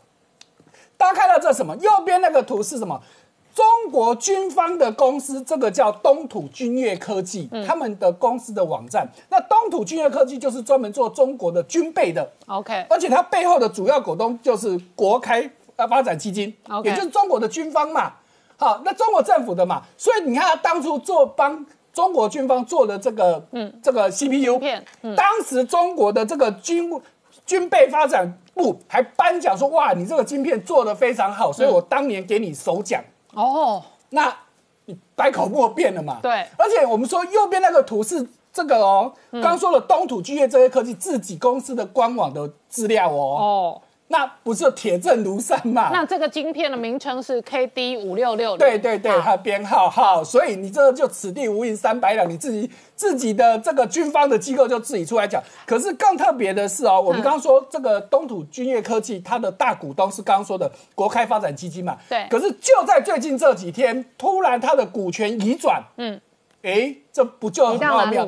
[0.97, 1.75] 大家看到这什么？
[1.77, 3.01] 右边那个图是什么？
[3.53, 9.09] 中国军方的公司，这个叫东土军业科技，他们的公司的网站。
[9.29, 18.13] 那东土军业科技就是专门做中国的军备的，OK 而且它背后的主要股东就是国开呃发展基金也就是中国的军方嘛。
[18.57, 24.59] 好，那中国政府的嘛，所以你看他当初做帮中国军方做的这个嗯这个 CPU，
[25.15, 26.89] 当时中国的这个军
[27.45, 33.03] 军备发展部还颁奖说哇你这个晶片做的非常好，所以我当年给你首奖。
[33.33, 34.33] 哦，那
[34.85, 36.19] 你百口莫辩了嘛？
[36.21, 45.89] 对而且我们说右边那个图是这个哦，嗯刚说了东土巨业这些科技自己公司的官网的资料哦，哦，那不是铁证如山嘛？
[45.91, 55.41] 那这个晶片的名称是 KD 五六六零，对对对，好它的编号好，所以你这个就此地无银三百两，你自己自己的这个军方的机构就自己出来讲。
[55.65, 61.97] 可是更特别的是哦，我们刚刚说这个东土军业科技，它的大股东是刚刚说的国开发展基金嘛？
[62.07, 66.21] 对可是就在最近这几天，突然它的股权移转，嗯，
[66.61, 68.27] 哎，这不就移很奥妙？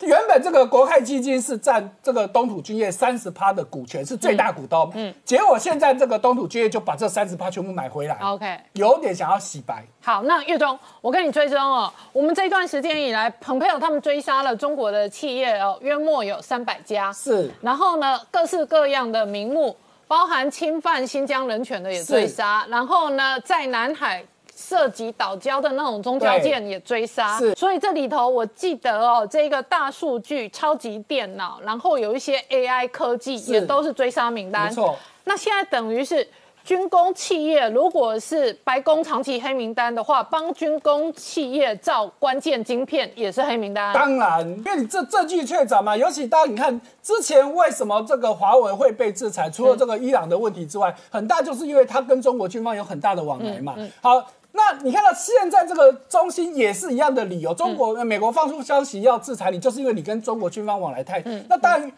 [0.00, 4.90] 原本这个国泰基金是占这个东土军业三十趴的股权，是最大股东。
[4.94, 8.16] 嗯，结果现在这个东土军业就把这三十趴全部买回来。
[8.16, 9.84] OK，有点想要洗白。
[10.02, 11.90] 好，那岳中，我跟你追踪哦。
[12.12, 17.12] 我们这一段时间以来，蓬佩奥他们追杀了中国的企业哦，约莫有三百家。
[17.12, 19.74] 是然后呢，各式各样的名目，
[20.06, 24.24] 包含侵犯新疆人权的也追杀，然后呢，在南海。
[24.56, 34.68] 涉及岛礁的那种中交舰也追杀，是所以这里头我记得哦，这个大数据、超级电脑，然后有一些 AI 科技也都是追杀名单。
[34.68, 34.96] 没错。
[35.24, 36.26] 那现在等于是
[36.62, 43.92] 军工企业，如果是白宫长期黑名单的话，帮军工企业造关键晶片也是黑名单。
[43.92, 53.74] 当然，因为你这证据确凿嘛，尤其大家你看之前为什么这个华为会被制裁，除了这个伊朗的问题之外，很大就是因为它跟中国军方有很大的往来嘛。
[54.00, 54.24] 好。
[54.56, 61.20] 那你看到现在这个中心也是一样的理由，中国、呃美国放出消息要制裁你，就是因为你跟中国军方往来太。
[61.48, 61.92] 那当然，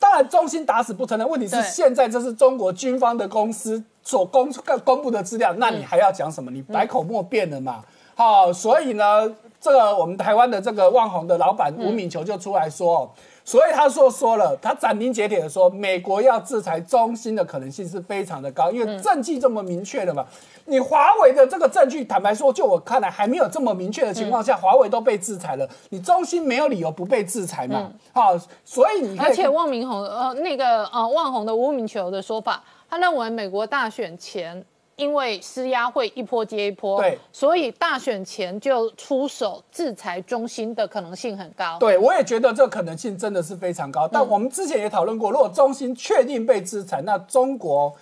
[0.00, 1.28] 当然中心打死不承认。
[1.28, 4.52] 问题是对现在这是中国军方的公司所公
[4.84, 6.50] 公布的资料，那你还要讲什么？
[6.50, 7.84] 你百口莫辩了嘛。
[8.16, 13.10] 好，所以呢，这个我们台湾的这个万宏的老板吴敏球就出来说哦。
[13.44, 20.24] 所以他说说了，他斩钉截铁的说，美国要制裁中兴的可能性是非常的高，因为证据这么明确的嘛。
[20.64, 27.92] 你华为的这个证据，坦白说，就我看来还没有这么明确的情况下，华为都被制裁了，你中兴没有理由不被制裁嘛？
[28.14, 28.34] 好，
[28.64, 34.64] 所以你而且汪明宏呃那个呃万宏的吴敏球的说法，他认为美国大选前。
[34.96, 41.76] 因为施压会一波接一波，对，所以大选前就出手制裁中兴的可能性很高。
[41.78, 44.06] 对，我也觉得这可能性真的是非常高。
[44.06, 47.92] 但我们之前也讨论过，如果中兴确定被制裁，那中国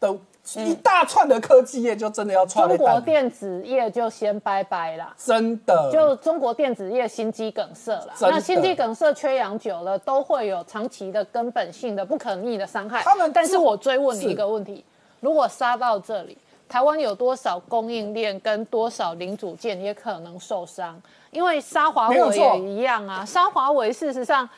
[0.00, 0.16] 的
[0.56, 5.14] 一大串的科技业就真的要串中国了蛋了电子业就先拜拜啦。
[5.18, 13.02] 真的就中国电子业心肌梗塞了，那心肌梗塞缺氧久了，都会有长期的根本性的不可逆的伤害。
[13.02, 14.82] 他们但是我追问你一个问题：
[15.20, 16.36] 如果杀到这里，
[16.68, 21.00] 台湾有多少供应链跟多少零组件也可能受伤？
[21.30, 24.48] 因为杀华为也一样啊，杀华为事实上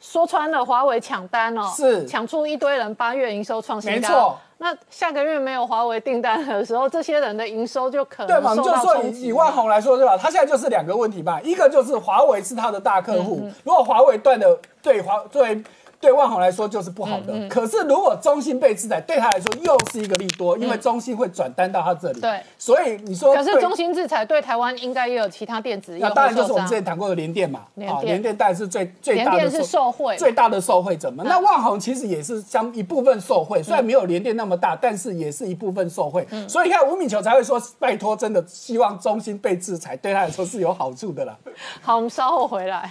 [0.00, 3.96] 说穿了，华为抢单哦，是抢出一堆人八月营收创新高。
[3.96, 8.54] 没错那下个月没有华为订单的时候，这些人的营收就可能对嘛？
[8.54, 10.18] 就说以以万宏来说，对吧？
[10.18, 15.62] 他现在就是两个问题吧，一个就是华为是他的大客嗯户，如果华为断的对华对。
[16.00, 22.18] 对万宏来说就是不好的，嗯可是如果中兴被制裁，对他来说又是一个利多，因为中兴会转单到他这里。
[22.18, 26.80] 嗯对，所以你说可是中兴制裁对台湾应该也有其他电子业那当然就是我们之前。
[26.90, 31.22] 谈过的联电嘛，联电联电当然是最最大的联电是受惠最大的受惠者嘛。
[31.26, 36.26] 那万宏其实也是相一部分受惠，虽然没有联电那么大，但是也是一部分受惠。
[36.48, 41.36] 所以你看吴敏球才会说，拜托，真的希望中兴被制裁，对他来说是有好处的啦。
[41.82, 42.90] 好，我们稍后回来。